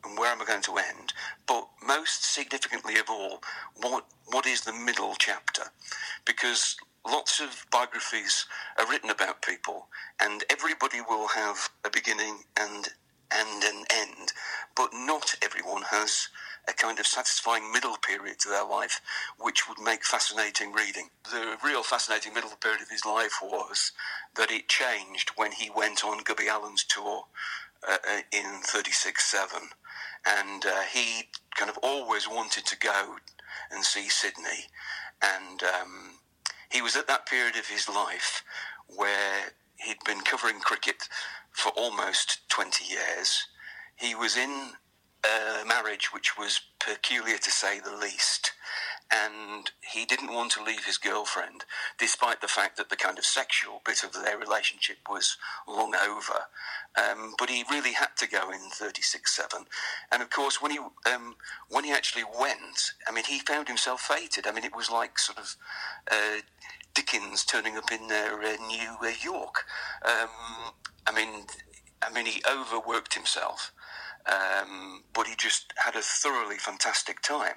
and 0.03 0.17
where 0.17 0.31
am 0.31 0.41
I 0.41 0.45
going 0.45 0.63
to 0.63 0.77
end? 0.77 1.13
But 1.47 1.67
most 1.85 2.25
significantly 2.25 2.97
of 2.97 3.09
all, 3.09 3.41
what 3.77 4.05
what 4.27 4.45
is 4.45 4.61
the 4.61 4.73
middle 4.73 5.15
chapter? 5.17 5.63
Because 6.25 6.75
lots 7.05 7.39
of 7.39 7.65
biographies 7.71 8.45
are 8.79 8.89
written 8.89 9.09
about 9.09 9.41
people, 9.41 9.87
and 10.21 10.43
everybody 10.49 11.01
will 11.01 11.27
have 11.29 11.69
a 11.85 11.89
beginning 11.89 12.43
and 12.59 12.89
and 13.35 13.63
an 13.63 13.83
end, 13.91 14.31
but 14.75 14.91
not 14.93 15.33
everyone 15.41 15.81
has 15.89 16.29
a 16.67 16.73
kind 16.73 16.99
of 16.99 17.07
satisfying 17.07 17.71
middle 17.71 17.97
period 17.97 18.39
to 18.39 18.49
their 18.49 18.65
life, 18.65 19.01
which 19.39 19.67
would 19.67 19.79
make 19.79 20.03
fascinating 20.03 20.71
reading. 20.71 21.09
The 21.31 21.57
real 21.63 21.83
fascinating 21.83 22.33
middle 22.33 22.51
period 22.61 22.81
of 22.81 22.89
his 22.89 23.05
life 23.05 23.39
was 23.41 23.91
that 24.35 24.51
it 24.51 24.69
changed 24.69 25.31
when 25.35 25.51
he 25.51 25.69
went 25.69 26.05
on 26.05 26.23
Gubby 26.23 26.47
Allen's 26.47 26.83
tour 26.83 27.25
uh, 27.87 27.97
uh 28.07 28.21
in 28.31 28.61
36 28.63 29.23
7. 29.25 29.61
And 30.25 30.65
uh, 30.65 30.83
he 30.93 31.29
kind 31.55 31.69
of 31.69 31.77
always 31.83 32.29
wanted 32.29 32.65
to 32.67 32.77
go 32.77 33.15
and 33.71 33.83
see 33.83 34.07
Sydney. 34.07 34.69
And 35.21 35.63
um, 35.63 36.11
he 36.73 36.81
was 36.83 36.97
at 36.97 37.07
that 37.07 37.27
period 37.27 37.57
of 37.57 37.67
his 37.67 37.89
life 37.89 38.43
where 38.87 39.53
he'd 39.77 40.03
been 40.05 40.21
covering 40.21 40.61
cricket 40.61 41.09
for 41.51 41.71
almost 41.77 42.49
20 42.49 42.85
years. 42.85 43.45
He 43.97 44.15
was 44.15 44.37
in 44.37 44.71
a 45.25 45.65
marriage 45.65 46.13
which 46.13 46.37
was 46.37 46.61
peculiar 46.79 47.37
to 47.39 47.51
say 47.51 47.79
the 47.81 47.95
least. 47.97 48.53
And 49.13 49.69
he 49.93 50.05
didn't 50.05 50.33
want 50.33 50.51
to 50.53 50.63
leave 50.63 50.85
his 50.85 50.97
girlfriend, 50.97 51.65
despite 51.99 52.41
the 52.41 52.47
fact 52.47 52.77
that 52.77 52.89
the 52.89 52.95
kind 52.95 53.19
of 53.19 53.25
sexual 53.25 53.81
bit 53.85 54.03
of 54.03 54.13
their 54.13 54.37
relationship 54.37 54.97
was 55.07 55.37
long 55.67 55.93
over. 55.93 56.45
Um, 56.97 57.35
but 57.37 57.49
he 57.49 57.63
really 57.69 57.93
had 57.93 58.15
to 58.17 58.27
go 58.27 58.49
in 58.49 58.71
36-7. 58.71 59.65
And 60.11 60.21
of 60.21 60.29
course, 60.29 60.61
when 60.61 60.71
he 60.71 60.79
um, 61.11 61.35
when 61.69 61.83
he 61.83 61.91
actually 61.91 62.23
went, 62.23 62.93
I 63.07 63.11
mean, 63.11 63.25
he 63.25 63.39
found 63.39 63.67
himself 63.67 64.01
fated. 64.01 64.47
I 64.47 64.51
mean, 64.51 64.63
it 64.63 64.75
was 64.75 64.89
like 64.89 65.19
sort 65.19 65.37
of 65.37 65.55
uh, 66.11 66.41
Dickens 66.93 67.43
turning 67.43 67.77
up 67.77 67.91
in 67.91 68.11
uh, 68.11 68.37
New 68.67 68.97
uh, 69.01 69.11
York. 69.23 69.65
Um, 70.05 70.73
I 71.07 71.11
mean, 71.13 71.45
I 72.01 72.11
mean, 72.13 72.25
he 72.25 72.41
overworked 72.49 73.13
himself. 73.13 73.71
Um, 74.25 75.03
but 75.13 75.27
he 75.27 75.35
just 75.35 75.73
had 75.77 75.95
a 75.95 76.01
thoroughly 76.01 76.57
fantastic 76.57 77.21
time. 77.21 77.55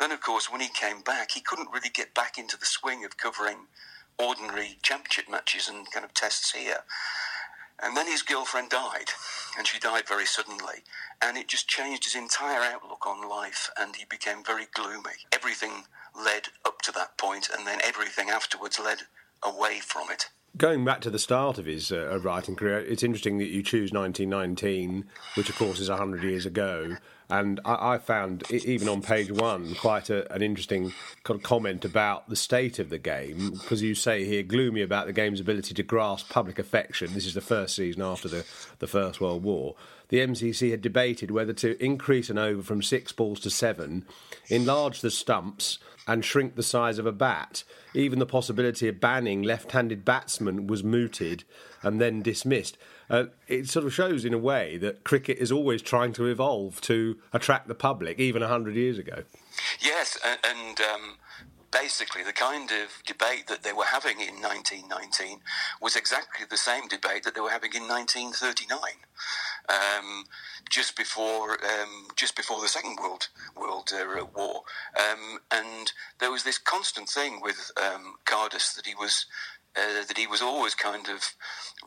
Then, 0.00 0.10
of 0.10 0.20
course, 0.20 0.50
when 0.50 0.60
he 0.60 0.68
came 0.68 1.00
back, 1.00 1.32
he 1.32 1.40
couldn't 1.40 1.70
really 1.72 1.90
get 1.90 2.14
back 2.14 2.38
into 2.38 2.58
the 2.58 2.66
swing 2.66 3.04
of 3.04 3.16
covering 3.16 3.66
ordinary 4.18 4.78
championship 4.82 5.30
matches 5.30 5.68
and 5.68 5.90
kind 5.90 6.04
of 6.04 6.12
tests 6.12 6.52
here. 6.52 6.84
And 7.80 7.96
then 7.96 8.06
his 8.08 8.22
girlfriend 8.22 8.70
died, 8.70 9.10
and 9.56 9.66
she 9.66 9.78
died 9.78 10.08
very 10.08 10.26
suddenly. 10.26 10.82
And 11.22 11.36
it 11.36 11.46
just 11.46 11.68
changed 11.68 12.04
his 12.04 12.16
entire 12.16 12.62
outlook 12.62 13.06
on 13.06 13.28
life, 13.28 13.70
and 13.78 13.94
he 13.94 14.04
became 14.04 14.42
very 14.42 14.66
gloomy. 14.74 15.26
Everything 15.32 15.84
led 16.16 16.48
up 16.64 16.82
to 16.82 16.92
that 16.92 17.16
point, 17.16 17.48
and 17.56 17.66
then 17.66 17.78
everything 17.84 18.30
afterwards 18.30 18.80
led 18.80 19.02
away 19.44 19.78
from 19.78 20.10
it. 20.10 20.28
Going 20.56 20.84
back 20.84 21.00
to 21.02 21.10
the 21.10 21.18
start 21.18 21.58
of 21.58 21.66
his 21.66 21.92
uh, 21.92 22.18
writing 22.20 22.56
career, 22.56 22.80
it's 22.80 23.02
interesting 23.02 23.38
that 23.38 23.48
you 23.48 23.62
choose 23.62 23.92
1919, 23.92 25.04
which 25.34 25.48
of 25.48 25.56
course 25.56 25.78
is 25.78 25.88
100 25.88 26.22
years 26.24 26.46
ago. 26.46 26.96
And 27.30 27.60
I, 27.64 27.94
I 27.94 27.98
found, 27.98 28.50
even 28.50 28.88
on 28.88 29.02
page 29.02 29.30
one, 29.30 29.74
quite 29.74 30.08
a, 30.10 30.32
an 30.32 30.42
interesting 30.42 30.94
kind 31.22 31.38
of 31.38 31.44
comment 31.44 31.84
about 31.84 32.28
the 32.28 32.34
state 32.34 32.78
of 32.78 32.88
the 32.88 32.98
game, 32.98 33.50
because 33.50 33.82
you 33.82 33.94
say 33.94 34.24
here, 34.24 34.42
gloomy 34.42 34.82
about 34.82 35.06
the 35.06 35.12
game's 35.12 35.38
ability 35.38 35.74
to 35.74 35.82
grasp 35.82 36.30
public 36.30 36.58
affection. 36.58 37.12
This 37.12 37.26
is 37.26 37.34
the 37.34 37.40
first 37.40 37.76
season 37.76 38.02
after 38.02 38.28
the, 38.28 38.44
the 38.78 38.86
First 38.86 39.20
World 39.20 39.44
War 39.44 39.76
the 40.08 40.20
MCC 40.20 40.70
had 40.70 40.82
debated 40.82 41.30
whether 41.30 41.52
to 41.54 41.82
increase 41.82 42.30
an 42.30 42.38
over 42.38 42.62
from 42.62 42.82
six 42.82 43.12
balls 43.12 43.40
to 43.40 43.50
seven, 43.50 44.04
enlarge 44.48 45.00
the 45.00 45.10
stumps, 45.10 45.78
and 46.08 46.24
shrink 46.24 46.56
the 46.56 46.62
size 46.62 46.98
of 46.98 47.06
a 47.06 47.12
bat. 47.12 47.62
Even 47.94 48.18
the 48.18 48.26
possibility 48.26 48.88
of 48.88 48.98
banning 48.98 49.42
left 49.42 49.72
handed 49.72 50.04
batsmen 50.04 50.66
was 50.66 50.82
mooted 50.82 51.44
and 51.82 52.00
then 52.00 52.22
dismissed. 52.22 52.78
Uh, 53.10 53.26
it 53.46 53.68
sort 53.68 53.86
of 53.86 53.94
shows, 53.94 54.24
in 54.24 54.34
a 54.34 54.38
way, 54.38 54.76
that 54.78 55.04
cricket 55.04 55.38
is 55.38 55.52
always 55.52 55.80
trying 55.80 56.12
to 56.14 56.26
evolve 56.26 56.80
to 56.80 57.18
attract 57.32 57.68
the 57.68 57.74
public, 57.74 58.18
even 58.18 58.40
100 58.40 58.74
years 58.74 58.98
ago. 58.98 59.22
Yes, 59.80 60.18
and, 60.24 60.38
and 60.44 60.80
um, 60.80 61.16
basically 61.70 62.22
the 62.22 62.32
kind 62.32 62.70
of 62.70 63.02
debate 63.06 63.46
that 63.46 63.62
they 63.62 63.72
were 63.72 63.84
having 63.84 64.20
in 64.20 64.40
1919 64.40 65.40
was 65.80 65.96
exactly 65.96 66.46
the 66.48 66.56
same 66.56 66.88
debate 66.88 67.24
that 67.24 67.34
they 67.34 67.40
were 67.40 67.50
having 67.50 67.72
in 67.74 67.86
1939, 67.88 68.78
um, 69.68 70.24
just 70.70 70.96
before 70.96 71.52
um, 71.52 72.08
just 72.16 72.36
before 72.36 72.60
the 72.60 72.68
Second 72.68 72.98
World 73.00 73.28
World 73.56 73.90
uh, 73.92 74.24
War, 74.34 74.62
um, 74.98 75.38
and 75.50 75.92
there 76.20 76.30
was 76.30 76.44
this 76.44 76.58
constant 76.58 77.08
thing 77.08 77.40
with 77.42 77.70
um, 77.76 78.14
Cardus 78.26 78.74
that 78.74 78.86
he 78.86 78.94
was 78.94 79.26
uh, 79.76 80.04
that 80.06 80.18
he 80.18 80.26
was 80.26 80.42
always 80.42 80.74
kind 80.74 81.08
of 81.08 81.34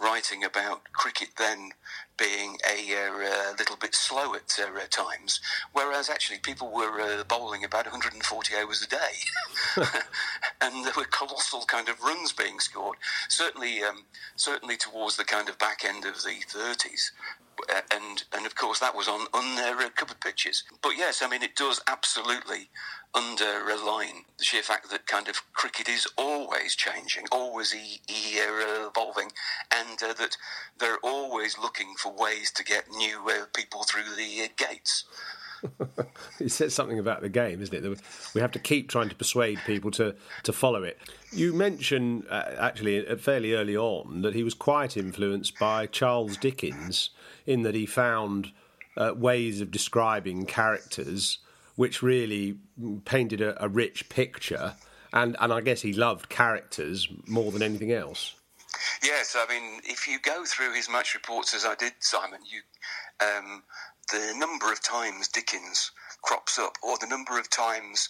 writing 0.01 0.43
about 0.43 0.91
cricket 0.93 1.29
then 1.37 1.71
being 2.17 2.57
a 2.69 2.93
uh, 2.95 3.53
little 3.57 3.75
bit 3.75 3.95
slow 3.95 4.35
at 4.35 4.57
uh, 4.59 4.79
times, 4.89 5.41
whereas 5.73 6.09
actually 6.09 6.37
people 6.39 6.71
were 6.71 7.01
uh, 7.01 7.23
bowling 7.23 7.63
about 7.63 7.85
140 7.85 8.55
overs 8.55 8.83
a 8.83 8.87
day, 8.87 8.97
and 10.61 10.85
there 10.85 10.93
were 10.95 11.05
colossal 11.05 11.61
kind 11.65 11.89
of 11.89 12.01
runs 12.01 12.31
being 12.31 12.59
scored. 12.59 12.97
Certainly, 13.27 13.81
um, 13.83 14.03
certainly 14.35 14.77
towards 14.77 15.17
the 15.17 15.25
kind 15.25 15.49
of 15.49 15.57
back 15.57 15.83
end 15.83 16.05
of 16.05 16.23
the 16.23 16.43
30s, 16.47 17.11
uh, 17.11 17.40
and 17.91 18.23
and 18.33 18.45
of 18.45 18.55
course 18.55 18.79
that 18.79 18.95
was 18.95 19.07
on 19.07 19.27
on 19.33 19.55
their 19.55 19.77
uh, 19.77 19.89
covered 19.95 20.19
pitches. 20.19 20.63
But 20.81 20.97
yes, 20.97 21.21
I 21.21 21.27
mean 21.27 21.43
it 21.43 21.55
does 21.55 21.81
absolutely 21.87 22.69
underline 23.13 24.25
the 24.37 24.45
sheer 24.45 24.63
fact 24.63 24.89
that 24.89 25.05
kind 25.05 25.27
of 25.27 25.41
cricket 25.53 25.89
is 25.89 26.07
always 26.17 26.75
changing, 26.75 27.25
always 27.31 27.75
e- 27.75 28.01
e- 28.09 28.37
evolving, 28.37 29.31
and 29.71 30.01
uh, 30.01 30.13
that 30.13 30.37
they're 30.79 30.99
always 31.03 31.57
looking 31.57 31.93
for 31.97 32.13
ways 32.13 32.51
to 32.51 32.63
get 32.63 32.89
new 32.89 33.19
uh, 33.29 33.45
people 33.53 33.83
through 33.83 34.15
the 34.15 34.43
uh, 34.43 34.47
gates. 34.57 35.05
it 36.39 36.51
says 36.51 36.73
something 36.73 36.99
about 36.99 37.21
the 37.21 37.29
game, 37.29 37.61
isn't 37.61 37.85
it? 37.85 38.01
We 38.33 38.41
have 38.41 38.51
to 38.53 38.59
keep 38.59 38.89
trying 38.89 39.09
to 39.09 39.15
persuade 39.15 39.59
people 39.65 39.91
to, 39.91 40.15
to 40.43 40.53
follow 40.53 40.83
it. 40.83 40.99
You 41.31 41.53
mentioned, 41.53 42.25
uh, 42.29 42.55
actually, 42.59 43.03
fairly 43.17 43.53
early 43.53 43.77
on, 43.77 44.21
that 44.23 44.33
he 44.33 44.43
was 44.43 44.53
quite 44.53 44.97
influenced 44.97 45.59
by 45.59 45.85
Charles 45.87 46.37
Dickens 46.37 47.11
in 47.45 47.63
that 47.63 47.75
he 47.75 47.85
found 47.85 48.51
uh, 48.97 49.13
ways 49.15 49.61
of 49.61 49.71
describing 49.71 50.45
characters 50.45 51.39
which 51.75 52.03
really 52.03 52.57
painted 53.05 53.41
a, 53.41 53.63
a 53.63 53.67
rich 53.67 54.09
picture. 54.09 54.75
And, 55.13 55.35
and 55.39 55.51
I 55.51 55.61
guess 55.61 55.81
he 55.81 55.93
loved 55.93 56.29
characters 56.29 57.07
more 57.27 57.51
than 57.51 57.61
anything 57.61 57.91
else. 57.91 58.35
Yes, 59.03 59.35
I 59.37 59.51
mean, 59.51 59.81
if 59.83 60.07
you 60.07 60.19
go 60.19 60.45
through 60.45 60.73
his 60.73 60.89
match 60.89 61.13
reports 61.13 61.53
as 61.53 61.65
I 61.65 61.75
did, 61.75 61.93
Simon, 61.99 62.39
you 62.45 62.61
um, 63.25 63.63
the 64.11 64.33
number 64.37 64.71
of 64.71 64.81
times 64.81 65.27
Dickens 65.27 65.91
crops 66.21 66.59
up, 66.59 66.77
or 66.83 66.97
the 66.97 67.07
number 67.07 67.39
of 67.39 67.49
times 67.49 68.09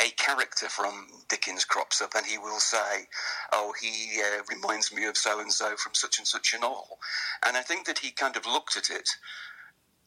a 0.00 0.10
character 0.10 0.68
from 0.68 1.06
Dickens 1.28 1.64
crops 1.64 2.00
up, 2.00 2.14
and 2.14 2.26
he 2.26 2.38
will 2.38 2.60
say, 2.60 3.08
"Oh, 3.52 3.74
he 3.80 4.20
uh, 4.20 4.42
reminds 4.48 4.92
me 4.92 5.04
of 5.04 5.16
so 5.16 5.40
and 5.40 5.52
so 5.52 5.76
from 5.76 5.94
such 5.94 6.18
and 6.18 6.26
such 6.26 6.54
a 6.54 6.58
novel," 6.58 6.98
and 7.44 7.56
I 7.56 7.62
think 7.62 7.86
that 7.86 7.98
he 7.98 8.10
kind 8.10 8.36
of 8.36 8.46
looked 8.46 8.76
at 8.76 8.90
it 8.90 9.08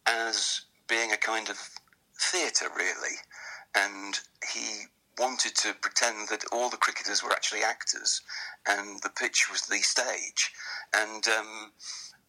as 0.07 0.61
being 0.87 1.11
a 1.11 1.17
kind 1.17 1.49
of 1.49 1.57
theatre, 2.19 2.69
really, 2.75 3.17
and 3.75 4.19
he 4.51 4.85
wanted 5.17 5.56
to 5.56 5.73
pretend 5.73 6.27
that 6.29 6.43
all 6.51 6.69
the 6.69 6.77
cricketers 6.77 7.23
were 7.23 7.31
actually 7.31 7.63
actors, 7.63 8.21
and 8.67 9.01
the 9.01 9.10
pitch 9.10 9.49
was 9.51 9.62
the 9.63 9.81
stage, 9.81 10.51
and. 10.93 11.27
Um, 11.27 11.71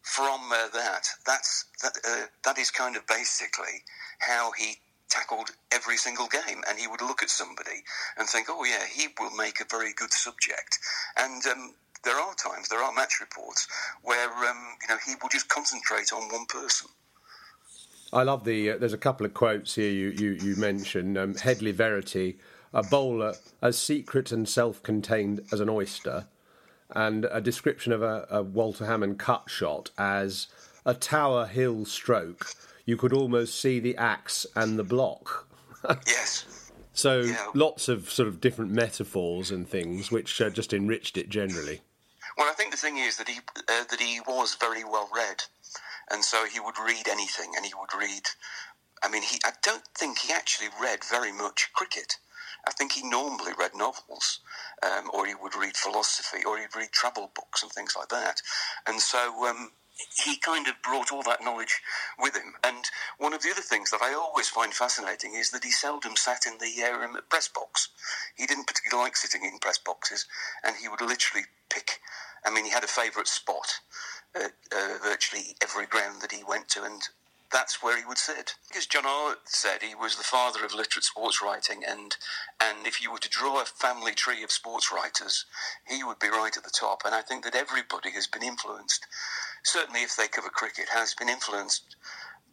from 0.03 0.53
uh, 0.53 0.69
that, 0.69 1.05
that's 1.25 1.65
that, 1.83 1.91
uh, 2.07 2.25
that 2.45 2.57
is 2.57 2.71
kind 2.71 2.95
of 2.95 3.05
basically 3.07 3.83
how 4.19 4.51
he 4.57 4.77
tackled 5.09 5.51
every 5.71 5.97
single 5.97 6.27
game, 6.27 6.63
and 6.67 6.77
he 6.77 6.87
would 6.87 7.01
look 7.01 7.23
at 7.23 7.29
somebody 7.29 7.83
and 8.17 8.27
think, 8.27 8.47
"Oh 8.49 8.63
yeah, 8.63 8.85
he 8.85 9.07
will 9.19 9.31
make 9.31 9.59
a 9.59 9.65
very 9.69 9.93
good 9.93 10.13
subject." 10.13 10.79
And 11.17 11.45
um, 11.47 11.73
there 12.03 12.19
are 12.19 12.33
times, 12.35 12.69
there 12.69 12.81
are 12.81 12.93
match 12.93 13.19
reports 13.19 13.67
where 14.03 14.29
um, 14.29 14.75
you 14.81 14.87
know 14.89 14.97
he 15.05 15.13
will 15.21 15.29
just 15.29 15.49
concentrate 15.49 16.13
on 16.13 16.29
one 16.29 16.45
person. 16.45 16.89
I 18.13 18.23
love 18.23 18.43
the. 18.45 18.71
Uh, 18.71 18.77
there's 18.77 18.93
a 18.93 18.97
couple 18.97 19.25
of 19.25 19.33
quotes 19.33 19.75
here 19.75 19.91
you 19.91 20.09
you, 20.09 20.31
you 20.33 20.55
mentioned. 20.55 21.17
Um, 21.17 21.35
Hedley 21.35 21.71
Verity, 21.71 22.37
a 22.73 22.83
bowler 22.83 23.33
as 23.61 23.77
secret 23.77 24.31
and 24.31 24.47
self-contained 24.47 25.41
as 25.51 25.59
an 25.59 25.69
oyster, 25.69 26.27
and 26.91 27.25
a 27.25 27.41
description 27.41 27.91
of 27.91 28.01
a, 28.01 28.27
a 28.29 28.43
Walter 28.43 28.85
Hammond 28.85 29.19
cut 29.19 29.49
shot 29.49 29.91
as 29.97 30.47
a 30.85 30.93
Tower 30.93 31.47
Hill 31.47 31.85
stroke. 31.85 32.53
You 32.87 32.97
could 32.97 33.13
almost 33.13 33.61
see 33.61 33.79
the 33.79 33.95
axe 33.97 34.47
and 34.55 34.79
the 34.79 34.83
block. 34.83 35.47
yes. 36.07 36.71
So 36.93 37.31
lots 37.53 37.87
of 37.87 38.09
sort 38.09 38.27
of 38.27 38.41
different 38.41 38.71
metaphors 38.71 39.51
and 39.51 39.69
things, 39.69 40.11
which 40.11 40.41
uh, 40.41 40.49
just 40.49 40.73
enriched 40.73 41.15
it 41.15 41.29
generally. 41.29 41.81
Well, 42.35 42.49
I 42.49 42.53
think 42.53 42.71
the 42.71 42.77
thing 42.77 42.97
is 42.97 43.17
that 43.17 43.29
he 43.29 43.37
uh, 43.55 43.83
that 43.91 43.99
he 43.99 44.19
was 44.21 44.55
very 44.59 44.83
well 44.83 45.07
read 45.15 45.43
and 46.09 46.23
so 46.23 46.45
he 46.45 46.59
would 46.59 46.79
read 46.79 47.07
anything, 47.07 47.53
and 47.55 47.65
he 47.65 47.73
would 47.79 47.93
read. 47.97 48.23
I 49.03 49.09
mean, 49.09 49.21
he. 49.21 49.39
I 49.45 49.51
don't 49.61 49.85
think 49.95 50.19
he 50.19 50.33
actually 50.33 50.69
read 50.81 51.03
very 51.03 51.31
much 51.31 51.71
cricket. 51.73 52.17
I 52.67 52.71
think 52.71 52.93
he 52.93 53.07
normally 53.07 53.53
read 53.57 53.71
novels, 53.75 54.39
um, 54.83 55.09
or 55.13 55.25
he 55.25 55.35
would 55.35 55.55
read 55.55 55.77
philosophy, 55.77 56.43
or 56.45 56.57
he'd 56.57 56.75
read 56.75 56.91
travel 56.91 57.31
books 57.35 57.63
and 57.63 57.71
things 57.71 57.95
like 57.97 58.09
that. 58.09 58.41
And 58.87 58.99
so 58.99 59.45
um, 59.47 59.71
he 60.23 60.37
kind 60.37 60.67
of 60.67 60.81
brought 60.83 61.11
all 61.11 61.23
that 61.23 61.43
knowledge 61.43 61.81
with 62.19 62.35
him. 62.35 62.53
And 62.63 62.85
one 63.17 63.33
of 63.33 63.41
the 63.41 63.51
other 63.51 63.61
things 63.61 63.91
that 63.91 64.01
I 64.01 64.13
always 64.13 64.47
find 64.49 64.73
fascinating 64.73 65.35
is 65.35 65.51
that 65.51 65.63
he 65.63 65.71
seldom 65.71 66.15
sat 66.15 66.45
in 66.45 66.57
the 66.59 66.83
um, 66.83 67.17
press 67.29 67.47
box. 67.47 67.89
He 68.35 68.45
didn't 68.45 68.67
particularly 68.67 69.05
like 69.05 69.17
sitting 69.17 69.43
in 69.43 69.59
press 69.59 69.77
boxes, 69.77 70.25
and 70.63 70.75
he 70.75 70.87
would 70.87 71.01
literally 71.01 71.45
pick. 71.69 71.99
I 72.45 72.51
mean, 72.51 72.65
he 72.65 72.71
had 72.71 72.83
a 72.83 72.87
favourite 72.87 73.27
spot 73.27 73.67
at 74.35 74.53
uh, 74.71 74.97
virtually 75.03 75.55
every 75.61 75.85
ground 75.85 76.21
that 76.21 76.31
he 76.31 76.43
went 76.43 76.69
to, 76.69 76.83
and 76.83 77.01
that's 77.51 77.81
where 77.81 77.97
he 77.97 78.05
would 78.05 78.17
sit. 78.17 78.55
Because 78.67 78.85
John 78.85 79.05
Arlott 79.05 79.39
said 79.45 79.81
he 79.81 79.95
was 79.95 80.15
the 80.15 80.23
father 80.23 80.65
of 80.65 80.73
literate 80.73 81.03
sports 81.03 81.41
writing, 81.41 81.83
and 81.87 82.15
and 82.61 82.85
if 82.85 83.01
you 83.01 83.11
were 83.11 83.19
to 83.19 83.29
draw 83.29 83.61
a 83.61 83.65
family 83.65 84.13
tree 84.13 84.43
of 84.43 84.51
sports 84.51 84.91
writers, 84.91 85.45
he 85.87 86.03
would 86.03 86.19
be 86.19 86.29
right 86.29 86.55
at 86.57 86.63
the 86.63 86.69
top. 86.69 87.03
And 87.05 87.15
I 87.15 87.21
think 87.21 87.43
that 87.43 87.55
everybody 87.55 88.11
has 88.11 88.27
been 88.27 88.43
influenced, 88.43 89.05
certainly 89.63 90.01
if 90.01 90.15
they 90.15 90.27
cover 90.27 90.49
cricket, 90.49 90.89
has 90.93 91.13
been 91.13 91.29
influenced 91.29 91.95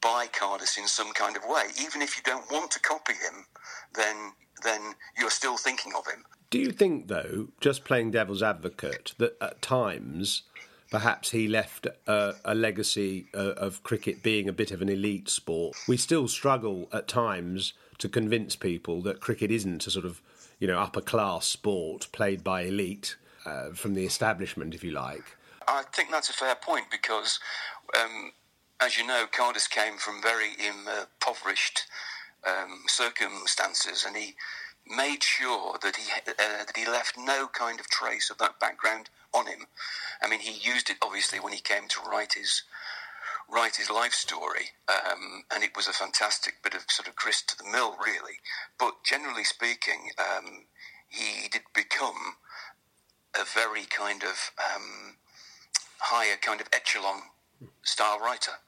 by 0.00 0.26
Cardus 0.26 0.76
in 0.78 0.86
some 0.86 1.12
kind 1.12 1.36
of 1.36 1.44
way. 1.44 1.64
Even 1.80 2.02
if 2.02 2.16
you 2.16 2.22
don't 2.22 2.50
want 2.50 2.70
to 2.72 2.80
copy 2.80 3.14
him, 3.14 3.46
then 3.94 4.32
then 4.62 4.94
you're 5.18 5.30
still 5.30 5.56
thinking 5.56 5.92
of 5.96 6.06
him. 6.06 6.24
Do 6.50 6.60
you 6.60 6.70
think, 6.70 7.08
though, 7.08 7.48
just 7.60 7.84
playing 7.84 8.12
devil's 8.12 8.42
advocate, 8.42 9.14
that 9.18 9.36
at 9.40 9.60
times 9.60 10.42
perhaps 10.94 11.32
he 11.32 11.48
left 11.48 11.88
a, 12.06 12.34
a 12.44 12.54
legacy 12.54 13.26
uh, 13.34 13.54
of 13.56 13.82
cricket 13.82 14.22
being 14.22 14.48
a 14.48 14.52
bit 14.52 14.70
of 14.70 14.80
an 14.80 14.88
elite 14.88 15.28
sport. 15.28 15.76
We 15.88 15.96
still 15.96 16.28
struggle 16.28 16.88
at 16.92 17.08
times 17.08 17.72
to 17.98 18.08
convince 18.08 18.54
people 18.54 19.02
that 19.02 19.18
cricket 19.18 19.50
isn't 19.50 19.88
a 19.88 19.90
sort 19.90 20.04
of 20.04 20.22
you 20.60 20.68
know 20.68 20.78
upper 20.78 21.00
class 21.00 21.48
sport 21.48 22.06
played 22.12 22.44
by 22.44 22.60
elite 22.60 23.16
uh, 23.44 23.70
from 23.70 23.94
the 23.94 24.06
establishment, 24.06 24.72
if 24.72 24.84
you 24.84 24.92
like. 24.92 25.36
I 25.66 25.82
think 25.92 26.12
that's 26.12 26.30
a 26.30 26.32
fair 26.32 26.54
point 26.54 26.84
because, 26.92 27.40
um, 28.00 28.30
as 28.80 28.96
you 28.96 29.04
know, 29.04 29.26
Cardus 29.36 29.68
came 29.68 29.96
from 29.96 30.22
very 30.22 30.50
impoverished 30.64 31.86
um, 32.46 32.82
circumstances, 32.86 34.04
and 34.06 34.16
he 34.16 34.36
made 34.86 35.22
sure 35.22 35.78
that 35.82 35.96
he 35.96 36.10
uh, 36.12 36.64
that 36.64 36.76
he 36.76 36.86
left 36.86 37.16
no 37.16 37.48
kind 37.48 37.80
of 37.80 37.88
trace 37.88 38.30
of 38.30 38.38
that 38.38 38.60
background 38.60 39.08
on 39.32 39.46
him. 39.46 39.66
I 40.22 40.28
mean, 40.28 40.40
he 40.40 40.52
used 40.52 40.90
it 40.90 40.96
obviously 41.02 41.40
when 41.40 41.52
he 41.52 41.60
came 41.60 41.88
to 41.88 42.00
write 42.08 42.34
his 42.34 42.62
write 43.48 43.76
his 43.76 43.90
life 43.90 44.12
story, 44.12 44.70
um, 44.88 45.44
and 45.54 45.62
it 45.62 45.76
was 45.76 45.86
a 45.86 45.92
fantastic 45.92 46.62
bit 46.62 46.74
of 46.74 46.84
sort 46.88 47.08
of 47.08 47.16
grist 47.16 47.48
to 47.48 47.58
the 47.58 47.70
mill, 47.70 47.96
really. 48.04 48.38
But 48.78 49.04
generally 49.04 49.44
speaking, 49.44 50.10
um, 50.18 50.64
he 51.08 51.48
did 51.48 51.62
become 51.74 52.36
a 53.38 53.44
very 53.44 53.84
kind 53.84 54.22
of 54.22 54.50
um, 54.58 55.16
higher 55.98 56.36
kind 56.40 56.60
of 56.60 56.68
echelon 56.72 57.22
style 57.82 58.18
writer, 58.18 58.58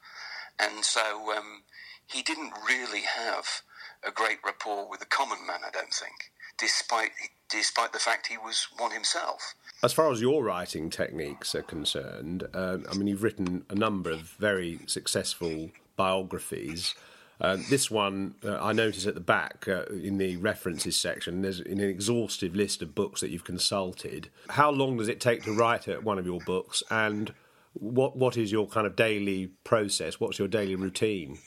and 0.58 0.84
so 0.84 1.32
um, 1.36 1.62
he 2.06 2.22
didn't 2.22 2.52
really 2.66 3.02
have 3.02 3.62
a 4.06 4.10
great 4.10 4.38
rapport 4.44 4.88
with 4.88 5.00
the 5.00 5.06
common 5.06 5.38
man, 5.46 5.60
I 5.66 5.70
don't 5.70 5.92
think, 5.92 6.30
despite 6.58 7.10
despite 7.48 7.92
the 7.92 7.98
fact 7.98 8.26
he 8.26 8.38
was 8.38 8.68
one 8.76 8.90
himself. 8.90 9.54
As 9.82 9.92
far 9.92 10.10
as 10.10 10.20
your 10.20 10.42
writing 10.42 10.90
techniques 10.90 11.54
are 11.54 11.62
concerned, 11.62 12.44
uh, 12.54 12.78
I 12.90 12.94
mean, 12.94 13.06
you've 13.06 13.22
written 13.22 13.64
a 13.70 13.74
number 13.74 14.10
of 14.10 14.20
very 14.20 14.80
successful 14.86 15.70
biographies. 15.96 16.94
Uh, 17.40 17.58
this 17.68 17.90
one, 17.90 18.34
uh, 18.44 18.58
I 18.60 18.72
notice 18.72 19.06
at 19.06 19.14
the 19.14 19.20
back 19.20 19.68
uh, 19.68 19.84
in 19.86 20.16
the 20.16 20.38
references 20.38 20.96
section, 20.96 21.42
there's 21.42 21.60
an 21.60 21.80
exhaustive 21.80 22.56
list 22.56 22.80
of 22.80 22.94
books 22.94 23.20
that 23.20 23.30
you've 23.30 23.44
consulted. 23.44 24.30
How 24.48 24.70
long 24.70 24.96
does 24.96 25.08
it 25.08 25.20
take 25.20 25.42
to 25.44 25.52
write 25.52 25.86
one 26.02 26.18
of 26.18 26.24
your 26.24 26.40
books, 26.40 26.82
and 26.90 27.32
what 27.74 28.16
what 28.16 28.36
is 28.38 28.50
your 28.50 28.66
kind 28.66 28.86
of 28.86 28.96
daily 28.96 29.48
process? 29.64 30.18
What's 30.18 30.38
your 30.38 30.48
daily 30.48 30.76
routine? 30.76 31.38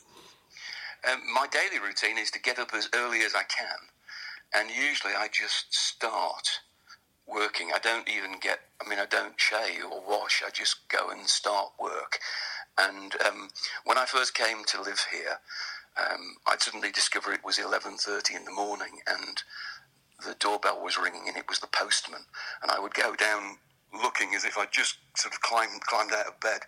Um, 1.07 1.21
my 1.33 1.47
daily 1.47 1.79
routine 1.83 2.17
is 2.17 2.31
to 2.31 2.39
get 2.39 2.59
up 2.59 2.73
as 2.73 2.89
early 2.93 3.21
as 3.21 3.35
I 3.35 3.43
can, 3.43 3.77
and 4.53 4.69
usually 4.69 5.13
I 5.13 5.27
just 5.27 5.73
start 5.73 6.59
working. 7.29 7.69
I 7.73 7.79
don't 7.79 8.09
even 8.09 8.39
get, 8.41 8.59
I 8.83 8.89
mean, 8.89 8.99
I 8.99 9.05
don't 9.05 9.39
shave 9.39 9.85
or 9.91 10.01
wash. 10.07 10.43
I 10.45 10.49
just 10.49 10.87
go 10.89 11.09
and 11.09 11.27
start 11.27 11.71
work. 11.79 12.19
And 12.77 13.13
um, 13.27 13.49
when 13.85 13.97
I 13.97 14.05
first 14.05 14.33
came 14.33 14.63
to 14.67 14.81
live 14.81 15.05
here, 15.11 15.39
um, 15.97 16.37
I'd 16.47 16.61
suddenly 16.61 16.91
discover 16.91 17.31
it 17.33 17.43
was 17.43 17.57
11.30 17.57 18.35
in 18.35 18.45
the 18.45 18.51
morning 18.51 18.99
and 19.07 19.43
the 20.25 20.35
doorbell 20.39 20.81
was 20.83 20.97
ringing 20.97 21.27
and 21.27 21.37
it 21.37 21.49
was 21.49 21.59
the 21.59 21.67
postman. 21.67 22.21
And 22.61 22.71
I 22.71 22.79
would 22.79 22.93
go 22.93 23.15
down 23.15 23.57
looking 23.93 24.35
as 24.35 24.45
if 24.45 24.57
I'd 24.57 24.71
just 24.71 24.97
sort 25.15 25.33
of 25.33 25.41
climbed 25.41 25.81
climbed 25.81 26.13
out 26.13 26.27
of 26.27 26.39
bed. 26.39 26.61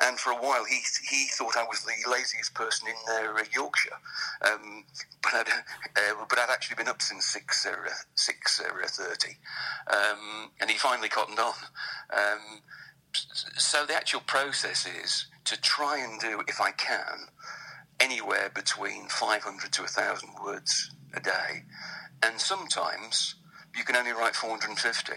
And 0.00 0.18
for 0.18 0.30
a 0.30 0.36
while, 0.36 0.64
he 0.64 0.80
he 1.08 1.26
thought 1.36 1.56
I 1.56 1.64
was 1.64 1.84
the 1.84 2.10
laziest 2.10 2.54
person 2.54 2.88
in 2.88 2.94
uh, 3.14 3.42
Yorkshire. 3.54 3.96
Um, 4.42 4.84
but 5.22 5.34
I'd 5.34 5.48
uh, 5.48 6.24
but 6.28 6.38
I'd 6.38 6.50
actually 6.50 6.76
been 6.76 6.88
up 6.88 7.02
since 7.02 7.26
six 7.26 7.66
uh, 7.66 7.72
six 8.14 8.60
uh, 8.60 8.86
thirty, 8.86 9.36
um, 9.92 10.50
and 10.60 10.70
he 10.70 10.76
finally 10.76 11.08
cottoned 11.08 11.38
on. 11.38 11.54
Um, 12.12 12.60
so 13.12 13.84
the 13.86 13.94
actual 13.94 14.20
process 14.20 14.86
is 14.86 15.26
to 15.44 15.60
try 15.60 15.98
and 15.98 16.20
do, 16.20 16.42
if 16.46 16.60
I 16.60 16.70
can, 16.72 17.28
anywhere 17.98 18.50
between 18.54 19.08
500 19.08 19.72
to 19.72 19.82
1,000 19.82 20.30
words 20.44 20.90
a 21.14 21.20
day. 21.20 21.64
And 22.22 22.40
sometimes 22.40 23.34
you 23.76 23.84
can 23.84 23.96
only 23.96 24.12
write 24.12 24.34
450 24.34 25.12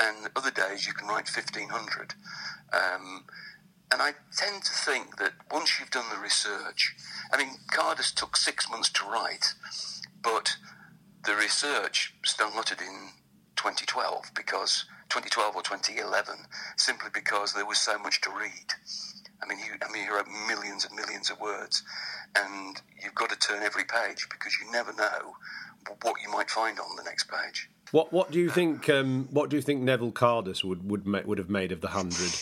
and 0.00 0.28
other 0.36 0.50
days 0.50 0.86
you 0.86 0.92
can 0.92 1.08
write 1.08 1.28
1500. 1.28 2.14
Um, 2.72 3.24
and 3.92 4.00
I 4.00 4.12
tend 4.36 4.62
to 4.64 4.72
think 4.72 5.18
that 5.18 5.32
once 5.50 5.78
you've 5.78 5.90
done 5.90 6.08
the 6.10 6.20
research, 6.20 6.94
I 7.30 7.36
mean, 7.36 7.56
Cardus 7.70 8.14
took 8.14 8.36
six 8.36 8.70
months 8.70 8.88
to 8.90 9.04
write, 9.04 9.54
but 10.22 10.56
the 11.24 11.34
research 11.34 12.14
started 12.24 12.80
in 12.80 13.10
2012 13.56 14.30
because 14.34 14.86
2012 15.10 15.56
or 15.56 15.62
2011, 15.62 16.34
simply 16.76 17.10
because 17.12 17.52
there 17.52 17.66
was 17.66 17.78
so 17.78 17.98
much 17.98 18.22
to 18.22 18.30
read. 18.30 18.72
I 19.42 19.46
mean, 19.46 19.58
you, 19.58 19.74
I 19.86 19.92
mean, 19.92 20.04
you 20.06 20.14
wrote 20.14 20.26
millions 20.48 20.86
and 20.86 20.94
millions 20.94 21.28
of 21.30 21.38
words, 21.38 21.82
and 22.34 22.80
you've 23.02 23.14
got 23.14 23.28
to 23.28 23.36
turn 23.36 23.62
every 23.62 23.84
page 23.84 24.26
because 24.30 24.54
you 24.58 24.72
never 24.72 24.92
know 24.94 25.34
what 26.00 26.16
you 26.22 26.30
might 26.30 26.48
find 26.48 26.78
on 26.78 26.96
the 26.96 27.02
next 27.02 27.28
page. 27.28 27.68
What 27.92 28.12
What 28.12 28.30
do 28.30 28.40
you 28.40 28.50
think? 28.50 28.88
Um, 28.88 29.28
what 29.30 29.50
do 29.50 29.56
you 29.56 29.62
think 29.62 29.82
Neville 29.82 30.12
Cardus 30.12 30.64
would 30.64 30.88
would 30.88 31.06
ma- 31.06 31.22
would 31.24 31.38
have 31.38 31.50
made 31.50 31.72
of 31.72 31.82
the 31.82 31.88
hundred? 31.88 32.32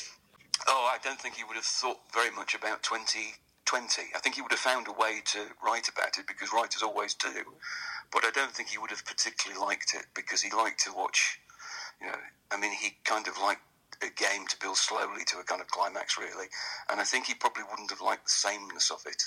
Oh, 0.67 0.89
I 0.93 0.99
don't 1.03 1.21
think 1.21 1.35
he 1.35 1.45
would 1.45 1.57
have 1.57 1.65
thought 1.65 1.99
very 2.15 2.31
much 2.31 2.55
about 2.55 2.83
twenty 2.83 3.35
twenty. 3.65 4.05
I 4.15 4.21
think 4.21 4.37
he 4.37 4.43
would 4.43 4.53
have 4.53 4.61
found 4.61 4.87
a 4.87 4.93
way 4.93 5.21
to 5.27 5.41
write 5.65 5.89
about 5.89 6.19
it 6.19 6.27
because 6.27 6.53
writers 6.53 6.83
always 6.83 7.15
do. 7.15 7.45
But 8.13 8.25
I 8.25 8.31
don't 8.31 8.53
think 8.53 8.69
he 8.69 8.79
would 8.79 8.91
have 8.91 9.05
particularly 9.05 9.61
liked 9.61 9.93
it 9.95 10.07
because 10.15 10.41
he 10.41 10.51
liked 10.51 10.85
to 10.85 10.93
watch. 10.93 11.41
You 12.01 12.07
know, 12.07 12.19
I 12.51 12.57
mean, 12.57 12.73
he 12.73 12.97
kind 13.05 13.27
of 13.27 13.37
liked 13.39 13.63
a 14.03 14.07
game 14.07 14.47
to 14.49 14.57
build 14.59 14.77
slowly 14.77 15.25
to 15.27 15.39
a 15.39 15.45
kind 15.45 15.61
of 15.61 15.69
climax, 15.69 16.17
really. 16.17 16.47
And 16.91 17.01
I 17.01 17.05
think 17.05 17.27
he 17.27 17.35
probably 17.35 17.65
wouldn't 17.71 17.91
have 17.91 18.01
liked 18.01 18.25
the 18.25 18.31
sameness 18.31 18.91
of 18.91 19.03
it. 19.07 19.23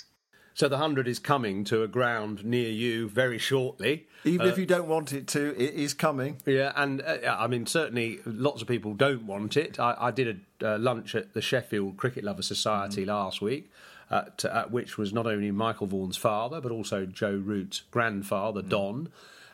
So 0.54 0.68
the 0.68 0.78
hundred 0.78 1.08
is 1.08 1.20
coming 1.20 1.64
to 1.66 1.84
a 1.84 1.88
ground 1.88 2.46
near 2.46 2.70
you 2.70 3.10
very 3.10 3.38
shortly. 3.38 4.08
Even 4.24 4.48
uh, 4.48 4.50
if 4.50 4.58
you 4.58 4.66
don't 4.66 4.88
want 4.88 5.12
it 5.12 5.28
to, 5.30 5.56
it 5.62 5.74
is 5.74 5.94
coming. 5.94 6.38
Yeah, 6.46 6.72
and 6.76 7.02
uh, 7.02 7.36
I 7.38 7.48
mean, 7.48 7.66
certainly 7.66 8.20
lots 8.26 8.62
of 8.62 8.68
people 8.68 8.94
don't 8.94 9.26
want 9.26 9.58
it. 9.58 9.80
I, 9.80 9.96
I 10.00 10.12
did 10.12 10.42
a 10.62 10.76
uh, 10.76 10.78
lunch 10.78 11.16
at 11.16 11.34
the 11.34 11.42
Sheffield 11.42 11.98
Cricket 11.98 12.24
Lovers 12.24 12.48
Society 12.48 13.02
mm-hmm. 13.02 13.12
last 13.12 13.42
week. 13.42 13.72
At, 14.12 14.46
at, 14.46 14.70
which 14.70 14.96
was 14.96 15.12
not 15.12 15.26
only 15.26 15.50
Michael 15.50 15.88
Vaughan's 15.88 16.18
father, 16.18 16.62
but 16.62 16.72
also 16.72 17.08
Joe 17.08 17.42
Root's 17.44 17.82
grandfather, 17.90 18.62
mm. 18.62 18.70
Don. 18.70 19.10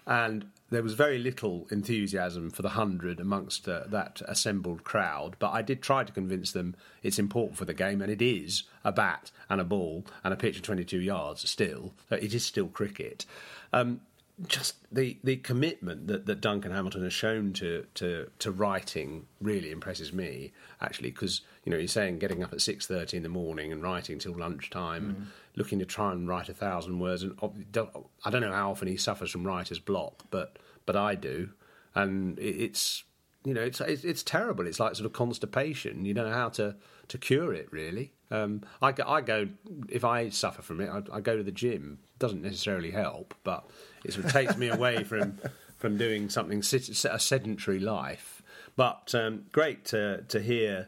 And 0.10 0.48
there 0.72 0.82
was 0.82 0.96
very 0.96 1.20
little 1.20 1.68
enthusiasm 1.70 2.50
for 2.50 2.64
the 2.64 2.70
hundred 2.70 3.20
amongst 3.20 3.70
uh, 3.70 3.84
that 3.88 4.24
assembled 4.28 4.84
crowd, 4.84 5.36
but 5.38 5.52
I 5.52 5.62
did 5.62 5.84
try 5.84 6.04
to 6.04 6.12
convince 6.12 6.52
them 6.52 6.76
it's 7.04 7.20
important 7.20 7.60
for 7.60 7.66
the 7.66 7.76
game, 7.76 8.02
and 8.02 8.12
it 8.12 8.22
is 8.22 8.64
a 8.84 8.92
bat 8.92 9.30
and 9.52 9.62
a 9.62 9.64
ball 9.64 10.06
and 10.24 10.34
a 10.34 10.38
pitch 10.38 10.58
of 10.58 10.64
22 10.64 11.00
yards 11.00 11.48
still. 11.48 11.94
It 12.10 12.34
is 12.34 12.44
still 12.44 12.68
cricket. 12.68 13.28
Um, 13.72 14.02
just 14.48 14.76
the 14.94 15.18
the 15.24 15.38
commitment 15.38 16.08
that, 16.08 16.26
that 16.26 16.42
Duncan 16.42 16.72
Hamilton 16.72 17.04
has 17.04 17.14
shown 17.14 17.54
to, 17.54 17.86
to, 17.96 18.30
to 18.40 18.52
writing 18.52 19.26
really 19.42 19.72
impresses 19.72 20.14
me 20.14 20.52
actually 20.82 21.12
because 21.12 21.42
you 21.66 21.72
know 21.72 21.78
he's 21.78 21.92
saying 21.92 22.20
getting 22.20 22.44
up 22.44 22.54
at 22.54 22.62
six 22.62 22.88
thirty 22.88 23.18
in 23.18 23.24
the 23.24 23.30
morning 23.30 23.72
and 23.72 23.84
writing 23.84 24.20
till 24.20 24.38
lunchtime, 24.38 25.16
mm. 25.16 25.58
looking 25.58 25.80
to 25.80 25.86
try 25.86 26.12
and 26.12 26.28
write 26.28 26.50
a 26.50 26.54
thousand 26.54 27.00
words 27.00 27.24
and 27.24 27.38
I 27.42 28.30
don't 28.30 28.42
know 28.42 28.54
how 28.54 28.72
often 28.72 28.88
he 28.88 28.98
suffers 28.98 29.32
from 29.32 29.46
writer's 29.46 29.80
block, 29.80 30.24
but 30.32 30.58
but 30.86 30.96
I 30.96 31.16
do, 31.16 31.50
and 31.94 32.40
it's 32.40 33.04
you 33.44 33.54
know 33.54 33.62
it's 33.62 33.82
it's, 33.82 34.04
it's 34.04 34.24
terrible. 34.24 34.68
It's 34.68 34.80
like 34.80 34.96
sort 34.96 35.06
of 35.06 35.14
constipation. 35.14 36.06
You 36.06 36.14
don't 36.14 36.30
know 36.30 36.36
how 36.36 36.50
to 36.50 36.76
to 37.10 37.18
cure 37.18 37.54
it 37.54 37.68
really. 37.72 38.14
Um, 38.32 38.62
I, 38.82 38.94
I 39.06 39.22
go 39.22 39.50
if 39.90 40.06
I 40.06 40.30
suffer 40.30 40.62
from 40.62 40.82
it, 40.82 40.90
I, 40.90 41.18
I 41.18 41.20
go 41.20 41.36
to 41.36 41.44
the 41.44 41.52
gym. 41.52 42.00
Doesn't 42.20 42.42
necessarily 42.42 42.92
help, 42.92 43.34
but 43.44 43.70
it 44.04 44.14
sort 44.14 44.26
of 44.26 44.32
takes 44.32 44.58
me 44.58 44.70
away 44.70 45.04
from 45.04 45.38
from 45.78 45.98
doing 45.98 46.30
something 46.30 46.60
a 46.60 47.20
sedentary 47.20 47.80
life. 47.80 48.42
But 48.76 49.14
um, 49.16 49.46
great 49.52 49.86
to 49.86 50.24
to 50.28 50.42
hear 50.42 50.88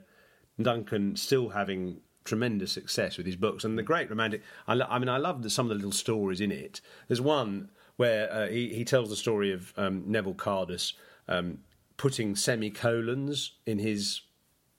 Duncan 0.62 1.16
still 1.16 1.50
having 1.50 2.02
tremendous 2.24 2.72
success 2.72 3.18
with 3.18 3.26
his 3.26 3.36
books 3.36 3.64
and 3.64 3.78
the 3.78 3.84
great 3.84 4.10
romantic. 4.10 4.44
I, 4.68 4.76
lo- 4.76 4.88
I 4.90 5.00
mean, 5.00 5.10
I 5.10 5.18
love 5.18 5.42
the, 5.42 5.50
some 5.50 5.66
of 5.66 5.70
the 5.70 5.76
little 5.76 5.92
stories 5.92 6.40
in 6.40 6.52
it. 6.52 6.80
There's 7.08 7.22
one 7.22 7.70
where 7.98 8.32
uh, 8.32 8.48
he 8.48 8.74
he 8.74 8.86
tells 8.86 9.10
the 9.10 9.16
story 9.16 9.52
of 9.52 9.74
um, 9.78 10.04
Neville 10.08 10.36
Cardus 10.36 10.94
um, 11.28 11.60
putting 11.98 12.36
semicolons 12.36 13.54
in 13.66 13.80
his 13.80 14.22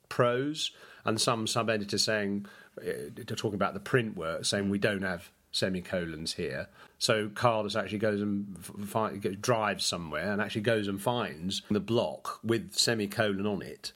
prose, 0.09 0.71
and 1.05 1.19
some 1.19 1.47
sub 1.47 1.69
editor 1.69 1.97
saying, 1.97 2.45
uh, 2.79 3.23
talking 3.25 3.55
about 3.55 3.73
the 3.73 3.79
print 3.79 4.15
work, 4.15 4.45
saying 4.45 4.69
we 4.69 4.77
don't 4.77 5.03
have 5.03 5.31
semicolons 5.53 6.33
here. 6.33 6.67
So 6.97 7.29
Cardus 7.29 7.79
actually 7.79 7.99
goes 7.99 8.21
and 8.21 8.57
fi- 8.85 9.15
drives 9.17 9.85
somewhere 9.85 10.33
and 10.33 10.41
actually 10.41 10.61
goes 10.61 10.89
and 10.89 11.01
finds 11.01 11.61
the 11.71 11.79
block 11.79 12.39
with 12.43 12.73
semicolon 12.73 13.45
on 13.45 13.61
it 13.61 13.93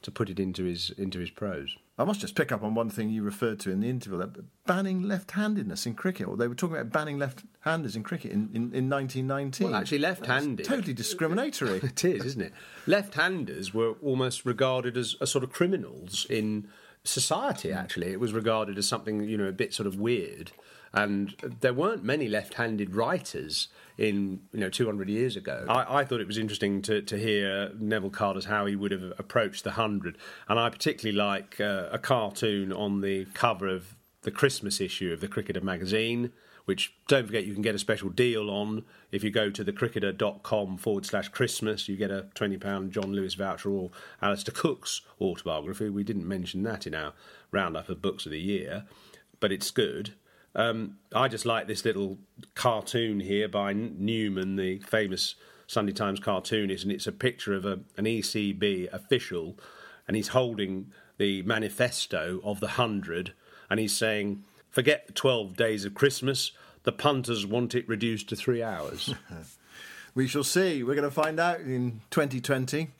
to 0.00 0.10
put 0.10 0.30
it 0.30 0.40
into 0.40 0.64
his 0.64 0.90
into 0.96 1.18
his 1.18 1.30
prose. 1.30 1.76
I 1.98 2.04
must 2.04 2.20
just 2.20 2.34
pick 2.34 2.50
up 2.50 2.62
on 2.62 2.74
one 2.74 2.88
thing 2.88 3.10
you 3.10 3.22
referred 3.22 3.60
to 3.60 3.70
in 3.70 3.80
the 3.80 3.88
interview 3.88 4.18
that 4.18 4.64
banning 4.66 5.02
left 5.02 5.32
handedness 5.32 5.86
in 5.86 5.94
cricket. 5.94 6.26
Or 6.26 6.36
they 6.36 6.48
were 6.48 6.54
talking 6.54 6.76
about 6.76 6.90
banning 6.90 7.18
left 7.18 7.44
handers 7.60 7.94
in 7.94 8.02
cricket 8.02 8.32
in, 8.32 8.48
in, 8.52 8.74
in 8.74 8.88
1919. 8.88 9.70
Well, 9.70 9.76
actually, 9.76 9.98
left 9.98 10.26
handed. 10.26 10.64
Totally 10.64 10.94
discriminatory. 10.94 11.78
it 11.82 12.04
is, 12.04 12.24
isn't 12.24 12.42
it? 12.42 12.52
Left 12.86 13.14
handers 13.14 13.74
were 13.74 13.92
almost 14.02 14.46
regarded 14.46 14.96
as, 14.96 15.16
a 15.20 15.26
sort 15.26 15.44
of 15.44 15.52
criminals 15.52 16.26
in 16.30 16.66
society, 17.04 17.70
actually. 17.72 18.08
It 18.12 18.20
was 18.20 18.32
regarded 18.32 18.78
as 18.78 18.88
something, 18.88 19.22
you 19.28 19.36
know, 19.36 19.46
a 19.46 19.52
bit 19.52 19.74
sort 19.74 19.86
of 19.86 20.00
weird. 20.00 20.52
And 20.94 21.34
there 21.60 21.72
weren't 21.72 22.04
many 22.04 22.28
left-handed 22.28 22.94
writers 22.94 23.68
in 23.96 24.40
you 24.52 24.60
know 24.60 24.68
200 24.68 25.08
years 25.08 25.36
ago. 25.36 25.64
I, 25.68 26.00
I, 26.00 26.04
thought 26.04 26.20
it 26.20 26.26
was 26.26 26.38
interesting 26.38 26.82
to, 26.82 27.02
to 27.02 27.18
hear 27.18 27.72
Neville 27.78 28.10
Cardus 28.10 28.44
how 28.44 28.66
he 28.66 28.76
would 28.76 28.90
have 28.90 29.12
approached 29.18 29.64
the 29.64 29.72
hundred, 29.72 30.18
and 30.48 30.58
I 30.58 30.68
particularly 30.70 31.16
like 31.16 31.60
uh, 31.60 31.88
a 31.90 31.98
cartoon 31.98 32.72
on 32.72 33.00
the 33.00 33.26
cover 33.34 33.68
of 33.68 33.96
the 34.22 34.30
Christmas 34.30 34.80
issue 34.80 35.12
of 35.12 35.20
the 35.20 35.28
Cricketer 35.28 35.60
magazine. 35.60 36.32
Which 36.64 36.94
don't 37.08 37.26
forget 37.26 37.44
you 37.44 37.54
can 37.54 37.62
get 37.62 37.74
a 37.74 37.78
special 37.78 38.08
deal 38.08 38.48
on 38.48 38.84
if 39.10 39.24
you 39.24 39.32
go 39.32 39.50
to 39.50 39.64
thecricketer.com 39.64 40.76
forward 40.78 41.04
slash 41.04 41.26
Christmas. 41.28 41.88
You 41.88 41.96
get 41.96 42.12
a 42.12 42.28
£20 42.36 42.90
John 42.90 43.12
Lewis 43.12 43.34
voucher 43.34 43.68
or 43.68 43.90
Alastair 44.22 44.54
Cook's 44.54 45.00
autobiography. 45.20 45.88
We 45.88 46.04
didn't 46.04 46.28
mention 46.28 46.62
that 46.62 46.86
in 46.86 46.94
our 46.94 47.14
roundup 47.50 47.88
of 47.88 48.00
books 48.00 48.26
of 48.26 48.32
the 48.32 48.38
year, 48.38 48.84
but 49.40 49.50
it's 49.50 49.72
good. 49.72 50.14
Um, 50.54 50.98
I 51.14 51.28
just 51.28 51.46
like 51.46 51.66
this 51.66 51.84
little 51.84 52.18
cartoon 52.54 53.20
here 53.20 53.48
by 53.48 53.72
Newman, 53.72 54.56
the 54.56 54.78
famous 54.80 55.34
Sunday 55.66 55.92
Times 55.92 56.20
cartoonist, 56.20 56.84
and 56.84 56.92
it's 56.92 57.06
a 57.06 57.12
picture 57.12 57.54
of 57.54 57.64
a, 57.64 57.80
an 57.96 58.04
ECB 58.04 58.92
official, 58.92 59.58
and 60.06 60.16
he's 60.16 60.28
holding 60.28 60.92
the 61.16 61.42
manifesto 61.42 62.40
of 62.44 62.60
the 62.60 62.68
hundred, 62.68 63.32
and 63.70 63.80
he's 63.80 63.96
saying, 63.96 64.44
"Forget 64.70 65.06
the 65.06 65.12
twelve 65.12 65.56
days 65.56 65.84
of 65.84 65.94
Christmas. 65.94 66.52
The 66.82 66.92
punters 66.92 67.46
want 67.46 67.74
it 67.74 67.88
reduced 67.88 68.28
to 68.28 68.36
three 68.36 68.62
hours." 68.62 69.14
we 70.14 70.26
shall 70.26 70.44
see. 70.44 70.82
We're 70.82 70.96
going 70.96 71.08
to 71.08 71.10
find 71.10 71.40
out 71.40 71.60
in 71.60 72.02
2020. 72.10 72.90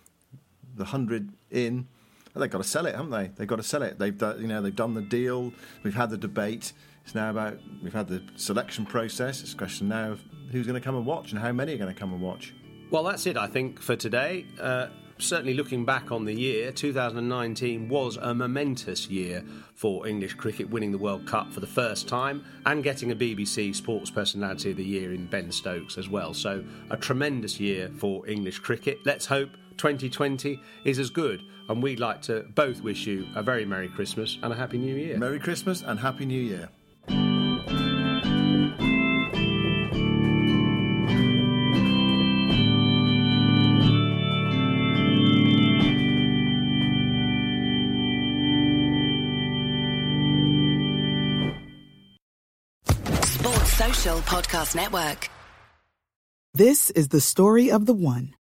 The 0.74 0.84
hundred 0.86 1.32
in. 1.50 1.88
They've 2.34 2.50
got 2.50 2.62
to 2.62 2.68
sell 2.68 2.86
it, 2.86 2.94
haven't 2.94 3.10
they? 3.10 3.30
They've 3.36 3.46
got 3.46 3.56
to 3.56 3.62
sell 3.62 3.82
it. 3.82 3.98
They've 3.98 4.16
done, 4.16 4.40
you 4.40 4.46
know, 4.46 4.62
they've 4.62 4.74
done 4.74 4.94
the 4.94 5.02
deal. 5.02 5.52
We've 5.82 5.94
had 5.94 6.10
the 6.10 6.16
debate. 6.16 6.72
It's 7.04 7.14
now 7.14 7.30
about 7.30 7.58
we've 7.82 7.92
had 7.92 8.08
the 8.08 8.22
selection 8.36 8.86
process. 8.86 9.42
It's 9.42 9.52
a 9.52 9.56
question 9.56 9.88
now 9.88 10.12
of 10.12 10.22
who's 10.50 10.66
going 10.66 10.80
to 10.80 10.84
come 10.84 10.96
and 10.96 11.04
watch 11.04 11.32
and 11.32 11.40
how 11.40 11.52
many 11.52 11.74
are 11.74 11.78
going 11.78 11.92
to 11.92 11.98
come 11.98 12.12
and 12.12 12.22
watch. 12.22 12.54
Well, 12.90 13.02
that's 13.04 13.26
it, 13.26 13.36
I 13.36 13.46
think, 13.46 13.80
for 13.80 13.96
today. 13.96 14.46
Uh, 14.60 14.88
certainly 15.18 15.54
looking 15.54 15.84
back 15.84 16.12
on 16.12 16.24
the 16.24 16.34
year, 16.34 16.72
2019 16.72 17.88
was 17.88 18.16
a 18.18 18.34
momentous 18.34 19.08
year 19.08 19.44
for 19.74 20.06
English 20.06 20.34
cricket, 20.34 20.68
winning 20.70 20.92
the 20.92 20.98
World 20.98 21.26
Cup 21.26 21.52
for 21.52 21.60
the 21.60 21.66
first 21.66 22.06
time 22.08 22.44
and 22.66 22.82
getting 22.82 23.10
a 23.10 23.16
BBC 23.16 23.74
Sports 23.74 24.10
Personality 24.10 24.70
of 24.70 24.76
the 24.76 24.84
Year 24.84 25.12
in 25.12 25.26
Ben 25.26 25.50
Stokes 25.50 25.96
as 25.98 26.08
well. 26.08 26.34
So, 26.34 26.64
a 26.90 26.96
tremendous 26.96 27.58
year 27.58 27.90
for 27.96 28.28
English 28.28 28.58
cricket. 28.58 28.98
Let's 29.04 29.26
hope 29.26 29.50
2020 29.82 30.60
is 30.84 31.00
as 31.00 31.10
good. 31.10 31.42
And 31.68 31.82
we'd 31.82 31.98
like 31.98 32.22
to 32.22 32.44
both 32.54 32.82
wish 32.82 33.04
you 33.04 33.26
a 33.34 33.42
very 33.42 33.64
Merry 33.64 33.88
Christmas 33.88 34.38
and 34.40 34.52
a 34.52 34.56
Happy 34.56 34.78
New 34.78 34.94
Year. 34.94 35.18
Merry 35.18 35.40
Christmas 35.40 35.82
and 35.82 35.98
Happy 35.98 36.24
New 36.24 36.40
Year. 36.40 36.68
Sports 53.24 53.72
Social 53.72 54.18
Podcast 54.20 54.76
Network. 54.76 55.28
This 56.54 56.90
is 56.90 57.08
the 57.08 57.20
story 57.20 57.72
of 57.72 57.86
the 57.86 57.94
one. 57.94 58.34